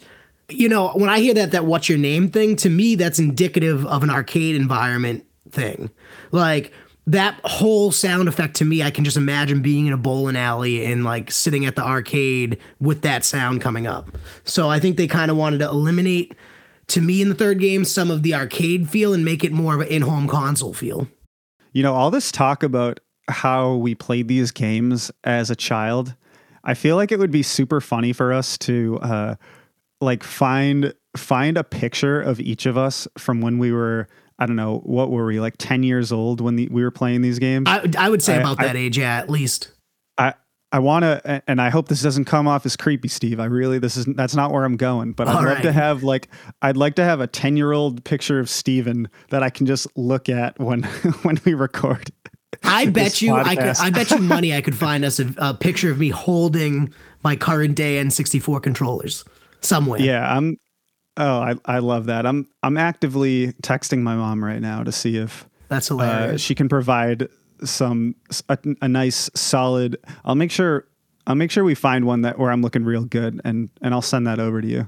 you 0.50 0.70
know, 0.70 0.92
when 0.94 1.10
I 1.10 1.20
hear 1.20 1.34
that, 1.34 1.52
that 1.52 1.66
what's 1.66 1.90
your 1.90 1.98
name 1.98 2.30
thing, 2.30 2.56
to 2.58 2.70
me, 2.70 2.96
that's 2.96 3.20
indicative 3.20 3.86
of 3.86 4.04
an 4.04 4.10
arcade 4.10 4.56
environment 4.56 5.26
thing. 5.52 5.92
Like, 6.32 6.72
that 7.06 7.38
whole 7.44 7.92
sound 7.92 8.30
effect 8.30 8.56
to 8.56 8.66
me, 8.66 8.82
I 8.82 8.90
can 8.90 9.04
just 9.04 9.18
imagine 9.18 9.62
being 9.62 9.88
in 9.88 9.94
a 9.94 9.98
bowling 9.98 10.38
alley 10.38 10.86
and 10.86 11.04
like 11.04 11.32
sitting 11.32 11.66
at 11.66 11.76
the 11.76 11.84
arcade 11.84 12.58
with 12.80 13.02
that 13.02 13.26
sound 13.26 13.60
coming 13.60 13.86
up. 13.86 14.18
So 14.46 14.70
I 14.70 14.80
think 14.80 14.96
they 14.96 15.08
kind 15.08 15.30
of 15.30 15.36
wanted 15.36 15.58
to 15.58 15.68
eliminate, 15.68 16.34
to 16.88 17.02
me, 17.02 17.22
in 17.22 17.28
the 17.28 17.36
third 17.36 17.60
game, 17.60 17.84
some 17.84 18.10
of 18.10 18.24
the 18.24 18.34
arcade 18.34 18.90
feel 18.90 19.14
and 19.14 19.26
make 19.26 19.44
it 19.44 19.52
more 19.52 19.76
of 19.76 19.82
an 19.82 19.88
in 19.88 20.04
home 20.04 20.30
console 20.30 20.74
feel. 20.74 21.10
You 21.74 21.84
know, 21.84 21.94
all 21.94 22.12
this 22.12 22.32
talk 22.32 22.64
about 22.64 23.00
how 23.30 23.76
we 23.76 23.96
played 23.96 24.28
these 24.28 24.52
games 24.52 25.12
as 25.24 25.50
a 25.50 25.56
child, 25.56 26.16
I 26.64 26.74
feel 26.76 26.96
like 26.96 27.12
it 27.12 27.20
would 27.20 27.32
be 27.32 27.44
super 27.44 27.82
funny 27.82 28.14
for 28.14 28.32
us 28.32 28.58
to 28.60 29.00
uh, 29.02 29.36
like 30.00 30.24
find 30.24 30.94
find 31.18 31.58
a 31.58 31.64
picture 31.64 32.22
of 32.22 32.40
each 32.40 32.66
of 32.66 32.78
us 32.78 33.08
from 33.18 33.42
when 33.42 33.58
we 33.60 33.72
were 33.72 34.08
I 34.40 34.46
don't 34.46 34.56
know 34.56 34.80
what 34.80 35.12
were 35.12 35.26
we 35.26 35.40
like 35.40 35.56
ten 35.58 35.84
years 35.84 36.12
old 36.12 36.42
when 36.42 36.56
the, 36.56 36.68
we 36.70 36.84
were 36.84 36.92
playing 36.92 37.22
these 37.22 37.40
games. 37.40 37.66
I, 37.68 37.90
I 37.98 38.10
would 38.10 38.22
say 38.24 38.36
I- 38.36 38.40
about 38.42 38.60
I- 38.60 38.68
that 38.68 38.76
age, 38.76 38.98
yeah, 38.98 39.18
at 39.18 39.30
least. 39.30 39.72
I 40.74 40.80
want 40.80 41.04
to, 41.04 41.44
and 41.48 41.62
I 41.62 41.70
hope 41.70 41.88
this 41.88 42.02
doesn't 42.02 42.26
come 42.26 42.48
off 42.48 42.66
as 42.66 42.76
creepy, 42.76 43.08
Steve. 43.08 43.40
I 43.40 43.46
really, 43.46 43.78
this 43.78 43.96
is 43.96 44.06
that's 44.06 44.36
not 44.36 44.52
where 44.52 44.66
I'm 44.66 44.76
going. 44.76 45.14
But 45.14 45.28
I'd 45.28 45.36
All 45.36 45.44
love 45.44 45.54
right. 45.58 45.62
to 45.62 45.72
have 45.72 46.02
like, 46.02 46.30
I'd 46.64 46.78
like 46.78 46.96
to 46.96 47.04
have 47.04 47.22
a 47.22 47.28
ten 47.28 47.56
year 47.56 47.74
old 47.74 48.04
picture 48.04 48.40
of 48.40 48.50
Steven 48.50 49.08
that 49.30 49.44
I 49.44 49.52
can 49.52 49.68
just 49.68 49.86
look 49.96 50.30
at 50.30 50.60
when 50.60 50.82
when 51.22 51.40
we 51.46 51.54
record. 51.54 52.10
I 52.64 52.88
bet 52.88 53.22
you, 53.22 53.36
I 53.36 53.56
could. 53.56 53.76
I 53.78 53.92
bet 53.92 54.10
you 54.10 54.18
money 54.20 54.56
I 54.56 54.62
could 54.62 54.76
find 54.76 55.06
us 55.06 55.20
a, 55.20 55.32
a 55.38 55.54
picture 55.54 55.92
of 55.92 56.00
me 56.00 56.10
holding 56.10 56.92
my 57.24 57.36
current 57.36 57.76
day 57.76 58.04
N64 58.04 58.64
controllers 58.64 59.24
somewhere. 59.62 60.02
Yeah, 60.02 60.36
I'm. 60.36 60.58
Oh, 61.18 61.40
I 61.40 61.54
I 61.66 61.80
love 61.80 62.08
that. 62.08 62.26
I'm 62.26 62.48
I'm 62.64 62.78
actively 62.78 63.54
texting 63.62 64.02
my 64.02 64.16
mom 64.16 64.44
right 64.44 64.60
now 64.60 64.84
to 64.84 64.92
see 64.92 65.18
if 65.18 65.48
That's 65.68 65.92
uh, 65.92 65.98
hilarious. 65.98 66.42
she 66.42 66.56
can 66.56 66.68
provide 66.68 67.28
some 67.66 68.16
a, 68.50 68.58
a 68.82 68.88
nice 68.88 69.30
solid. 69.36 69.98
I'll 70.26 70.36
make 70.36 70.52
sure. 70.52 70.88
I'll 71.26 71.36
make 71.36 71.52
sure 71.52 71.64
we 71.64 71.76
find 71.76 72.06
one 72.06 72.22
that 72.22 72.38
where 72.38 72.52
I'm 72.52 72.62
looking 72.62 72.84
real 72.84 73.06
good, 73.06 73.40
and 73.44 73.70
and 73.82 73.94
I'll 73.94 74.02
send 74.02 74.28
that 74.28 74.40
over 74.40 74.62
to 74.62 74.68
you. 74.68 74.88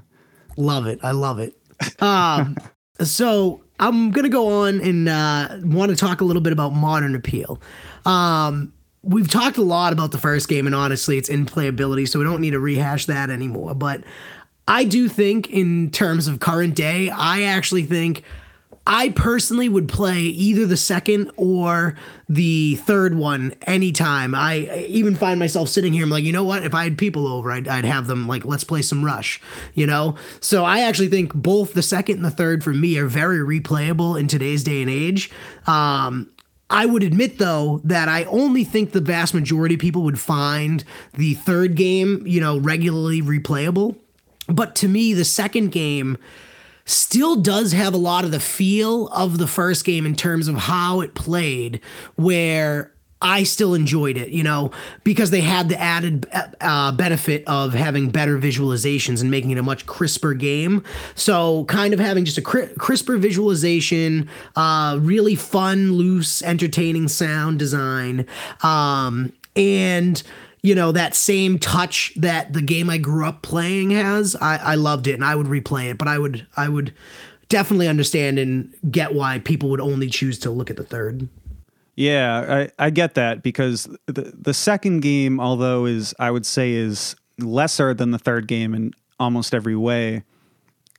love 0.56 0.86
it. 0.86 1.00
I 1.02 1.12
love 1.12 1.38
it. 1.38 1.56
Um, 2.02 2.56
so 3.00 3.62
I'm 3.78 4.10
gonna 4.10 4.28
go 4.28 4.64
on 4.64 4.80
and 4.80 5.08
uh, 5.08 5.58
want 5.62 5.90
to 5.90 5.96
talk 5.96 6.20
a 6.20 6.24
little 6.24 6.42
bit 6.42 6.52
about 6.52 6.70
modern 6.70 7.14
appeal. 7.14 7.60
Um, 8.04 8.72
we've 9.02 9.30
talked 9.30 9.56
a 9.56 9.62
lot 9.62 9.92
about 9.92 10.12
the 10.12 10.18
first 10.18 10.48
game, 10.48 10.66
and 10.66 10.74
honestly, 10.74 11.16
its 11.16 11.28
in 11.28 11.46
playability, 11.46 12.08
so 12.08 12.18
we 12.18 12.24
don't 12.24 12.40
need 12.40 12.52
to 12.52 12.60
rehash 12.60 13.06
that 13.06 13.30
anymore. 13.30 13.74
But 13.74 14.02
I 14.68 14.84
do 14.84 15.08
think, 15.08 15.50
in 15.50 15.90
terms 15.90 16.26
of 16.26 16.40
current 16.40 16.74
day, 16.74 17.08
I 17.10 17.42
actually 17.42 17.84
think 17.84 18.24
I 18.86 19.08
personally 19.10 19.68
would 19.68 19.88
play 19.88 20.20
either 20.20 20.64
the 20.64 20.76
second 20.76 21.32
or 21.36 21.96
the 22.28 22.76
third 22.76 23.16
one 23.16 23.54
anytime. 23.62 24.34
I 24.34 24.68
I 24.70 24.86
even 24.88 25.16
find 25.16 25.40
myself 25.40 25.68
sitting 25.68 25.92
here. 25.92 26.04
I'm 26.04 26.10
like, 26.10 26.24
you 26.24 26.32
know 26.32 26.44
what? 26.44 26.64
If 26.64 26.74
I 26.74 26.84
had 26.84 26.96
people 26.96 27.26
over, 27.26 27.50
I'd, 27.50 27.66
I'd 27.66 27.84
have 27.84 28.06
them 28.06 28.28
like, 28.28 28.44
let's 28.44 28.64
play 28.64 28.82
some 28.82 29.04
Rush. 29.04 29.40
You 29.74 29.86
know. 29.86 30.16
So 30.40 30.64
I 30.64 30.80
actually 30.80 31.08
think 31.08 31.34
both 31.34 31.74
the 31.74 31.82
second 31.82 32.16
and 32.16 32.24
the 32.24 32.30
third 32.30 32.62
for 32.62 32.72
me 32.72 32.96
are 32.98 33.08
very 33.08 33.38
replayable 33.38 34.18
in 34.18 34.28
today's 34.28 34.62
day 34.62 34.82
and 34.82 34.90
age. 34.90 35.30
Um, 35.66 36.30
I 36.70 36.86
would 36.86 37.02
admit 37.02 37.38
though 37.38 37.80
that 37.84 38.08
I 38.08 38.24
only 38.24 38.64
think 38.64 38.92
the 38.92 39.00
vast 39.00 39.34
majority 39.34 39.74
of 39.74 39.80
people 39.80 40.02
would 40.02 40.18
find 40.18 40.84
the 41.14 41.34
third 41.34 41.74
game, 41.74 42.24
you 42.26 42.40
know, 42.40 42.58
regularly 42.58 43.22
replayable. 43.22 43.96
But 44.48 44.76
to 44.76 44.88
me, 44.88 45.12
the 45.12 45.24
second 45.24 45.70
game 45.70 46.18
still 46.86 47.36
does 47.36 47.72
have 47.72 47.92
a 47.92 47.98
lot 47.98 48.24
of 48.24 48.30
the 48.30 48.40
feel 48.40 49.08
of 49.08 49.38
the 49.38 49.46
first 49.46 49.84
game 49.84 50.06
in 50.06 50.14
terms 50.16 50.48
of 50.48 50.56
how 50.56 51.00
it 51.02 51.14
played, 51.14 51.80
where 52.14 52.92
I 53.20 53.44
still 53.44 53.74
enjoyed 53.74 54.16
it, 54.16 54.28
you 54.28 54.42
know, 54.42 54.70
because 55.02 55.30
they 55.30 55.40
had 55.40 55.68
the 55.68 55.80
added 55.80 56.26
uh, 56.60 56.92
benefit 56.92 57.44
of 57.46 57.72
having 57.72 58.10
better 58.10 58.38
visualizations 58.38 59.20
and 59.22 59.30
making 59.30 59.50
it 59.50 59.58
a 59.58 59.62
much 59.62 59.86
crisper 59.86 60.34
game. 60.34 60.84
So, 61.14 61.64
kind 61.64 61.94
of 61.94 62.00
having 62.00 62.24
just 62.24 62.38
a 62.38 62.42
cri- 62.42 62.68
crisper 62.78 63.16
visualization, 63.16 64.28
uh, 64.54 64.98
really 65.00 65.34
fun, 65.34 65.94
loose, 65.94 66.42
entertaining 66.42 67.08
sound 67.08 67.58
design, 67.58 68.26
um, 68.62 69.32
and 69.56 70.22
you 70.62 70.74
know 70.74 70.92
that 70.92 71.14
same 71.14 71.58
touch 71.58 72.12
that 72.16 72.52
the 72.52 72.62
game 72.62 72.90
I 72.90 72.98
grew 72.98 73.26
up 73.26 73.42
playing 73.42 73.90
has. 73.90 74.36
I, 74.36 74.56
I 74.56 74.74
loved 74.74 75.06
it 75.06 75.14
and 75.14 75.24
I 75.24 75.34
would 75.34 75.46
replay 75.46 75.90
it, 75.90 75.98
but 75.98 76.08
I 76.08 76.18
would 76.18 76.46
I 76.56 76.68
would 76.68 76.94
definitely 77.48 77.88
understand 77.88 78.38
and 78.38 78.74
get 78.90 79.14
why 79.14 79.38
people 79.38 79.68
would 79.70 79.80
only 79.80 80.08
choose 80.08 80.38
to 80.40 80.50
look 80.50 80.70
at 80.70 80.76
the 80.76 80.84
third. 80.84 81.28
Yeah, 81.94 82.68
I, 82.78 82.86
I 82.86 82.90
get 82.90 83.14
that 83.14 83.42
because 83.42 83.88
the 84.06 84.34
the 84.36 84.52
second 84.52 85.00
game, 85.00 85.40
although 85.40 85.86
is 85.86 86.14
I 86.18 86.30
would 86.30 86.44
say 86.44 86.72
is 86.72 87.16
lesser 87.38 87.94
than 87.94 88.10
the 88.10 88.18
third 88.18 88.46
game 88.48 88.74
in 88.74 88.92
almost 89.18 89.54
every 89.54 89.76
way. 89.76 90.24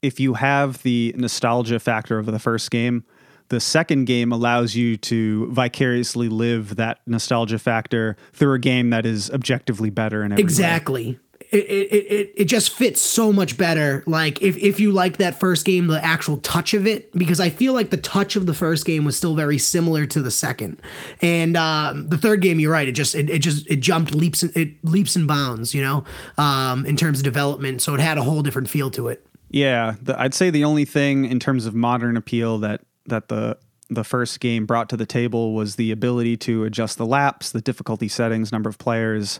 If 0.01 0.19
you 0.19 0.35
have 0.35 0.81
the 0.83 1.13
nostalgia 1.17 1.79
factor 1.79 2.19
of 2.19 2.27
the 2.27 2.39
first 2.39 2.71
game, 2.71 3.03
the 3.49 3.59
second 3.59 4.05
game 4.05 4.31
allows 4.31 4.75
you 4.75 4.97
to 4.97 5.51
vicariously 5.51 6.29
live 6.29 6.75
that 6.75 6.99
nostalgia 7.05 7.59
factor 7.59 8.17
through 8.33 8.53
a 8.55 8.59
game 8.59 8.89
that 8.89 9.05
is 9.05 9.29
objectively 9.31 9.89
better 9.89 10.23
in 10.23 10.31
every 10.31 10.43
way. 10.43 10.45
Exactly. 10.45 11.19
it, 11.51 11.63
it, 11.65 12.11
it, 12.11 12.33
it 12.35 12.45
just 12.45 12.71
fits 12.73 12.99
so 12.99 13.31
much 13.31 13.57
better. 13.57 14.03
Like 14.05 14.41
if, 14.41 14.57
if 14.57 14.79
you 14.79 14.91
like 14.91 15.17
that 15.17 15.39
first 15.39 15.65
game, 15.65 15.87
the 15.87 16.03
actual 16.03 16.37
touch 16.37 16.73
of 16.73 16.85
it, 16.85 17.11
because 17.13 17.39
I 17.39 17.49
feel 17.49 17.73
like 17.73 17.89
the 17.89 17.97
touch 17.97 18.35
of 18.35 18.45
the 18.45 18.53
first 18.53 18.85
game 18.85 19.05
was 19.05 19.15
still 19.15 19.35
very 19.35 19.57
similar 19.57 20.05
to 20.07 20.21
the 20.21 20.31
second, 20.31 20.81
and 21.21 21.55
um, 21.55 22.09
the 22.09 22.17
third 22.17 22.41
game, 22.41 22.59
you're 22.59 22.71
right, 22.71 22.87
it 22.87 22.93
just 22.93 23.15
it, 23.15 23.29
it 23.29 23.39
just 23.39 23.67
it 23.67 23.77
jumped 23.77 24.13
leaps 24.13 24.43
it 24.43 24.83
leaps 24.83 25.15
and 25.15 25.27
bounds, 25.27 25.73
you 25.73 25.81
know, 25.81 26.03
um, 26.37 26.85
in 26.85 26.97
terms 26.97 27.19
of 27.19 27.23
development. 27.23 27.81
So 27.81 27.93
it 27.93 28.01
had 28.01 28.17
a 28.17 28.23
whole 28.23 28.41
different 28.41 28.69
feel 28.69 28.91
to 28.91 29.07
it. 29.07 29.25
Yeah, 29.49 29.95
the, 30.01 30.19
I'd 30.19 30.33
say 30.33 30.49
the 30.49 30.65
only 30.65 30.83
thing 30.83 31.23
in 31.25 31.39
terms 31.39 31.65
of 31.65 31.73
modern 31.73 32.17
appeal 32.17 32.57
that 32.59 32.81
that 33.07 33.29
the 33.29 33.57
the 33.89 34.03
first 34.03 34.41
game 34.41 34.65
brought 34.65 34.89
to 34.89 34.97
the 34.97 35.05
table 35.05 35.53
was 35.53 35.77
the 35.77 35.91
ability 35.91 36.35
to 36.35 36.65
adjust 36.65 36.97
the 36.97 37.05
laps, 37.05 37.51
the 37.51 37.61
difficulty 37.61 38.09
settings, 38.09 38.51
number 38.51 38.69
of 38.69 38.77
players 38.77 39.39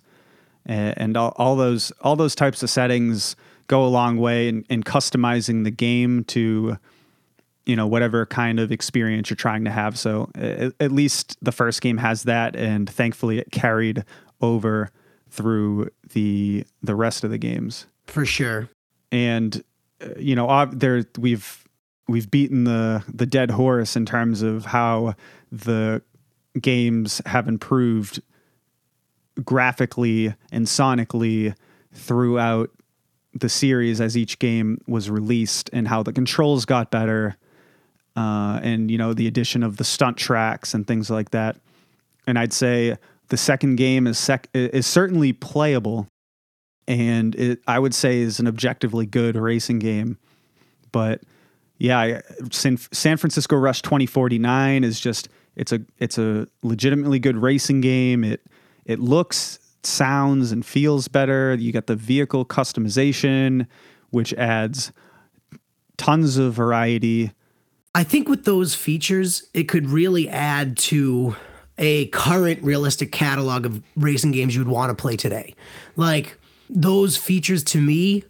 and 0.67 1.15
all, 1.15 1.33
all 1.37 1.55
those 1.55 1.91
all 2.01 2.15
those 2.15 2.35
types 2.35 2.61
of 2.61 2.69
settings 2.69 3.35
go 3.67 3.85
a 3.85 3.87
long 3.87 4.17
way 4.17 4.47
in, 4.47 4.65
in 4.69 4.83
customizing 4.83 5.63
the 5.63 5.71
game 5.71 6.23
to 6.25 6.77
you 7.65 7.75
know 7.75 7.87
whatever 7.87 8.25
kind 8.25 8.59
of 8.59 8.71
experience 8.71 9.29
you're 9.29 9.37
trying 9.37 9.63
to 9.65 9.71
have. 9.71 9.97
So 9.97 10.29
at, 10.35 10.73
at, 10.79 10.91
least 10.91 11.37
the 11.41 11.51
first 11.51 11.81
game 11.81 11.97
has 11.97 12.23
that 12.23 12.55
and 12.55 12.89
thankfully 12.89 13.39
it 13.39 13.51
carried 13.51 14.03
over 14.41 14.91
through 15.29 15.89
the 16.13 16.65
the 16.83 16.95
rest 16.95 17.23
of 17.23 17.29
the 17.29 17.37
games. 17.37 17.87
For 18.05 18.25
sure. 18.25 18.69
And 19.11 19.63
uh, 20.01 20.09
you 20.17 20.35
know 20.35 20.65
there 20.65 21.05
we've 21.17 21.63
we've 22.07 22.29
beaten 22.29 22.63
the 22.63 23.03
the 23.13 23.25
dead 23.25 23.51
horse 23.51 23.95
in 23.95 24.05
terms 24.05 24.41
of 24.41 24.65
how 24.65 25.15
the 25.51 26.01
games 26.59 27.21
have 27.25 27.47
improved 27.47 28.21
graphically 29.43 30.33
and 30.51 30.65
sonically 30.65 31.55
throughout 31.93 32.71
the 33.33 33.49
series 33.49 34.01
as 34.01 34.17
each 34.17 34.39
game 34.39 34.81
was 34.87 35.09
released 35.09 35.69
and 35.73 35.87
how 35.87 36.01
the 36.01 36.13
controls 36.13 36.65
got 36.65 36.89
better 36.89 37.35
uh, 38.15 38.59
and 38.63 38.89
you 38.89 38.97
know 38.97 39.13
the 39.13 39.27
addition 39.27 39.61
of 39.61 39.77
the 39.77 39.83
stunt 39.83 40.17
tracks 40.17 40.73
and 40.73 40.87
things 40.87 41.09
like 41.09 41.31
that. 41.31 41.57
And 42.25 42.37
i'd 42.37 42.53
say 42.53 42.97
the 43.29 43.37
second 43.37 43.75
game 43.75 44.07
is 44.07 44.17
sec- 44.17 44.49
is 44.53 44.87
certainly 44.87 45.33
playable 45.33 46.07
and 46.87 47.35
it 47.35 47.61
i 47.67 47.77
would 47.77 47.93
say 47.93 48.19
is 48.19 48.39
an 48.39 48.47
objectively 48.47 49.05
good 49.05 49.35
racing 49.35 49.79
game 49.79 50.17
but 50.91 51.21
yeah 51.77 52.21
san, 52.51 52.77
san 52.77 53.17
francisco 53.17 53.55
rush 53.55 53.81
2049 53.81 54.83
is 54.83 54.99
just 54.99 55.29
it's 55.55 55.71
a 55.71 55.79
it's 55.99 56.17
a 56.17 56.47
legitimately 56.63 57.19
good 57.19 57.37
racing 57.37 57.81
game 57.81 58.23
it 58.23 58.41
it 58.87 58.99
looks, 58.99 59.59
sounds, 59.83 60.51
and 60.51 60.65
feels 60.65 61.07
better. 61.09 61.53
You 61.53 61.71
got 61.71 61.87
the 61.87 61.95
vehicle 61.95 62.45
customization, 62.45 63.67
which 64.09 64.33
adds 64.33 64.93
tons 65.97 66.37
of 66.37 66.53
variety. 66.53 67.31
I 67.93 68.03
think 68.03 68.29
with 68.29 68.45
those 68.45 68.73
features, 68.73 69.47
it 69.53 69.65
could 69.65 69.87
really 69.87 70.29
add 70.29 70.77
to 70.77 71.35
a 71.77 72.07
current 72.07 72.63
realistic 72.63 73.11
catalog 73.11 73.65
of 73.65 73.83
racing 73.97 74.31
games 74.31 74.55
you 74.55 74.61
would 74.61 74.71
want 74.71 74.89
to 74.89 74.99
play 74.99 75.17
today. 75.17 75.53
Like 75.95 76.39
those 76.69 77.17
features 77.17 77.63
to 77.65 77.81
me 77.81 78.23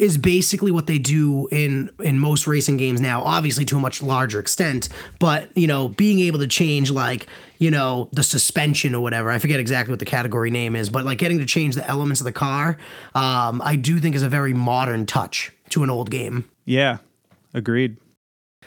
is 0.00 0.16
basically 0.16 0.70
what 0.70 0.86
they 0.86 0.98
do 0.98 1.46
in 1.48 1.90
in 2.00 2.18
most 2.18 2.46
racing 2.46 2.78
games 2.78 3.00
now 3.00 3.22
obviously 3.22 3.66
to 3.66 3.76
a 3.76 3.80
much 3.80 4.02
larger 4.02 4.40
extent 4.40 4.88
but 5.18 5.54
you 5.56 5.66
know 5.66 5.88
being 5.90 6.20
able 6.20 6.38
to 6.38 6.46
change 6.46 6.90
like 6.90 7.26
you 7.58 7.70
know 7.70 8.08
the 8.12 8.22
suspension 8.22 8.94
or 8.94 9.02
whatever 9.02 9.30
i 9.30 9.38
forget 9.38 9.60
exactly 9.60 9.92
what 9.92 9.98
the 9.98 10.04
category 10.06 10.50
name 10.50 10.74
is 10.74 10.88
but 10.88 11.04
like 11.04 11.18
getting 11.18 11.38
to 11.38 11.44
change 11.44 11.74
the 11.74 11.86
elements 11.86 12.20
of 12.20 12.24
the 12.24 12.32
car 12.32 12.78
um, 13.14 13.60
i 13.62 13.76
do 13.76 14.00
think 14.00 14.16
is 14.16 14.22
a 14.22 14.28
very 14.28 14.54
modern 14.54 15.04
touch 15.04 15.52
to 15.68 15.84
an 15.84 15.90
old 15.90 16.10
game. 16.10 16.50
Yeah 16.64 16.98
agreed 17.52 17.96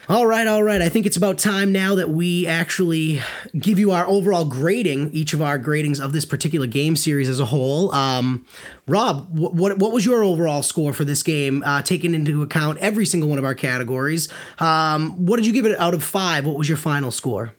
all 0.06 0.26
right, 0.26 0.46
all 0.46 0.62
right. 0.62 0.82
I 0.82 0.90
think 0.90 1.06
it's 1.06 1.16
about 1.16 1.38
time 1.38 1.72
now 1.72 1.94
that 1.94 2.10
we 2.10 2.46
actually 2.46 3.22
give 3.58 3.78
you 3.78 3.92
our 3.92 4.06
overall 4.06 4.44
grading, 4.44 5.10
each 5.12 5.32
of 5.32 5.40
our 5.40 5.58
gradings 5.58 5.98
of 5.98 6.12
this 6.12 6.26
particular 6.26 6.66
game 6.66 6.94
series 6.94 7.26
as 7.26 7.40
a 7.40 7.46
whole. 7.46 7.90
Um, 7.94 8.44
Rob, 8.86 9.26
what, 9.30 9.54
what, 9.54 9.78
what 9.78 9.92
was 9.92 10.04
your 10.04 10.22
overall 10.22 10.62
score 10.62 10.92
for 10.92 11.06
this 11.06 11.22
game, 11.22 11.62
uh, 11.64 11.80
taking 11.80 12.14
into 12.14 12.42
account 12.42 12.78
every 12.80 13.06
single 13.06 13.30
one 13.30 13.38
of 13.38 13.46
our 13.46 13.54
categories? 13.54 14.28
Um, 14.58 15.24
what 15.24 15.36
did 15.36 15.46
you 15.46 15.54
give 15.54 15.64
it 15.64 15.78
out 15.80 15.94
of 15.94 16.04
five? 16.04 16.44
What 16.44 16.56
was 16.56 16.68
your 16.68 16.78
final 16.78 17.10
score? 17.10 17.54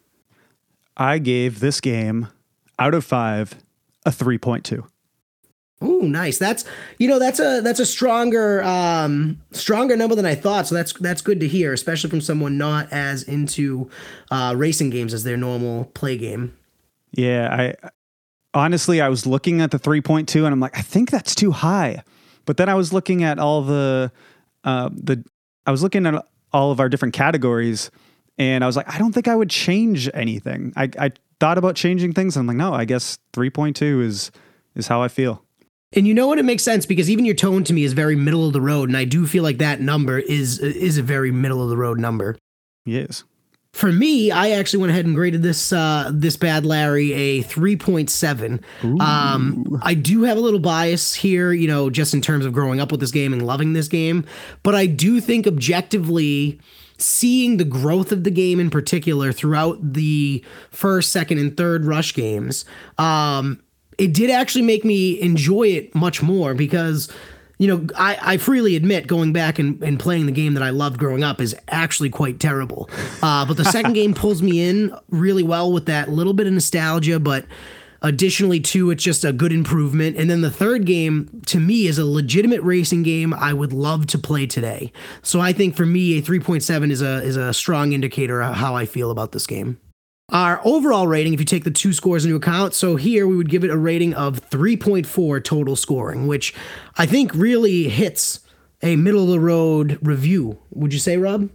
I 0.95 1.17
gave 1.17 1.61
this 1.61 1.81
game 1.81 2.27
out 2.77 2.93
of 2.93 3.03
five 3.03 3.55
a 4.05 4.11
3.2. 4.11 4.87
Ooh, 5.83 6.03
nice. 6.03 6.37
That's 6.37 6.63
you 6.99 7.07
know 7.07 7.19
that's 7.19 7.39
a 7.39 7.61
that's 7.61 7.79
a 7.79 7.85
stronger 7.85 8.63
um 8.63 9.41
stronger 9.51 9.97
number 9.97 10.15
than 10.15 10.25
I 10.25 10.33
thought. 10.35 10.67
So 10.67 10.75
that's 10.75 10.93
that's 10.93 11.21
good 11.21 11.39
to 11.41 11.47
hear, 11.47 11.73
especially 11.73 12.09
from 12.09 12.21
someone 12.21 12.57
not 12.57 12.91
as 12.91 13.23
into 13.23 13.89
uh, 14.31 14.53
racing 14.55 14.89
games 14.89 15.13
as 15.13 15.23
their 15.23 15.37
normal 15.37 15.85
play 15.85 16.17
game. 16.17 16.55
Yeah, 17.11 17.49
I 17.51 17.89
honestly 18.53 19.01
I 19.01 19.09
was 19.09 19.25
looking 19.25 19.61
at 19.61 19.71
the 19.71 19.79
three 19.79 20.01
point 20.01 20.29
two 20.29 20.45
and 20.45 20.53
I'm 20.53 20.61
like 20.61 20.77
I 20.77 20.81
think 20.81 21.11
that's 21.11 21.35
too 21.35 21.51
high, 21.51 22.03
but 22.45 22.55
then 22.55 22.69
I 22.69 22.75
was 22.75 22.93
looking 22.93 23.23
at 23.23 23.37
all 23.37 23.61
the 23.61 24.11
uh, 24.63 24.89
the 24.93 25.23
I 25.65 25.71
was 25.71 25.83
looking 25.83 26.05
at 26.05 26.25
all 26.53 26.71
of 26.71 26.79
our 26.79 26.87
different 26.87 27.13
categories 27.13 27.91
and 28.37 28.63
I 28.63 28.67
was 28.67 28.77
like 28.77 28.91
I 28.93 28.97
don't 28.97 29.11
think 29.11 29.27
I 29.27 29.35
would 29.35 29.49
change 29.49 30.09
anything. 30.13 30.71
I 30.77 30.89
I 30.97 31.11
thought 31.41 31.57
about 31.57 31.75
changing 31.75 32.13
things. 32.13 32.37
and 32.37 32.43
I'm 32.43 32.47
like 32.47 32.57
no, 32.57 32.73
I 32.73 32.85
guess 32.85 33.17
three 33.33 33.49
point 33.49 33.75
two 33.75 34.01
is 34.01 34.31
is 34.73 34.87
how 34.87 35.01
I 35.01 35.09
feel. 35.09 35.44
And 35.95 36.05
you 36.05 36.13
know 36.13 36.27
what? 36.27 36.37
It 36.37 36.43
makes 36.43 36.63
sense 36.63 36.85
because 36.85 37.09
even 37.09 37.25
your 37.25 37.35
tone 37.35 37.63
to 37.63 37.73
me 37.73 37.83
is 37.83 37.93
very 37.93 38.15
middle 38.15 38.45
of 38.45 38.53
the 38.53 38.61
road, 38.61 38.89
and 38.89 38.97
I 38.97 39.05
do 39.05 39.25
feel 39.25 39.43
like 39.43 39.59
that 39.59 39.79
number 39.79 40.19
is 40.19 40.59
is 40.59 40.97
a 40.97 41.03
very 41.03 41.31
middle 41.31 41.63
of 41.63 41.69
the 41.69 41.77
road 41.77 41.99
number. 41.99 42.37
Yes. 42.85 43.23
For 43.73 43.91
me, 43.91 44.31
I 44.31 44.51
actually 44.51 44.79
went 44.79 44.91
ahead 44.91 45.05
and 45.05 45.15
graded 45.15 45.43
this 45.43 45.73
uh, 45.73 46.09
this 46.13 46.37
bad 46.37 46.65
Larry 46.65 47.11
a 47.11 47.41
three 47.41 47.75
point 47.75 48.09
seven. 48.09 48.61
Um, 49.01 49.79
I 49.81 49.95
do 49.95 50.23
have 50.23 50.37
a 50.37 50.39
little 50.39 50.61
bias 50.61 51.13
here, 51.13 51.51
you 51.51 51.67
know, 51.67 51.89
just 51.89 52.13
in 52.13 52.21
terms 52.21 52.45
of 52.45 52.53
growing 52.53 52.79
up 52.79 52.91
with 52.91 53.01
this 53.01 53.11
game 53.11 53.33
and 53.33 53.45
loving 53.45 53.73
this 53.73 53.89
game, 53.89 54.25
but 54.63 54.75
I 54.75 54.85
do 54.85 55.19
think 55.19 55.45
objectively 55.45 56.59
seeing 56.97 57.57
the 57.57 57.65
growth 57.65 58.13
of 58.13 58.23
the 58.23 58.31
game 58.31 58.59
in 58.59 58.69
particular 58.69 59.33
throughout 59.33 59.77
the 59.81 60.41
first, 60.71 61.11
second, 61.11 61.39
and 61.39 61.57
third 61.57 61.83
rush 61.83 62.13
games, 62.13 62.63
um, 62.97 63.61
it 63.97 64.13
did 64.13 64.29
actually 64.29 64.63
make 64.63 64.83
me 64.85 65.19
enjoy 65.21 65.67
it 65.67 65.95
much 65.95 66.21
more 66.21 66.53
because 66.53 67.11
you 67.57 67.67
know, 67.67 67.87
I, 67.95 68.17
I 68.21 68.37
freely 68.37 68.75
admit 68.75 69.07
going 69.07 69.31
back 69.31 69.59
and, 69.59 69.81
and 69.81 69.99
playing 69.99 70.25
the 70.25 70.31
game 70.31 70.55
that 70.55 70.63
I 70.63 70.71
loved 70.71 70.97
growing 70.97 71.23
up 71.23 71.39
is 71.39 71.55
actually 71.69 72.09
quite 72.09 72.39
terrible. 72.39 72.89
Uh, 73.21 73.45
but 73.45 73.57
the 73.57 73.63
second 73.65 73.93
game 73.93 74.13
pulls 74.13 74.41
me 74.41 74.61
in 74.61 74.93
really 75.09 75.43
well 75.43 75.71
with 75.71 75.85
that 75.85 76.09
little 76.09 76.33
bit 76.33 76.47
of 76.47 76.53
nostalgia, 76.53 77.19
but 77.19 77.45
additionally, 78.01 78.59
too, 78.59 78.91
it's 78.91 79.03
just 79.03 79.23
a 79.23 79.31
good 79.31 79.53
improvement. 79.53 80.17
And 80.17 80.29
then 80.29 80.41
the 80.41 80.51
third 80.51 80.85
game, 80.85 81.41
to 81.47 81.59
me, 81.59 81.87
is 81.87 81.97
a 81.97 82.05
legitimate 82.05 82.61
racing 82.61 83.03
game 83.03 83.33
I 83.33 83.53
would 83.53 83.71
love 83.71 84.07
to 84.07 84.17
play 84.17 84.47
today. 84.47 84.91
So 85.21 85.39
I 85.39 85.53
think 85.53 85.75
for 85.75 85.85
me, 85.85 86.17
a 86.17 86.21
3.7 86.21 86.91
is 86.91 87.01
a 87.01 87.23
is 87.23 87.37
a 87.37 87.53
strong 87.53 87.93
indicator 87.93 88.41
of 88.41 88.55
how 88.55 88.75
I 88.75 88.85
feel 88.85 89.11
about 89.11 89.31
this 89.31 89.47
game. 89.47 89.79
Our 90.29 90.59
overall 90.65 91.07
rating, 91.07 91.33
if 91.33 91.39
you 91.39 91.45
take 91.45 91.65
the 91.65 91.71
two 91.71 91.93
scores 91.93 92.25
into 92.25 92.35
account, 92.35 92.73
so 92.73 92.95
here 92.95 93.27
we 93.27 93.35
would 93.35 93.49
give 93.49 93.63
it 93.63 93.69
a 93.69 93.77
rating 93.77 94.13
of 94.15 94.49
3.4 94.49 95.43
total 95.43 95.75
scoring, 95.75 96.25
which 96.25 96.53
I 96.97 97.05
think 97.05 97.33
really 97.35 97.89
hits 97.89 98.39
a 98.81 98.95
middle 98.95 99.23
of 99.23 99.29
the 99.29 99.39
road 99.39 99.99
review. 100.01 100.59
Would 100.71 100.93
you 100.93 100.99
say, 100.99 101.17
Rob? 101.17 101.49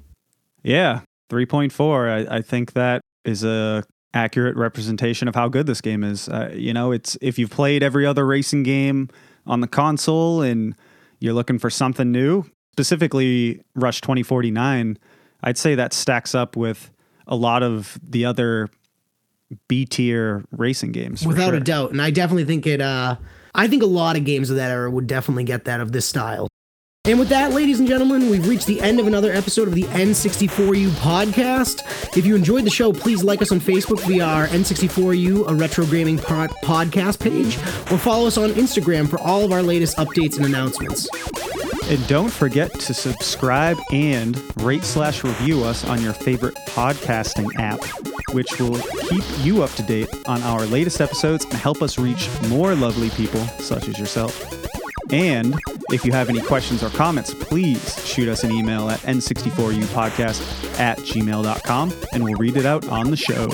Yeah, 0.63 1.01
3.4. 1.31 2.31
I, 2.31 2.37
I 2.37 2.43
think 2.43 2.75
that 2.75 3.03
is 3.25 3.43
a 3.43 3.85
accurate 4.15 4.57
representation 4.57 5.29
of 5.29 5.35
how 5.35 5.49
good 5.49 5.67
this 5.67 5.81
game 5.81 6.05
is. 6.05 6.29
Uh, 6.29 6.51
you 6.55 6.73
know, 6.73 6.93
it's 6.93 7.17
if 7.21 7.39
you've 7.39 7.51
played 7.51 7.83
every 7.83 8.07
other 8.07 8.27
racing 8.27 8.63
game 8.63 9.09
on 9.47 9.61
the 9.61 9.69
console 9.69 10.43
and 10.43 10.75
you're 11.19 11.35
looking 11.35 11.59
for 11.59 11.71
something 11.71 12.11
new, 12.11 12.45
specifically 12.73 13.63
Rush 13.75 14.01
2049, 14.01 14.99
I'd 15.43 15.59
say 15.59 15.75
that 15.75 15.93
stacks 15.93 16.35
up 16.35 16.57
with 16.57 16.91
a 17.31 17.37
lot 17.37 17.63
of 17.63 17.99
the 18.03 18.27
other 18.27 18.69
B 19.69 19.87
tier 19.87 20.45
racing 20.51 20.93
games. 20.93 21.27
Without 21.27 21.51
sure. 21.51 21.55
a 21.55 21.61
doubt. 21.61 21.91
And 21.93 22.03
I 22.03 22.11
definitely 22.11 22.45
think 22.45 22.67
it 22.67 22.81
uh 22.81 23.17
I 23.55 23.69
think 23.69 23.83
a 23.83 23.87
lot 23.87 24.17
of 24.17 24.25
games 24.25 24.51
of 24.51 24.57
that 24.57 24.71
era 24.71 24.91
would 24.91 25.07
definitely 25.07 25.45
get 25.45 25.65
that 25.65 25.81
of 25.81 25.93
this 25.93 26.07
style. 26.07 26.49
And 27.05 27.19
with 27.19 27.31
that, 27.31 27.53
ladies 27.53 27.81
and 27.81 27.89
gentlemen, 27.89 28.29
we've 28.29 28.47
reached 28.47 28.67
the 28.67 28.79
end 28.83 29.01
of 29.01 29.07
another 29.07 29.33
episode 29.33 29.67
of 29.67 29.75
the 29.75 29.85
N64U 29.85 30.89
podcast. 30.91 31.83
If 32.15 32.27
you 32.27 32.37
enjoyed 32.37 32.65
the 32.65 32.71
show, 32.71 32.93
please 32.93 33.25
like 33.25 33.41
us 33.41 33.51
on 33.51 33.59
Facebook 33.59 34.01
via 34.07 34.23
our 34.23 34.47
N64U, 34.49 35.49
a 35.49 35.55
retro 35.55 35.87
gaming 35.87 36.19
pod- 36.19 36.51
podcast 36.63 37.19
page, 37.19 37.57
or 37.91 37.97
follow 37.97 38.27
us 38.27 38.37
on 38.37 38.51
Instagram 38.51 39.09
for 39.09 39.19
all 39.19 39.47
of 39.47 39.51
our 39.51 39.63
latest 39.63 39.97
updates 39.97 40.37
and 40.37 40.45
announcements. 40.45 41.09
And 41.89 42.07
don't 42.07 42.29
forget 42.29 42.73
to 42.81 42.93
subscribe 42.93 43.79
and 43.91 44.39
rate 44.63 44.85
slash 44.85 45.25
review 45.25 45.65
us 45.65 45.87
on 45.87 46.03
your 46.03 46.13
favorite 46.13 46.55
podcasting 46.67 47.49
app, 47.57 47.81
which 48.35 48.61
will 48.61 48.79
keep 49.09 49.25
you 49.39 49.63
up 49.63 49.71
to 49.73 49.83
date 49.83 50.09
on 50.27 50.43
our 50.43 50.67
latest 50.67 51.01
episodes 51.01 51.47
and 51.47 51.55
help 51.55 51.81
us 51.81 51.99
reach 51.99 52.29
more 52.49 52.75
lovely 52.75 53.09
people 53.11 53.41
such 53.59 53.89
as 53.89 53.99
yourself. 53.99 54.60
And 55.13 55.59
if 55.91 56.05
you 56.05 56.13
have 56.13 56.29
any 56.29 56.41
questions 56.41 56.83
or 56.83 56.91
comments, 56.91 57.35
please 57.35 58.07
shoot 58.07 58.29
us 58.29 58.45
an 58.45 58.53
email 58.53 58.89
at 58.91 59.01
n64upodcast 59.01 60.79
at 60.79 60.99
gmail.com 60.99 61.93
and 62.13 62.25
we'll 62.25 62.37
read 62.37 62.57
it 62.57 62.67
out 62.67 62.89
on 62.89 63.11
the 63.11 63.17
show. 63.17 63.49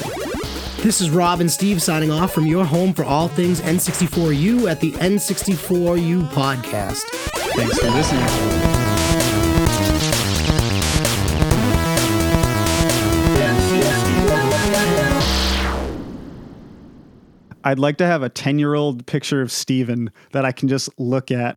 This 0.83 1.01
is 1.01 1.11
Rob 1.11 1.41
and 1.41 1.51
Steve 1.51 1.83
signing 1.83 2.11
off 2.11 2.33
from 2.33 2.47
your 2.47 2.65
home 2.65 2.93
for 2.93 3.05
all 3.05 3.29
things 3.29 3.61
N64U 3.61 4.71
at 4.71 4.81
the 4.81 4.93
N64U 4.93 6.29
podcast. 6.29 7.03
Thanks 7.57 7.79
for 7.79 7.91
listening. 7.91 8.86
I'd 17.67 17.81
like 17.81 17.97
to 17.97 18.07
have 18.07 18.23
a 18.23 18.29
10 18.29 18.61
year 18.61 18.75
old 18.75 19.07
picture 19.07 19.43
of 19.43 19.51
Steven 19.51 20.13
that 20.31 20.45
I 20.45 20.53
can 20.53 20.69
just 20.69 20.89
look 21.01 21.33
at 21.33 21.55